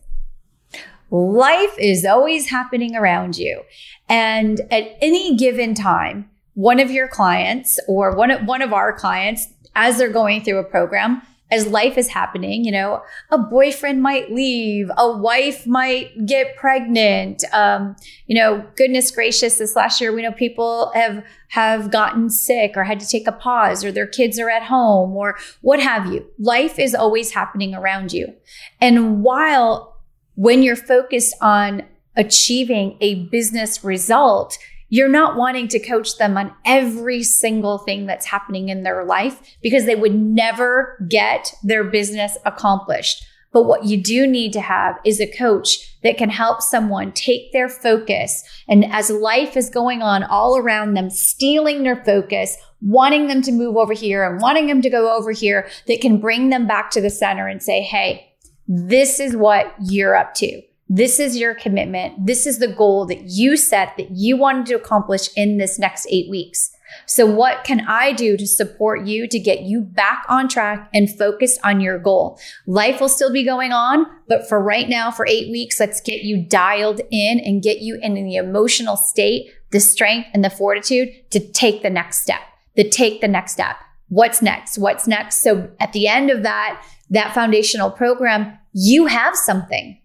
Life 1.11 1.75
is 1.79 2.07
always 2.07 2.49
happening 2.49 2.97
around 2.97 3.37
you. 3.37 3.61
And 4.09 4.63
at 4.71 4.97
any 5.03 5.37
given 5.37 5.75
time, 5.75 6.31
one 6.55 6.81
of 6.81 6.91
your 6.91 7.09
clients 7.09 7.79
or 7.87 8.17
one 8.17 8.31
of, 8.31 8.47
one 8.47 8.63
of 8.63 8.73
our 8.73 8.95
clients, 8.95 9.47
as 9.77 9.99
they're 9.99 10.09
going 10.09 10.43
through 10.43 10.61
a 10.61 10.65
program, 10.65 11.21
as 11.51 11.67
life 11.67 11.99
is 11.99 12.09
happening, 12.09 12.65
you 12.65 12.71
know, 12.71 13.03
a 13.31 13.39
boyfriend 13.39 14.03
might 14.03 14.31
leave, 14.33 14.91
a 14.97 15.17
wife 15.17 15.67
might 15.67 16.27
get 16.27 16.57
pregnant. 16.57 17.43
Um, 17.53 17.97
you 18.27 18.37
know, 18.37 18.65
goodness 18.77 19.11
gracious, 19.11 19.59
this 19.59 19.75
last 19.75 20.01
year 20.01 20.13
we 20.13 20.23
know 20.23 20.33
people 20.33 20.93
have 20.95 21.25
have 21.49 21.91
gotten 21.91 22.31
sick 22.31 22.73
or 22.77 22.85
had 22.85 23.01
to 23.01 23.09
take 23.09 23.27
a 23.27 23.33
pause 23.33 23.85
or 23.85 23.91
their 23.91 24.07
kids 24.07 24.39
are 24.39 24.49
at 24.49 24.63
home 24.63 25.17
or 25.17 25.37
what 25.63 25.81
have 25.81 26.07
you. 26.07 26.25
Life 26.39 26.79
is 26.79 26.95
always 26.95 27.33
happening 27.33 27.75
around 27.75 28.13
you. 28.13 28.33
And 28.81 29.25
while 29.25 30.01
when 30.37 30.63
you're 30.63 30.77
focused 30.77 31.35
on 31.41 31.83
achieving 32.17 32.97
a 33.01 33.27
business 33.27 33.83
result, 33.83 34.57
you're 34.91 35.09
not 35.09 35.37
wanting 35.37 35.69
to 35.69 35.79
coach 35.79 36.19
them 36.19 36.37
on 36.37 36.53
every 36.65 37.23
single 37.23 37.79
thing 37.79 38.07
that's 38.07 38.27
happening 38.27 38.69
in 38.69 38.83
their 38.83 39.05
life 39.05 39.41
because 39.63 39.87
they 39.87 39.95
would 39.95 40.15
never 40.15 41.03
get 41.09 41.55
their 41.63 41.85
business 41.85 42.37
accomplished. 42.45 43.25
But 43.53 43.65
what 43.65 43.85
you 43.85 44.01
do 44.01 44.27
need 44.27 44.53
to 44.53 44.61
have 44.61 44.99
is 45.05 45.21
a 45.21 45.27
coach 45.27 45.99
that 46.03 46.19
can 46.19 46.31
help 46.31 46.63
someone 46.63 47.13
take 47.13 47.53
their 47.53 47.69
focus. 47.69 48.45
And 48.69 48.85
as 48.93 49.11
life 49.11 49.57
is 49.57 49.71
going 49.71 50.03
on 50.03 50.23
all 50.23 50.57
around 50.57 50.95
them, 50.95 51.11
stealing 51.11 51.83
their 51.83 52.05
focus, 52.05 52.57
wanting 52.81 53.27
them 53.27 53.43
to 53.43 53.53
move 53.53 53.77
over 53.77 53.93
here 53.93 54.25
and 54.25 54.41
wanting 54.41 54.67
them 54.67 54.83
to 54.83 54.91
go 54.91 55.17
over 55.17 55.33
here, 55.33 55.69
that 55.87 56.01
can 56.01 56.21
bring 56.21 56.51
them 56.51 56.67
back 56.67 56.91
to 56.93 57.01
the 57.01 57.11
center 57.11 57.49
and 57.49 57.63
say, 57.63 57.83
Hey, 57.83 58.33
this 58.69 59.19
is 59.19 59.35
what 59.35 59.75
you're 59.81 60.15
up 60.15 60.35
to. 60.35 60.63
This 60.93 61.21
is 61.21 61.37
your 61.37 61.55
commitment. 61.55 62.27
This 62.27 62.49
is 62.49 62.59
the 62.59 62.67
goal 62.67 63.07
that 63.07 63.23
you 63.27 63.57
set 63.57 63.97
that 63.97 64.11
you 64.11 64.37
wanted 64.37 64.67
to 64.67 64.75
accomplish 64.75 65.29
in 65.37 65.57
this 65.57 65.79
next 65.79 66.05
eight 66.11 66.29
weeks. 66.29 66.73
So, 67.07 67.25
what 67.25 67.63
can 67.63 67.83
I 67.87 68.13
do 68.13 68.37
to 68.37 68.45
support 68.45 69.07
you 69.07 69.29
to 69.29 69.39
get 69.39 69.61
you 69.61 69.83
back 69.83 70.25
on 70.29 70.49
track 70.49 70.91
and 70.93 71.09
focused 71.09 71.61
on 71.63 71.81
your 71.81 71.97
goal? 71.97 72.41
Life 72.67 73.01
will 73.01 73.09
still 73.09 73.33
be 73.33 73.45
going 73.45 73.71
on, 73.71 74.05
but 74.27 74.49
for 74.49 74.61
right 74.61 74.89
now, 74.89 75.13
for 75.13 75.25
eight 75.29 75.49
weeks, 75.53 75.79
let's 75.79 76.01
get 76.01 76.23
you 76.23 76.45
dialed 76.45 77.01
in 77.13 77.39
and 77.39 77.63
get 77.63 77.83
you 77.83 77.97
in 78.03 78.15
the 78.15 78.35
emotional 78.35 78.97
state, 78.97 79.49
the 79.71 79.79
strength, 79.79 80.27
and 80.35 80.45
the 80.45 80.51
fortitude 80.51 81.11
to 81.31 81.39
take 81.39 81.83
the 81.83 81.91
next 81.91 82.19
step, 82.19 82.41
to 82.75 82.91
take 82.91 83.21
the 83.21 83.29
next 83.29 83.53
step. 83.53 83.77
What's 84.09 84.43
next? 84.43 84.77
What's 84.77 85.07
next? 85.07 85.41
So, 85.41 85.71
at 85.79 85.93
the 85.93 86.09
end 86.09 86.31
of 86.31 86.43
that, 86.43 86.85
that 87.11 87.33
foundational 87.33 87.93
program, 87.93 88.59
you 88.73 89.07
have 89.07 89.37
something 89.37 90.00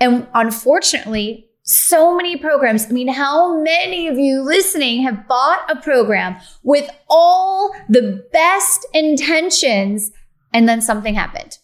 and 0.00 0.26
unfortunately, 0.34 1.48
so 1.62 2.14
many 2.14 2.36
programs. 2.36 2.86
I 2.86 2.90
mean, 2.90 3.08
how 3.08 3.58
many 3.58 4.06
of 4.06 4.18
you 4.18 4.42
listening 4.42 5.02
have 5.02 5.26
bought 5.26 5.64
a 5.70 5.80
program 5.80 6.36
with 6.62 6.88
all 7.08 7.74
the 7.88 8.24
best 8.32 8.86
intentions 8.92 10.12
and 10.52 10.68
then 10.68 10.82
something 10.82 11.14
happened? 11.14 11.58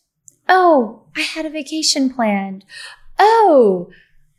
Oh, 0.48 1.04
I 1.16 1.20
had 1.20 1.44
a 1.44 1.50
vacation 1.50 2.12
planned. 2.12 2.64
Oh, 3.18 3.90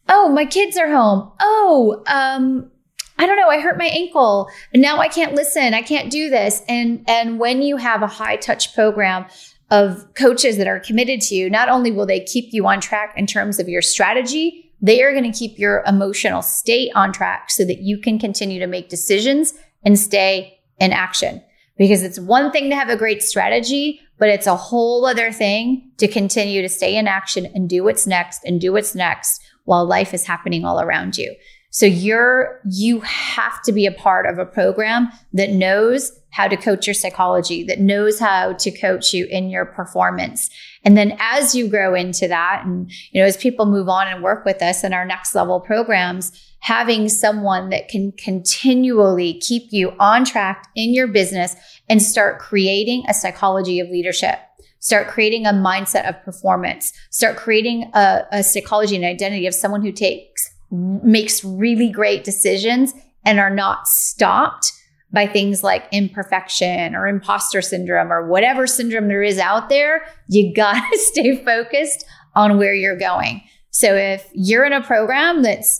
oh, 0.09 0.29
my 0.29 0.45
kids 0.45 0.77
are 0.77 0.89
home. 0.89 1.31
Oh, 1.39 2.03
um, 2.07 2.71
I 3.19 3.27
don't 3.27 3.37
know, 3.37 3.49
I 3.49 3.59
hurt 3.59 3.77
my 3.77 3.85
ankle. 3.85 4.49
Now 4.73 4.97
I 4.97 5.07
can't 5.07 5.35
listen. 5.35 5.75
I 5.75 5.83
can't 5.83 6.11
do 6.11 6.31
this. 6.31 6.63
And 6.67 7.07
and 7.07 7.39
when 7.39 7.61
you 7.61 7.77
have 7.77 8.01
a 8.01 8.07
high 8.07 8.35
touch 8.35 8.73
program 8.73 9.27
of 9.71 10.05
coaches 10.15 10.57
that 10.57 10.67
are 10.67 10.79
committed 10.79 11.21
to 11.21 11.33
you, 11.33 11.49
not 11.49 11.69
only 11.69 11.91
will 11.91 12.05
they 12.05 12.19
keep 12.19 12.53
you 12.53 12.67
on 12.67 12.81
track 12.81 13.13
in 13.17 13.25
terms 13.25 13.57
of 13.57 13.69
your 13.69 13.81
strategy, 13.81 14.71
they 14.81 15.01
are 15.01 15.13
going 15.13 15.31
to 15.31 15.37
keep 15.37 15.57
your 15.57 15.83
emotional 15.87 16.41
state 16.41 16.91
on 16.93 17.13
track 17.13 17.49
so 17.49 17.63
that 17.63 17.79
you 17.79 17.97
can 17.97 18.19
continue 18.19 18.59
to 18.59 18.67
make 18.67 18.89
decisions 18.89 19.53
and 19.85 19.97
stay 19.97 20.59
in 20.79 20.91
action. 20.91 21.41
Because 21.77 22.03
it's 22.03 22.19
one 22.19 22.51
thing 22.51 22.69
to 22.69 22.75
have 22.75 22.89
a 22.89 22.97
great 22.97 23.23
strategy, 23.23 24.01
but 24.19 24.29
it's 24.29 24.45
a 24.45 24.55
whole 24.55 25.05
other 25.05 25.31
thing 25.31 25.91
to 25.97 26.07
continue 26.07 26.61
to 26.61 26.69
stay 26.69 26.97
in 26.97 27.07
action 27.07 27.45
and 27.55 27.69
do 27.69 27.83
what's 27.83 28.05
next 28.05 28.43
and 28.43 28.59
do 28.59 28.73
what's 28.73 28.93
next 28.93 29.41
while 29.63 29.85
life 29.85 30.13
is 30.13 30.25
happening 30.25 30.65
all 30.65 30.81
around 30.81 31.17
you. 31.17 31.33
So 31.69 31.85
you're, 31.85 32.59
you 32.69 32.99
have 32.99 33.61
to 33.63 33.71
be 33.71 33.85
a 33.85 33.91
part 33.91 34.25
of 34.25 34.37
a 34.37 34.45
program 34.45 35.09
that 35.33 35.51
knows 35.51 36.11
how 36.31 36.47
to 36.47 36.57
coach 36.57 36.87
your 36.87 36.93
psychology, 36.93 37.63
that 37.63 37.79
knows 37.79 38.19
how 38.19 38.53
to 38.53 38.71
coach 38.71 39.13
you 39.13 39.25
in 39.25 39.49
your 39.49 39.65
performance. 39.65 40.49
And 40.83 40.97
then 40.97 41.15
as 41.19 41.53
you 41.53 41.67
grow 41.67 41.93
into 41.93 42.27
that, 42.27 42.63
and, 42.65 42.91
you 43.11 43.21
know, 43.21 43.27
as 43.27 43.37
people 43.37 43.65
move 43.65 43.89
on 43.89 44.07
and 44.07 44.23
work 44.23 44.45
with 44.45 44.61
us 44.61 44.83
in 44.83 44.93
our 44.93 45.05
next 45.05 45.35
level 45.35 45.59
programs, 45.59 46.31
having 46.61 47.09
someone 47.09 47.69
that 47.69 47.89
can 47.89 48.11
continually 48.13 49.33
keep 49.33 49.71
you 49.71 49.93
on 49.99 50.23
track 50.23 50.67
in 50.75 50.93
your 50.93 51.07
business 51.07 51.55
and 51.89 52.01
start 52.01 52.39
creating 52.39 53.03
a 53.07 53.13
psychology 53.13 53.79
of 53.79 53.89
leadership 53.89 54.39
start 54.79 55.07
creating 55.07 55.45
a 55.45 55.51
mindset 55.51 56.07
of 56.09 56.23
performance 56.23 56.93
start 57.09 57.35
creating 57.35 57.89
a, 57.93 58.21
a, 58.31 58.43
psychology 58.43 58.95
and 58.95 59.05
identity 59.05 59.45
of 59.45 59.53
someone 59.53 59.81
who 59.81 59.91
takes 59.91 60.51
makes 60.71 61.43
really 61.43 61.89
great 61.89 62.23
decisions 62.23 62.93
and 63.25 63.39
are 63.39 63.53
not 63.53 63.87
stopped 63.87 64.71
by 65.13 65.27
things 65.27 65.63
like 65.63 65.87
imperfection 65.91 66.95
or 66.95 67.07
imposter 67.07 67.61
syndrome 67.61 68.11
or 68.11 68.27
whatever 68.27 68.65
syndrome 68.65 69.07
there 69.07 69.23
is 69.23 69.39
out 69.39 69.69
there, 69.69 70.05
you 70.27 70.53
got 70.55 70.81
to 70.91 70.97
stay 70.97 71.43
focused 71.43 72.05
on 72.35 72.57
where 72.57 72.73
you're 72.73 72.97
going. 72.97 73.43
So 73.71 73.95
if 73.95 74.29
you're 74.33 74.65
in 74.65 74.73
a 74.73 74.83
program 74.83 75.43
that's 75.43 75.79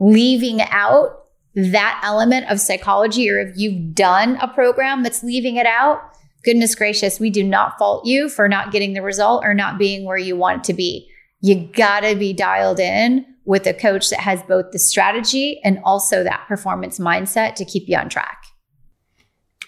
leaving 0.00 0.60
out 0.62 1.24
that 1.54 2.00
element 2.04 2.50
of 2.50 2.60
psychology, 2.60 3.28
or 3.30 3.38
if 3.40 3.56
you've 3.56 3.94
done 3.94 4.36
a 4.36 4.48
program 4.48 5.02
that's 5.02 5.24
leaving 5.24 5.56
it 5.56 5.66
out, 5.66 6.00
goodness 6.44 6.74
gracious, 6.74 7.18
we 7.18 7.30
do 7.30 7.42
not 7.42 7.78
fault 7.78 8.06
you 8.06 8.28
for 8.28 8.48
not 8.48 8.70
getting 8.70 8.92
the 8.92 9.02
result 9.02 9.44
or 9.44 9.54
not 9.54 9.78
being 9.78 10.04
where 10.04 10.18
you 10.18 10.36
want 10.36 10.64
to 10.64 10.72
be. 10.72 11.08
You 11.40 11.68
got 11.72 12.00
to 12.00 12.14
be 12.14 12.32
dialed 12.32 12.80
in 12.80 13.24
with 13.44 13.66
a 13.66 13.74
coach 13.74 14.10
that 14.10 14.20
has 14.20 14.42
both 14.42 14.72
the 14.72 14.78
strategy 14.78 15.60
and 15.64 15.80
also 15.84 16.22
that 16.22 16.46
performance 16.46 16.98
mindset 16.98 17.54
to 17.54 17.64
keep 17.64 17.88
you 17.88 17.96
on 17.96 18.08
track. 18.08 18.44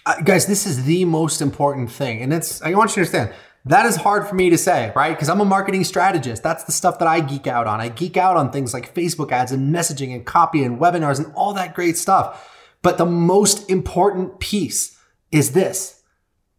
Uh, 0.05 0.19
guys, 0.21 0.47
this 0.47 0.65
is 0.65 0.85
the 0.85 1.05
most 1.05 1.41
important 1.41 1.91
thing. 1.91 2.21
And 2.21 2.33
it's, 2.33 2.61
I 2.61 2.73
want 2.73 2.91
you 2.91 2.95
to 2.95 3.01
understand, 3.01 3.33
that 3.65 3.85
is 3.85 3.97
hard 3.97 4.27
for 4.27 4.33
me 4.33 4.49
to 4.49 4.57
say, 4.57 4.91
right? 4.95 5.11
Because 5.11 5.29
I'm 5.29 5.41
a 5.41 5.45
marketing 5.45 5.83
strategist. 5.83 6.41
That's 6.41 6.63
the 6.63 6.71
stuff 6.71 6.97
that 6.99 7.07
I 7.07 7.19
geek 7.19 7.45
out 7.45 7.67
on. 7.67 7.79
I 7.79 7.89
geek 7.89 8.17
out 8.17 8.35
on 8.35 8.51
things 8.51 8.73
like 8.73 8.95
Facebook 8.95 9.31
ads 9.31 9.51
and 9.51 9.73
messaging 9.73 10.15
and 10.15 10.25
copy 10.25 10.63
and 10.63 10.79
webinars 10.79 11.23
and 11.23 11.31
all 11.35 11.53
that 11.53 11.75
great 11.75 11.97
stuff. 11.97 12.49
But 12.81 12.97
the 12.97 13.05
most 13.05 13.69
important 13.69 14.39
piece 14.39 14.97
is 15.31 15.51
this. 15.51 16.01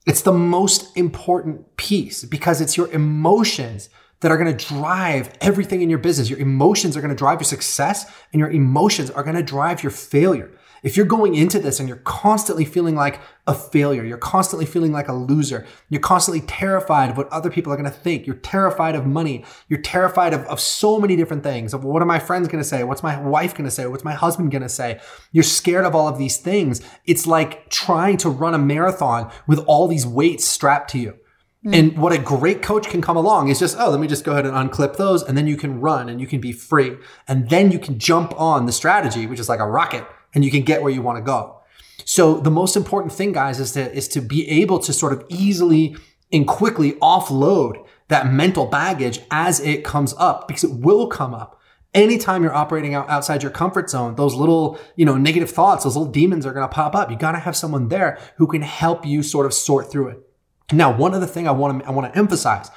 It's 0.07 0.22
the 0.22 0.33
most 0.33 0.96
important 0.96 1.76
piece 1.76 2.24
because 2.24 2.61
it's 2.61 2.76
your 2.76 2.90
emotions 2.92 3.88
that 4.20 4.31
are 4.31 4.38
going 4.38 4.57
to 4.57 4.66
drive 4.66 5.33
everything 5.40 5.83
in 5.83 5.90
your 5.90 5.98
business. 5.98 6.31
Your 6.31 6.38
emotions 6.38 6.96
are 6.96 7.00
going 7.00 7.11
to 7.11 7.16
drive 7.16 7.40
your 7.40 7.46
success 7.46 8.09
and 8.33 8.38
your 8.38 8.50
emotions 8.50 9.11
are 9.11 9.24
going 9.24 9.35
to 9.35 9.42
drive 9.42 9.83
your 9.83 9.90
failure. 9.90 10.52
If 10.82 10.96
you're 10.96 11.06
going 11.06 11.34
into 11.34 11.58
this 11.58 11.78
and 11.78 11.88
you're 11.88 11.98
constantly 11.98 12.64
feeling 12.64 12.94
like 12.94 13.20
a 13.46 13.54
failure, 13.54 14.04
you're 14.04 14.18
constantly 14.18 14.66
feeling 14.66 14.92
like 14.92 15.08
a 15.08 15.12
loser, 15.12 15.66
you're 15.88 16.00
constantly 16.00 16.40
terrified 16.46 17.10
of 17.10 17.16
what 17.16 17.28
other 17.28 17.50
people 17.50 17.72
are 17.72 17.76
going 17.76 17.90
to 17.90 17.96
think, 17.96 18.26
you're 18.26 18.36
terrified 18.36 18.94
of 18.94 19.06
money, 19.06 19.44
you're 19.68 19.80
terrified 19.80 20.34
of, 20.34 20.42
of 20.46 20.60
so 20.60 20.98
many 20.98 21.16
different 21.16 21.42
things 21.42 21.72
of 21.72 21.84
what 21.84 22.02
are 22.02 22.06
my 22.06 22.18
friends 22.18 22.48
going 22.48 22.62
to 22.62 22.68
say? 22.68 22.84
What's 22.84 23.02
my 23.02 23.20
wife 23.20 23.54
going 23.54 23.64
to 23.64 23.70
say? 23.70 23.86
What's 23.86 24.04
my 24.04 24.14
husband 24.14 24.50
going 24.50 24.62
to 24.62 24.68
say? 24.68 25.00
You're 25.30 25.44
scared 25.44 25.84
of 25.84 25.94
all 25.94 26.08
of 26.08 26.18
these 26.18 26.36
things. 26.36 26.80
It's 27.04 27.26
like 27.26 27.70
trying 27.70 28.16
to 28.18 28.30
run 28.30 28.54
a 28.54 28.58
marathon 28.58 29.30
with 29.46 29.60
all 29.60 29.88
these 29.88 30.06
weights 30.06 30.44
strapped 30.44 30.90
to 30.90 30.98
you. 30.98 31.14
Mm. 31.64 31.78
And 31.78 31.98
what 31.98 32.12
a 32.12 32.18
great 32.18 32.60
coach 32.60 32.88
can 32.88 33.00
come 33.00 33.16
along 33.16 33.48
is 33.48 33.58
just, 33.60 33.76
oh, 33.78 33.90
let 33.90 34.00
me 34.00 34.08
just 34.08 34.24
go 34.24 34.32
ahead 34.32 34.46
and 34.46 34.54
unclip 34.54 34.96
those. 34.96 35.22
And 35.22 35.38
then 35.38 35.46
you 35.46 35.56
can 35.56 35.80
run 35.80 36.08
and 36.08 36.20
you 36.20 36.26
can 36.26 36.40
be 36.40 36.52
free. 36.52 36.96
And 37.28 37.48
then 37.50 37.70
you 37.70 37.78
can 37.78 37.98
jump 37.98 38.38
on 38.40 38.66
the 38.66 38.72
strategy, 38.72 39.26
which 39.26 39.38
is 39.38 39.48
like 39.48 39.60
a 39.60 39.66
rocket, 39.66 40.04
and 40.34 40.44
you 40.44 40.50
can 40.50 40.62
get 40.62 40.82
where 40.82 40.92
you 40.92 41.02
want 41.02 41.18
to 41.18 41.22
go. 41.22 41.58
So 42.04 42.40
the 42.40 42.50
most 42.50 42.76
important 42.76 43.12
thing, 43.12 43.32
guys, 43.32 43.60
is 43.60 43.72
to, 43.72 43.92
is 43.92 44.08
to 44.08 44.20
be 44.20 44.48
able 44.48 44.78
to 44.80 44.92
sort 44.92 45.12
of 45.12 45.24
easily 45.28 45.96
and 46.32 46.46
quickly 46.46 46.92
offload 46.94 47.86
that 48.08 48.32
mental 48.32 48.66
baggage 48.66 49.20
as 49.30 49.60
it 49.60 49.84
comes 49.84 50.14
up 50.18 50.48
because 50.48 50.64
it 50.64 50.72
will 50.72 51.06
come 51.06 51.34
up. 51.34 51.60
Anytime 51.94 52.42
you're 52.42 52.54
operating 52.54 52.94
out 52.94 53.08
outside 53.10 53.42
your 53.42 53.52
comfort 53.52 53.90
zone, 53.90 54.14
those 54.14 54.34
little, 54.34 54.78
you 54.96 55.04
know, 55.04 55.18
negative 55.18 55.50
thoughts, 55.50 55.84
those 55.84 55.94
little 55.94 56.10
demons 56.10 56.46
are 56.46 56.54
going 56.54 56.66
to 56.66 56.74
pop 56.74 56.94
up. 56.94 57.10
You 57.10 57.18
got 57.18 57.32
to 57.32 57.38
have 57.38 57.54
someone 57.54 57.88
there 57.88 58.18
who 58.36 58.46
can 58.46 58.62
help 58.62 59.04
you 59.04 59.22
sort 59.22 59.44
of 59.44 59.52
sort 59.52 59.90
through 59.90 60.08
it. 60.08 60.18
Now, 60.72 60.96
one 60.96 61.12
other 61.12 61.26
thing 61.26 61.46
I 61.46 61.50
want 61.50 61.82
to 61.82 61.86
I 61.86 61.90
want 61.90 62.10
to 62.10 62.18
emphasize 62.18 62.70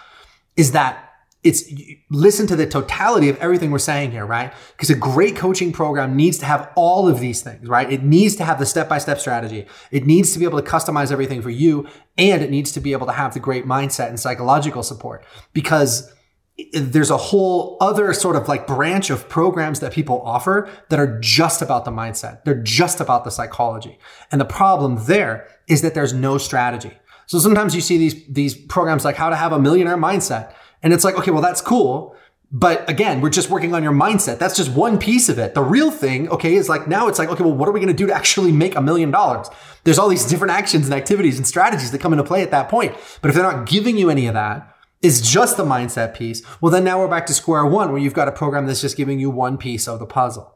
is 0.58 0.74
that 0.74 1.05
it's 1.46 1.72
listen 2.10 2.48
to 2.48 2.56
the 2.56 2.66
totality 2.66 3.30
of 3.30 3.38
everything 3.38 3.70
we're 3.70 3.78
saying 3.78 4.12
here, 4.12 4.26
right? 4.26 4.52
Because 4.72 4.90
a 4.90 4.96
great 4.96 5.36
coaching 5.36 5.72
program 5.72 6.16
needs 6.16 6.40
to 6.40 6.46
have 6.46 6.72
all 6.76 7.08
of 7.08 7.20
these 7.20 7.44
things, 7.44 7.68
right? 7.68 7.90
It 7.92 8.04
needs 8.04 8.36
to 8.38 8.44
have 8.44 8.58
the 8.58 8.66
step-by-step 8.66 9.20
strategy. 9.20 9.68
It 9.92 10.08
needs 10.08 10.34
to 10.34 10.40
be 10.40 10.46
able 10.46 10.60
to 10.60 10.68
customize 10.68 11.12
everything 11.12 11.44
for 11.44 11.52
you 11.52 11.88
and 12.18 12.42
it 12.42 12.50
needs 12.50 12.72
to 12.72 12.80
be 12.80 12.94
able 12.94 13.06
to 13.06 13.14
have 13.14 13.36
the 13.36 13.40
great 13.40 13.66
mindset 13.66 14.10
and 14.10 14.20
psychological 14.20 14.82
support 14.82 15.24
because 15.54 16.12
there's 16.74 17.12
a 17.12 17.18
whole 17.18 17.78
other 17.80 18.12
sort 18.14 18.36
of 18.36 18.48
like 18.48 18.66
branch 18.66 19.12
of 19.12 19.30
programs 19.30 19.82
that 19.82 19.92
people 19.92 20.22
offer 20.24 20.68
that 20.90 21.00
are 21.00 21.20
just 21.20 21.62
about 21.62 21.86
the 21.86 21.92
mindset. 21.92 22.44
They're 22.44 22.64
just 22.64 23.00
about 23.00 23.24
the 23.24 23.30
psychology. 23.30 24.00
And 24.32 24.42
the 24.42 24.46
problem 24.46 25.06
there 25.06 25.48
is 25.68 25.84
that 25.84 25.94
there's 25.94 26.14
no 26.14 26.38
strategy. 26.38 26.94
So 27.28 27.40
sometimes 27.40 27.76
you 27.76 27.82
see 27.82 27.98
these, 27.98 28.26
these 28.28 28.56
programs 28.56 29.04
like 29.04 29.16
how 29.16 29.30
to 29.30 29.36
have 29.36 29.52
a 29.52 29.60
millionaire 29.60 29.98
mindset. 29.98 30.54
And 30.86 30.94
it's 30.94 31.04
like, 31.04 31.18
okay, 31.18 31.32
well, 31.32 31.42
that's 31.42 31.62
cool. 31.62 32.16
But 32.52 32.88
again, 32.88 33.20
we're 33.20 33.32
just 33.32 33.50
working 33.50 33.74
on 33.74 33.82
your 33.82 33.92
mindset. 33.92 34.38
That's 34.38 34.56
just 34.56 34.72
one 34.72 35.00
piece 35.00 35.30
of 35.30 35.40
it. 35.40 35.56
The 35.56 35.64
real 35.64 35.90
thing, 35.90 36.30
okay, 36.30 36.54
is 36.54 36.70
like 36.70 36.88
now 36.88 37.08
it's 37.08 37.18
like, 37.18 37.28
okay, 37.28 37.44
well, 37.44 37.56
what 37.56 37.68
are 37.68 37.72
we 37.72 37.80
going 37.80 37.88
to 37.88 37.94
do 37.94 38.06
to 38.06 38.14
actually 38.14 38.52
make 38.52 38.76
a 38.76 38.82
million 38.82 39.10
dollars? 39.10 39.50
There's 39.84 39.98
all 39.98 40.08
these 40.08 40.26
different 40.26 40.54
actions 40.54 40.86
and 40.86 40.94
activities 40.94 41.38
and 41.38 41.48
strategies 41.48 41.92
that 41.92 42.00
come 42.00 42.14
into 42.14 42.24
play 42.24 42.44
at 42.44 42.52
that 42.52 42.70
point. 42.70 42.96
But 43.22 43.30
if 43.30 43.36
they're 43.36 43.44
not 43.44 43.68
giving 43.68 43.98
you 43.98 44.12
any 44.12 44.28
of 44.28 44.36
that, 44.36 44.72
is 45.02 45.22
just 45.22 45.58
the 45.58 45.66
mindset 45.66 46.14
piece. 46.14 46.42
Well, 46.62 46.72
then 46.72 46.84
now 46.84 47.00
we're 47.00 47.08
back 47.08 47.26
to 47.28 47.34
square 47.34 47.66
one 47.66 47.92
where 47.92 48.00
you've 48.00 48.14
got 48.14 48.28
a 48.28 48.32
program 48.32 48.66
that's 48.66 48.82
just 48.82 48.96
giving 48.96 49.20
you 49.20 49.30
one 49.30 49.58
piece 49.58 49.88
of 49.88 50.00
the 50.00 50.06
puzzle. 50.06 50.55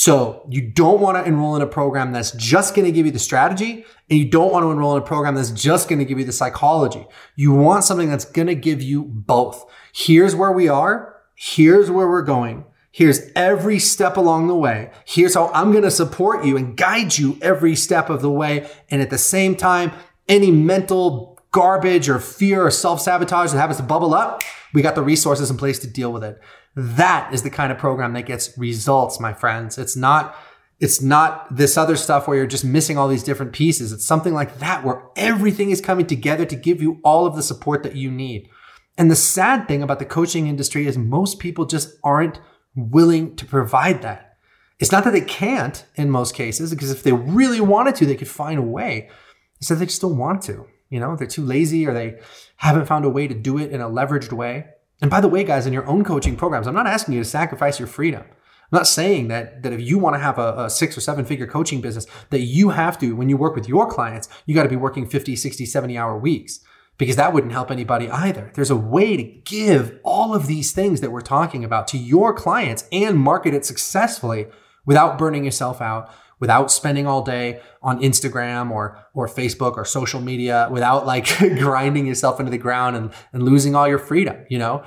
So 0.00 0.46
you 0.48 0.62
don't 0.62 0.98
want 0.98 1.18
to 1.18 1.24
enroll 1.28 1.56
in 1.56 1.60
a 1.60 1.66
program 1.66 2.10
that's 2.12 2.30
just 2.30 2.74
going 2.74 2.86
to 2.86 2.90
give 2.90 3.04
you 3.04 3.12
the 3.12 3.18
strategy 3.18 3.84
and 4.08 4.18
you 4.18 4.24
don't 4.30 4.50
want 4.50 4.64
to 4.64 4.70
enroll 4.70 4.96
in 4.96 5.02
a 5.02 5.04
program 5.04 5.34
that's 5.34 5.50
just 5.50 5.90
going 5.90 5.98
to 5.98 6.06
give 6.06 6.18
you 6.18 6.24
the 6.24 6.32
psychology. 6.32 7.06
You 7.36 7.52
want 7.52 7.84
something 7.84 8.08
that's 8.08 8.24
going 8.24 8.46
to 8.46 8.54
give 8.54 8.80
you 8.80 9.04
both. 9.04 9.62
Here's 9.92 10.34
where 10.34 10.52
we 10.52 10.68
are. 10.68 11.16
Here's 11.34 11.90
where 11.90 12.08
we're 12.08 12.22
going. 12.22 12.64
Here's 12.90 13.30
every 13.36 13.78
step 13.78 14.16
along 14.16 14.48
the 14.48 14.56
way. 14.56 14.90
Here's 15.04 15.34
how 15.34 15.48
I'm 15.48 15.70
going 15.70 15.84
to 15.84 15.90
support 15.90 16.46
you 16.46 16.56
and 16.56 16.78
guide 16.78 17.18
you 17.18 17.36
every 17.42 17.76
step 17.76 18.08
of 18.08 18.22
the 18.22 18.30
way. 18.30 18.70
And 18.90 19.02
at 19.02 19.10
the 19.10 19.18
same 19.18 19.54
time, 19.54 19.92
any 20.30 20.50
mental 20.50 21.38
garbage 21.50 22.08
or 22.08 22.18
fear 22.18 22.64
or 22.64 22.70
self 22.70 23.02
sabotage 23.02 23.52
that 23.52 23.58
happens 23.58 23.76
to 23.76 23.82
bubble 23.82 24.14
up, 24.14 24.42
we 24.72 24.80
got 24.80 24.94
the 24.94 25.02
resources 25.02 25.50
in 25.50 25.58
place 25.58 25.78
to 25.80 25.86
deal 25.86 26.10
with 26.10 26.24
it. 26.24 26.40
That 26.76 27.32
is 27.34 27.42
the 27.42 27.50
kind 27.50 27.72
of 27.72 27.78
program 27.78 28.12
that 28.12 28.26
gets 28.26 28.56
results, 28.56 29.18
my 29.20 29.32
friends. 29.32 29.76
It's 29.76 29.96
not, 29.96 30.36
it's 30.78 31.02
not 31.02 31.54
this 31.54 31.76
other 31.76 31.96
stuff 31.96 32.26
where 32.26 32.36
you're 32.36 32.46
just 32.46 32.64
missing 32.64 32.96
all 32.96 33.08
these 33.08 33.24
different 33.24 33.52
pieces. 33.52 33.92
It's 33.92 34.06
something 34.06 34.32
like 34.32 34.58
that 34.58 34.84
where 34.84 35.02
everything 35.16 35.70
is 35.70 35.80
coming 35.80 36.06
together 36.06 36.44
to 36.46 36.56
give 36.56 36.80
you 36.80 37.00
all 37.04 37.26
of 37.26 37.36
the 37.36 37.42
support 37.42 37.82
that 37.82 37.96
you 37.96 38.10
need. 38.10 38.48
And 38.96 39.10
the 39.10 39.16
sad 39.16 39.66
thing 39.66 39.82
about 39.82 39.98
the 39.98 40.04
coaching 40.04 40.46
industry 40.46 40.86
is 40.86 40.96
most 40.96 41.38
people 41.38 41.64
just 41.64 41.96
aren't 42.04 42.40
willing 42.74 43.34
to 43.36 43.46
provide 43.46 44.02
that. 44.02 44.38
It's 44.78 44.92
not 44.92 45.04
that 45.04 45.12
they 45.12 45.20
can't 45.20 45.84
in 45.96 46.10
most 46.10 46.34
cases, 46.34 46.70
because 46.70 46.90
if 46.90 47.02
they 47.02 47.12
really 47.12 47.60
wanted 47.60 47.94
to, 47.96 48.06
they 48.06 48.16
could 48.16 48.28
find 48.28 48.58
a 48.58 48.62
way. 48.62 49.10
It's 49.58 49.68
that 49.68 49.74
they 49.76 49.86
just 49.86 50.00
don't 50.00 50.16
want 50.16 50.42
to. 50.42 50.66
You 50.88 51.00
know, 51.00 51.16
they're 51.16 51.26
too 51.26 51.44
lazy 51.44 51.86
or 51.86 51.92
they 51.92 52.20
haven't 52.56 52.86
found 52.86 53.04
a 53.04 53.10
way 53.10 53.28
to 53.28 53.34
do 53.34 53.58
it 53.58 53.70
in 53.70 53.80
a 53.80 53.88
leveraged 53.88 54.32
way. 54.32 54.66
And 55.00 55.10
by 55.10 55.20
the 55.20 55.28
way, 55.28 55.44
guys, 55.44 55.66
in 55.66 55.72
your 55.72 55.86
own 55.86 56.04
coaching 56.04 56.36
programs, 56.36 56.66
I'm 56.66 56.74
not 56.74 56.86
asking 56.86 57.14
you 57.14 57.20
to 57.20 57.28
sacrifice 57.28 57.78
your 57.78 57.88
freedom. 57.88 58.22
I'm 58.22 58.78
not 58.78 58.86
saying 58.86 59.28
that, 59.28 59.62
that 59.62 59.72
if 59.72 59.80
you 59.80 59.98
want 59.98 60.14
to 60.14 60.20
have 60.20 60.38
a, 60.38 60.64
a 60.64 60.70
six 60.70 60.96
or 60.96 61.00
seven 61.00 61.24
figure 61.24 61.46
coaching 61.46 61.80
business, 61.80 62.06
that 62.30 62.40
you 62.40 62.70
have 62.70 62.98
to, 63.00 63.16
when 63.16 63.28
you 63.28 63.36
work 63.36 63.56
with 63.56 63.68
your 63.68 63.88
clients, 63.88 64.28
you 64.46 64.54
got 64.54 64.62
to 64.62 64.68
be 64.68 64.76
working 64.76 65.06
50, 65.06 65.34
60, 65.34 65.66
70 65.66 65.98
hour 65.98 66.16
weeks 66.16 66.60
because 67.00 67.16
that 67.16 67.32
wouldn't 67.32 67.52
help 67.52 67.70
anybody 67.70 68.10
either. 68.10 68.52
There's 68.54 68.70
a 68.70 68.76
way 68.76 69.16
to 69.16 69.22
give 69.22 69.98
all 70.04 70.34
of 70.34 70.46
these 70.46 70.72
things 70.72 71.00
that 71.00 71.10
we're 71.10 71.22
talking 71.22 71.64
about 71.64 71.88
to 71.88 71.98
your 71.98 72.34
clients 72.34 72.86
and 72.92 73.18
market 73.18 73.54
it 73.54 73.64
successfully 73.64 74.46
without 74.84 75.16
burning 75.16 75.44
yourself 75.44 75.80
out, 75.80 76.12
without 76.40 76.72
spending 76.72 77.06
all 77.06 77.22
day 77.22 77.60
on 77.82 78.00
Instagram 78.00 78.70
or 78.70 78.98
or 79.14 79.28
Facebook 79.28 79.76
or 79.76 79.84
social 79.84 80.20
media, 80.20 80.68
without 80.70 81.06
like 81.06 81.38
grinding 81.38 82.06
yourself 82.06 82.40
into 82.40 82.50
the 82.50 82.58
ground 82.58 82.96
and, 82.96 83.12
and 83.32 83.42
losing 83.44 83.74
all 83.74 83.86
your 83.86 83.98
freedom. 83.98 84.44
You 84.48 84.58
know, 84.58 84.84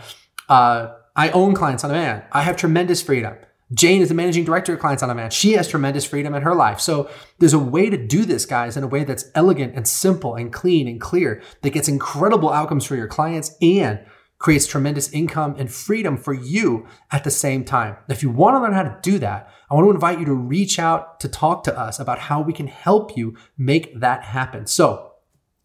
uh, 0.50 0.94
I 1.16 1.30
own 1.30 1.54
Clients 1.54 1.84
on 1.84 1.92
Demand. 1.92 2.24
I 2.32 2.42
have 2.42 2.58
tremendous 2.58 3.02
freedom. 3.02 3.36
Jane 3.74 4.02
is 4.02 4.10
the 4.10 4.16
managing 4.16 4.44
director 4.44 4.74
of 4.74 4.80
Clients 4.80 5.02
on 5.02 5.10
Demand. 5.10 5.34
She 5.34 5.54
has 5.54 5.68
tremendous 5.68 6.06
freedom 6.06 6.36
in 6.36 6.44
her 6.44 6.54
life. 6.54 6.80
So 6.80 7.10
there's 7.40 7.54
a 7.54 7.60
way 7.60 7.90
to 7.90 7.98
do 7.98 8.26
this, 8.26 8.46
guys, 8.46 8.78
in 8.78 8.84
a 8.84 8.88
way 8.88 9.04
that's 9.04 9.32
elegant 9.34 9.76
and 9.76 9.88
simple 9.88 10.36
and 10.36 10.52
clean 10.54 10.88
and 10.88 11.02
clear 11.02 11.42
that 11.62 11.72
gets 11.72 11.88
incredible 11.88 12.52
outcomes 12.52 12.86
for 12.86 12.96
your 12.96 13.08
clients 13.08 13.56
and 13.62 14.00
creates 14.44 14.68
tremendous 14.68 15.10
income 15.14 15.56
and 15.58 15.74
freedom 15.74 16.18
for 16.18 16.34
you 16.34 16.86
at 17.12 17.24
the 17.24 17.32
same 17.32 17.64
time. 17.64 17.96
If 18.10 18.22
you 18.22 18.30
want 18.30 18.56
to 18.56 18.60
learn 18.60 18.74
how 18.74 18.84
to 18.84 19.00
do 19.02 19.18
that, 19.20 19.50
I 19.72 19.74
want 19.74 19.86
to 19.86 19.92
invite 19.92 20.20
you 20.20 20.26
to 20.26 20.34
reach 20.34 20.80
out 20.80 21.22
to 21.22 21.30
talk 21.30 21.64
to 21.64 21.80
us 21.80 21.98
about 21.98 22.20
how 22.20 22.42
we 22.42 22.52
can 22.52 22.68
help 22.68 23.16
you 23.16 23.38
make 23.58 23.98
that 24.02 24.26
happen. 24.26 24.68
So 24.68 25.14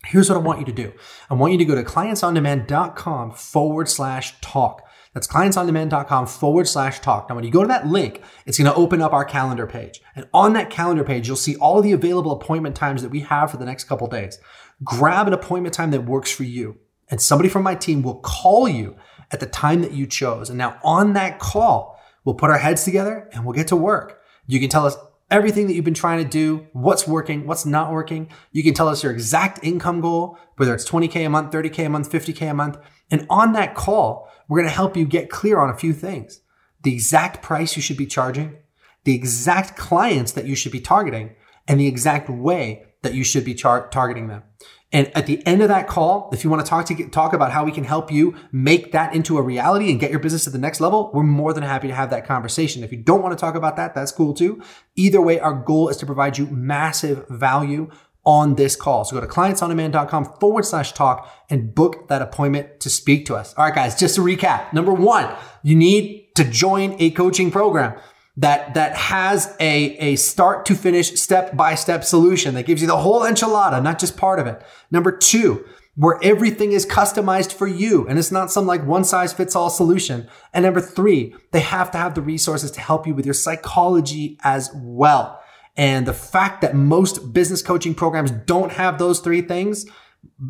here's 0.07 0.31
what 0.31 0.39
I 0.39 0.43
want 0.43 0.61
you 0.61 0.65
to 0.67 0.73
do. 0.73 0.93
I 1.29 1.35
want 1.35 1.53
you 1.53 1.59
to 1.59 1.65
go 1.65 1.75
to 1.75 1.83
clientsondemand.com 1.83 3.33
forward 3.33 3.89
slash 3.89 4.41
talk. 4.41 4.89
That's 5.13 5.27
clientsondemand.com 5.27 6.29
forward 6.29 6.69
slash 6.69 7.01
talk. 7.01 7.29
Now, 7.29 7.35
when 7.35 7.43
you 7.43 7.51
go 7.51 7.63
to 7.63 7.69
that 7.69 7.89
link, 7.89 8.23
it's 8.47 8.59
going 8.59 8.71
to 8.71 8.79
open 8.79 9.03
up 9.03 9.13
our 9.13 9.25
calendar 9.25 9.67
page. 9.67 10.01
And 10.15 10.29
on 10.33 10.53
that 10.53 10.71
calendar 10.71 11.03
page, 11.03 11.27
you'll 11.27 11.37
see 11.37 11.57
all 11.57 11.83
the 11.83 11.91
available 11.91 12.31
appointment 12.31 12.77
times 12.77 13.03
that 13.03 13.11
we 13.11 13.21
have 13.23 13.51
for 13.51 13.57
the 13.57 13.65
next 13.65 13.85
couple 13.85 14.07
days. 14.07 14.39
Grab 14.85 15.27
an 15.27 15.33
appointment 15.33 15.75
time 15.75 15.91
that 15.91 16.05
works 16.05 16.31
for 16.31 16.45
you 16.45 16.79
and 17.11 17.21
somebody 17.21 17.49
from 17.49 17.63
my 17.63 17.75
team 17.75 18.03
will 18.03 18.21
call 18.21 18.69
you 18.69 18.97
at 19.31 19.41
the 19.41 19.47
time 19.47 19.83
that 19.83 19.93
you 19.93 20.07
chose. 20.07 20.49
And 20.49 20.59
now 20.59 20.79
on 20.83 21.13
that 21.15 21.39
call, 21.39 22.01
we'll 22.25 22.35
put 22.35 22.51
our 22.51 22.59
heads 22.59 22.85
together 22.85 23.29
and 23.33 23.45
we'll 23.45 23.55
get 23.55 23.69
to 23.69 23.77
work. 23.77 24.21
You 24.47 24.61
can 24.61 24.69
tell 24.69 24.87
us 24.87 24.97
everything 25.31 25.67
that 25.67 25.75
you've 25.75 25.85
been 25.85 25.95
trying 25.95 26.23
to 26.23 26.29
do, 26.29 26.67
what's 26.73 27.07
working, 27.07 27.47
what's 27.47 27.67
not 27.67 27.93
working. 27.93 28.31
You 28.53 28.63
can 28.63 28.75
tell 28.75 28.89
us 28.89 29.03
your 29.03 29.13
exact 29.13 29.61
income 29.63 30.01
goal, 30.01 30.39
whether 30.57 30.75
it's 30.75 30.89
20K 30.89 31.27
a 31.27 31.29
month, 31.29 31.53
30K 31.53 31.87
a 31.87 31.89
month, 31.89 32.11
50K 32.11 32.51
a 32.51 32.55
month. 32.55 32.79
And 33.11 33.27
on 33.29 33.53
that 33.53 33.75
call, 33.75 34.29
we're 34.49 34.59
going 34.59 34.69
to 34.69 34.75
help 34.75 34.97
you 34.97 35.05
get 35.05 35.31
clear 35.31 35.59
on 35.59 35.71
a 35.71 35.77
few 35.77 35.93
things. 35.93 36.41
The 36.83 36.95
exact 36.95 37.43
price 37.43 37.77
you 37.77 37.83
should 37.83 37.97
be 37.97 38.07
charging, 38.07 38.57
the 39.05 39.15
exact 39.15 39.77
clients 39.77 40.33
that 40.33 40.47
you 40.47 40.55
should 40.55 40.73
be 40.73 40.81
targeting, 40.81 41.35
and 41.67 41.79
the 41.79 41.87
exact 41.87 42.31
way 42.31 42.87
that 43.03 43.15
you 43.15 43.25
should 43.25 43.45
be 43.45 43.55
char- 43.55 43.89
targeting 43.89 44.29
them. 44.29 44.43
And 44.91 45.15
at 45.15 45.27
the 45.27 45.47
end 45.47 45.61
of 45.61 45.69
that 45.69 45.87
call, 45.87 46.31
if 46.33 46.45
you 46.45 46.51
want 46.51 46.65
to 46.65 46.69
talk 46.69 46.87
to 46.87 46.95
get, 46.95 47.13
talk 47.13 47.35
about 47.35 47.53
how 47.53 47.65
we 47.65 47.73
can 47.73 47.85
help 47.85 48.11
you 48.11 48.35
make 48.53 48.93
that 48.93 49.15
into 49.15 49.37
a 49.37 49.43
reality 49.43 49.91
and 49.91 50.01
get 50.01 50.11
your 50.11 50.21
business 50.21 50.45
to 50.45 50.51
the 50.51 50.59
next 50.59 50.81
level, 50.81 51.11
we're 51.13 51.25
more 51.25 51.53
than 51.53 51.63
happy 51.63 51.89
to 51.89 51.95
have 51.95 52.09
that 52.11 52.27
conversation. 52.27 52.83
If 52.83 52.91
you 52.91 52.99
don't 52.99 53.23
want 53.23 53.37
to 53.37 53.41
talk 53.41 53.55
about 53.55 53.77
that, 53.77 53.95
that's 53.95 54.13
cool 54.13 54.33
too. 54.33 54.63
Either 54.97 55.21
way, 55.21 55.39
our 55.41 55.53
goal 55.53 55.91
is 55.91 55.99
to 55.99 56.07
provide 56.07 56.39
you 56.39 56.47
massive 56.47 57.29
value 57.29 57.91
on 58.25 58.55
this 58.55 58.77
call. 58.77 59.05
So 59.05 59.15
go 59.17 59.21
to 59.21 59.27
clientsondemand.com 59.27 60.37
forward 60.41 60.65
slash 60.65 60.93
talk 60.93 61.31
and 61.51 61.75
book 61.75 62.09
that 62.09 62.23
appointment 62.23 62.81
to 62.81 62.91
speak 62.91 63.27
to 63.27 63.35
us. 63.35 63.55
All 63.55 63.65
right, 63.65 63.75
guys, 63.75 63.99
just 63.99 64.15
to 64.17 64.23
recap. 64.23 64.73
Number 64.73 64.93
one, 64.93 65.35
you 65.63 65.77
need 65.77 66.35
to 66.37 66.45
join 66.45 66.97
a 66.99 67.11
coaching 67.11 67.51
program 67.51 67.99
that 68.39 68.75
that 68.75 68.95
has 68.95 69.55
a, 69.59 69.97
a 69.99 70.17
start 70.17 70.65
to 70.67 70.75
finish 70.75 71.21
step 71.21 71.57
by 71.57 71.75
step 71.75 72.05
solution 72.05 72.55
that 72.55 72.67
gives 72.67 72.81
you 72.81 72.87
the 72.87 72.97
whole 72.97 73.23
enchilada, 73.23 73.83
not 73.83 73.99
just 73.99 74.17
part 74.17 74.39
of 74.39 74.47
it. 74.47 74.63
Number 74.93 75.11
two, 75.11 75.65
where 75.97 76.21
everything 76.23 76.71
is 76.71 76.87
customized 76.87 77.53
for 77.53 77.67
you 77.67 78.07
and 78.07 78.17
it's 78.17 78.31
not 78.31 78.53
some 78.53 78.65
like 78.65 78.87
one 78.87 79.03
size 79.03 79.33
fits 79.33 79.57
all 79.57 79.69
solution. 79.69 80.29
And 80.55 80.65
number 80.65 80.81
three, 80.81 81.35
they 81.51 81.59
have 81.61 81.91
to 81.91 81.99
have 81.99 82.15
the 82.15 82.23
resources 82.23 82.71
to 82.73 82.81
help 82.81 83.09
you 83.09 83.15
with 83.15 83.27
your 83.27 83.35
psychology 83.35 84.39
as 84.45 84.71
well. 84.73 85.43
And 85.77 86.07
the 86.07 86.15
fact 86.15 86.61
that 86.61 86.77
most 86.77 87.33
business 87.33 87.61
coaching 87.61 87.95
programs 87.95 88.31
don't 88.31 88.71
have 88.71 88.99
those 88.99 89.19
three 89.19 89.43
things 89.43 89.87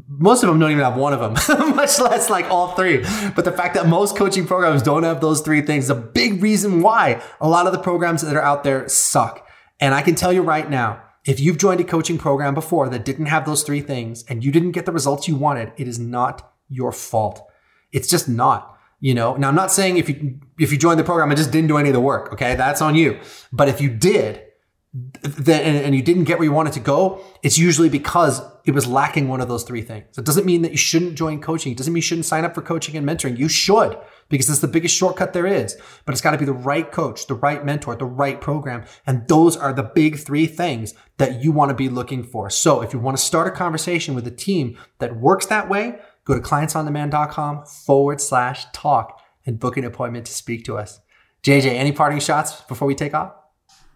most 0.09 0.43
of 0.43 0.49
them 0.49 0.59
don't 0.59 0.71
even 0.71 0.85
have 0.85 0.97
one 0.97 1.13
of 1.13 1.21
them, 1.21 1.33
much 1.77 1.99
less 1.99 2.29
like 2.29 2.47
all 2.47 2.75
three. 2.75 2.99
But 3.35 3.45
the 3.45 3.53
fact 3.53 3.75
that 3.75 3.87
most 3.87 4.17
coaching 4.17 4.47
programs 4.47 4.83
don't 4.83 5.03
have 5.03 5.21
those 5.21 5.41
three 5.41 5.63
things 5.63 5.85
is 5.85 5.91
a 5.91 5.95
big 5.95 6.43
reason 6.43 6.83
why 6.83 7.23
a 7.41 7.49
lot 7.49 7.67
of 7.67 7.73
the 7.73 7.79
programs 7.79 8.23
that 8.23 8.37
are 8.37 8.43
out 8.43 8.65
there 8.65 8.89
suck. 8.89 9.47
And 9.81 9.95
I 9.95 10.03
can 10.03 10.15
tell 10.15 10.33
you 10.33 10.43
right 10.43 10.69
now, 10.69 11.03
if 11.25 11.41
you've 11.41 11.59
joined 11.59 11.81
a 11.81 11.85
coaching 11.85 12.19
program 12.19 12.55
before 12.55 12.89
that 12.89 13.05
didn't 13.05 13.27
have 13.27 13.45
those 13.45 13.63
three 13.63 13.81
things 13.81 14.25
and 14.29 14.45
you 14.45 14.51
didn't 14.51 14.73
get 14.73 14.87
the 14.87 14.93
results 14.93 15.29
you 15.29 15.37
wanted, 15.37 15.73
it 15.77 15.87
is 15.87 15.99
not 15.99 16.53
your 16.69 16.93
fault. 16.93 17.43
It's 17.93 18.09
just 18.09 18.29
not. 18.29 18.77
You 19.01 19.15
know, 19.15 19.37
now 19.37 19.49
I'm 19.49 19.55
not 19.55 19.71
saying 19.71 19.97
if 19.97 20.09
you 20.09 20.41
if 20.59 20.73
you 20.73 20.79
joined 20.79 20.99
the 20.99 21.05
program 21.05 21.31
and 21.31 21.39
just 21.39 21.53
didn't 21.53 21.69
do 21.69 21.77
any 21.77 21.89
of 21.89 21.93
the 21.93 22.01
work, 22.01 22.33
okay, 22.33 22.57
that's 22.57 22.83
on 22.83 22.97
you. 22.97 23.21
But 23.53 23.69
if 23.69 23.81
you 23.81 23.91
did, 23.91 24.43
then 24.95 25.85
and 25.85 25.95
you 25.95 26.03
didn't 26.03 26.25
get 26.25 26.39
where 26.39 26.47
you 26.47 26.53
wanted 26.53 26.73
to 26.73 26.81
go, 26.81 27.23
it's 27.43 27.59
usually 27.59 27.89
because 27.89 28.41
it 28.65 28.73
was 28.73 28.87
lacking 28.87 29.29
one 29.29 29.41
of 29.41 29.49
those 29.49 29.63
three 29.63 29.83
things. 29.83 30.17
It 30.17 30.25
doesn't 30.25 30.47
mean 30.47 30.63
that 30.63 30.71
you 30.71 30.79
shouldn't 30.79 31.15
join 31.15 31.41
coaching. 31.41 31.73
It 31.73 31.79
doesn't 31.79 31.93
mean 31.93 31.99
you 31.99 32.03
shouldn't 32.03 32.27
sign 32.27 32.45
up 32.45 32.55
for 32.55 32.63
coaching 32.63 32.97
and 32.97 33.07
mentoring. 33.07 33.39
You 33.39 33.49
should 33.49 33.99
because 34.29 34.49
it's 34.49 34.61
the 34.61 34.69
biggest 34.69 34.97
shortcut 34.97 35.35
there 35.35 35.47
is. 35.47 35.77
But 36.05 36.13
it's 36.13 36.21
got 36.23 36.31
to 36.31 36.39
be 36.39 36.47
the 36.47 36.53
right 36.53 36.91
coach, 36.91 37.27
the 37.27 37.35
right 37.35 37.65
mentor, 37.65 37.97
the 37.97 38.07
right 38.07 38.41
program. 38.41 38.85
And 39.07 39.29
those 39.29 39.57
are 39.57 39.73
the 39.73 39.83
big 39.83 40.19
three 40.19 40.47
things 40.47 40.95
that 41.19 41.43
you 41.43 41.53
want 41.53 41.69
to 41.69 41.75
be 41.75 41.89
looking 41.89 42.25
for. 42.25 42.49
So 42.49 42.81
if 42.81 42.93
you 42.93 42.99
want 42.99 43.17
to 43.17 43.23
start 43.23 43.49
a 43.49 43.57
conversation 43.57 44.15
with 44.15 44.27
a 44.27 44.33
team 44.33 44.79
that 45.01 45.17
works 45.17 45.47
that 45.47 45.69
way, 45.69 45.99
go 46.25 46.35
to 46.35 46.41
clientsondemand.com 46.41 47.67
forward 47.67 48.21
slash 48.21 48.67
talk 48.73 49.21
and 49.45 49.61
book 49.61 49.77
an 49.77 49.85
appointment 49.85 50.27
to 50.27 50.33
speak 50.33 50.65
to 50.65 50.79
us. 50.79 51.01
JJ, 51.43 51.67
any 51.67 51.93
parting 51.93 52.21
shots 52.21 52.63
before 52.63 52.89
we 52.89 52.95
take 52.95 53.15
off? 53.15 53.38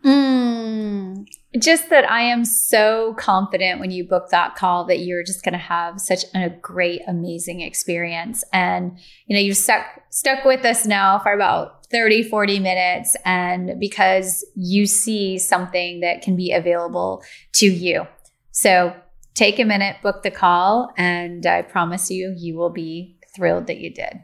Mm, 0.05 1.26
just 1.59 1.90
that 1.90 2.11
I 2.11 2.22
am 2.22 2.44
so 2.44 3.14
confident 3.14 3.78
when 3.78 3.90
you 3.90 4.05
book 4.05 4.30
that 4.30 4.57
call 4.57 4.84
that 4.86 5.00
you're 5.00 5.22
just 5.22 5.44
going 5.44 5.53
to 5.53 5.59
have 5.59 6.00
such 6.00 6.24
a 6.34 6.50
great, 6.50 7.03
amazing 7.07 7.61
experience. 7.61 8.42
And, 8.53 8.98
you 9.26 9.36
know, 9.36 9.42
you've 9.42 9.57
stuck, 9.57 9.86
stuck 10.11 10.44
with 10.44 10.64
us 10.64 10.86
now 10.86 11.18
for 11.18 11.32
about 11.32 11.86
30, 11.90 12.24
40 12.24 12.59
minutes. 12.59 13.16
And 13.24 13.78
because 13.78 14.44
you 14.57 14.86
see 14.86 15.38
something 15.38 16.00
that 16.00 16.22
can 16.22 16.36
be 16.36 16.53
available 16.53 17.22
to 17.55 17.66
you. 17.66 18.07
So 18.50 18.94
take 19.34 19.59
a 19.59 19.64
minute, 19.64 19.96
book 20.03 20.22
the 20.22 20.30
call, 20.30 20.92
and 20.96 21.46
I 21.46 21.62
promise 21.62 22.11
you, 22.11 22.34
you 22.36 22.57
will 22.57 22.70
be 22.70 23.18
thrilled 23.34 23.66
that 23.68 23.78
you 23.78 23.92
did. 23.92 24.20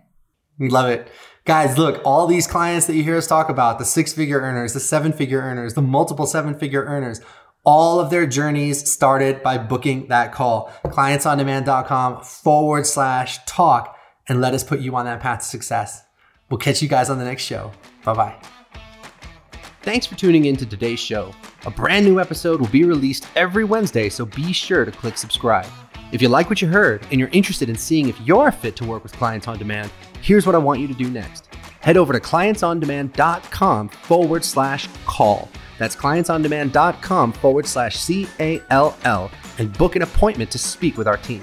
We 0.59 0.69
love 0.69 0.91
it. 0.91 1.09
Guys, 1.49 1.79
look, 1.79 2.03
all 2.05 2.27
these 2.27 2.47
clients 2.47 2.87
that 2.87 2.95
you 2.95 3.03
hear 3.03 3.17
us 3.17 3.27
talk 3.27 3.49
about, 3.49 3.79
the 3.79 3.85
six 3.87 4.13
figure 4.13 4.39
earners, 4.39 4.75
the 4.75 4.81
seven 4.81 5.15
figure 5.15 5.41
earners, 5.41 5.73
the 5.73 5.81
multiple 5.81 6.27
seven 6.27 6.55
figure 6.55 6.85
earners, 6.85 7.23
all 7.65 7.99
of 7.99 8.11
their 8.11 8.27
journeys 8.27 8.93
started 8.93 9.43
by 9.43 9.57
booking 9.57 10.09
that 10.09 10.31
call. 10.31 10.71
Clientsondemand.com 10.85 12.23
forward 12.23 12.87
slash 12.87 13.43
talk 13.47 13.97
and 14.29 14.43
let 14.43 14.53
us 14.53 14.63
put 14.63 14.81
you 14.81 14.95
on 14.95 15.07
that 15.07 15.21
path 15.21 15.39
to 15.39 15.47
success. 15.47 16.03
We'll 16.51 16.59
catch 16.59 16.83
you 16.83 16.89
guys 16.89 17.09
on 17.09 17.19
the 17.19 17.25
next 17.25 17.45
show. 17.45 17.73
Bye 18.05 18.13
bye. 18.13 18.37
Thanks 19.81 20.05
for 20.05 20.17
tuning 20.17 20.45
in 20.45 20.57
to 20.57 20.67
today's 20.67 21.01
show. 21.01 21.33
A 21.65 21.71
brand 21.71 22.05
new 22.05 22.21
episode 22.21 22.61
will 22.61 22.69
be 22.69 22.85
released 22.85 23.27
every 23.37 23.65
Wednesday, 23.65 24.11
so 24.11 24.27
be 24.27 24.53
sure 24.53 24.85
to 24.85 24.93
click 24.93 25.17
subscribe. 25.17 25.65
If 26.11 26.23
you 26.23 26.31
like 26.31 26.49
what 26.49 26.63
you 26.63 26.69
heard 26.69 27.07
and 27.11 27.21
you're 27.21 27.29
interested 27.31 27.69
in 27.69 27.77
seeing 27.77 28.09
if 28.09 28.19
you're 28.23 28.51
fit 28.51 28.77
to 28.77 28.85
work 28.85 29.03
with 29.03 29.13
clients 29.13 29.47
on 29.47 29.59
demand, 29.59 29.93
here's 30.23 30.47
what 30.47 30.55
I 30.55 30.59
want 30.59 30.81
you 30.81 30.89
to 30.89 30.95
do 30.95 31.11
next. 31.11 31.51
Head 31.81 31.99
over 31.99 32.15
to 32.15 32.21
clientsondemand.com 32.21 33.89
forward 33.91 34.43
slash 34.43 34.89
call. 35.05 35.51
That's 35.79 35.95
clientsondemand.com 35.95 37.33
forward 37.35 37.67
slash 37.67 37.99
C 37.99 38.27
A 38.41 38.61
L 38.71 38.97
L 39.05 39.31
and 39.59 39.77
book 39.77 39.97
an 39.97 40.03
appointment 40.03 40.51
to 40.53 40.59
speak 40.59 40.97
with 40.97 41.07
our 41.07 41.19
team. 41.19 41.43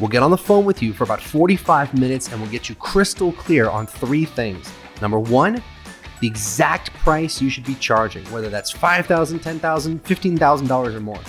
We'll 0.00 0.08
get 0.08 0.24
on 0.24 0.32
the 0.32 0.36
phone 0.36 0.64
with 0.64 0.82
you 0.82 0.92
for 0.92 1.04
about 1.04 1.22
45 1.22 1.94
minutes 1.94 2.32
and 2.32 2.40
we'll 2.40 2.50
get 2.50 2.68
you 2.68 2.74
crystal 2.74 3.32
clear 3.32 3.70
on 3.70 3.86
three 3.86 4.24
things. 4.24 4.72
Number 5.00 5.20
one, 5.20 5.62
the 6.20 6.26
exact 6.26 6.92
price 6.94 7.40
you 7.40 7.48
should 7.48 7.64
be 7.64 7.76
charging, 7.76 8.24
whether 8.32 8.48
that's 8.48 8.72
$5,000, 8.72 9.38
$10,000, 9.38 10.00
$15,000 10.00 10.94
or 10.94 11.00
more. 11.00 11.20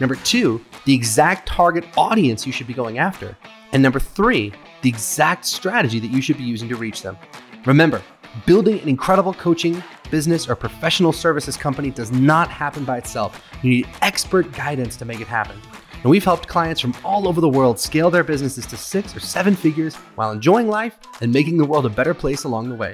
Number 0.00 0.14
two, 0.14 0.64
the 0.84 0.94
exact 0.94 1.48
target 1.48 1.84
audience 1.96 2.46
you 2.46 2.52
should 2.52 2.66
be 2.66 2.74
going 2.74 2.98
after. 2.98 3.36
And 3.72 3.82
number 3.82 4.00
three, 4.00 4.52
the 4.82 4.88
exact 4.88 5.44
strategy 5.44 6.00
that 6.00 6.10
you 6.10 6.22
should 6.22 6.38
be 6.38 6.44
using 6.44 6.68
to 6.68 6.76
reach 6.76 7.02
them. 7.02 7.18
Remember, 7.66 8.02
building 8.46 8.80
an 8.80 8.88
incredible 8.88 9.34
coaching, 9.34 9.82
business, 10.10 10.48
or 10.48 10.54
professional 10.54 11.12
services 11.12 11.56
company 11.56 11.90
does 11.90 12.10
not 12.10 12.48
happen 12.48 12.84
by 12.84 12.98
itself. 12.98 13.42
You 13.62 13.70
need 13.70 13.88
expert 14.02 14.52
guidance 14.52 14.96
to 14.96 15.04
make 15.04 15.20
it 15.20 15.26
happen. 15.26 15.60
And 16.02 16.10
we've 16.10 16.24
helped 16.24 16.46
clients 16.46 16.80
from 16.80 16.94
all 17.04 17.26
over 17.26 17.40
the 17.40 17.48
world 17.48 17.80
scale 17.80 18.10
their 18.10 18.24
businesses 18.24 18.66
to 18.66 18.76
six 18.76 19.16
or 19.16 19.20
seven 19.20 19.56
figures 19.56 19.96
while 20.14 20.30
enjoying 20.30 20.68
life 20.68 20.96
and 21.20 21.32
making 21.32 21.58
the 21.58 21.64
world 21.64 21.86
a 21.86 21.90
better 21.90 22.14
place 22.14 22.44
along 22.44 22.68
the 22.68 22.76
way. 22.76 22.92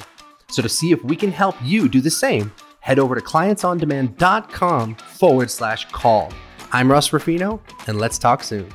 So 0.48 0.62
to 0.62 0.68
see 0.68 0.90
if 0.90 1.02
we 1.04 1.16
can 1.16 1.30
help 1.30 1.56
you 1.62 1.88
do 1.88 2.00
the 2.00 2.10
same, 2.10 2.52
head 2.80 2.98
over 2.98 3.14
to 3.14 3.20
clientsondemand.com 3.20 4.94
forward 4.94 5.50
slash 5.50 5.90
call. 5.90 6.32
I'm 6.72 6.90
Russ 6.90 7.12
Ruffino, 7.12 7.60
and 7.86 7.98
let's 7.98 8.18
talk 8.18 8.42
soon. 8.42 8.68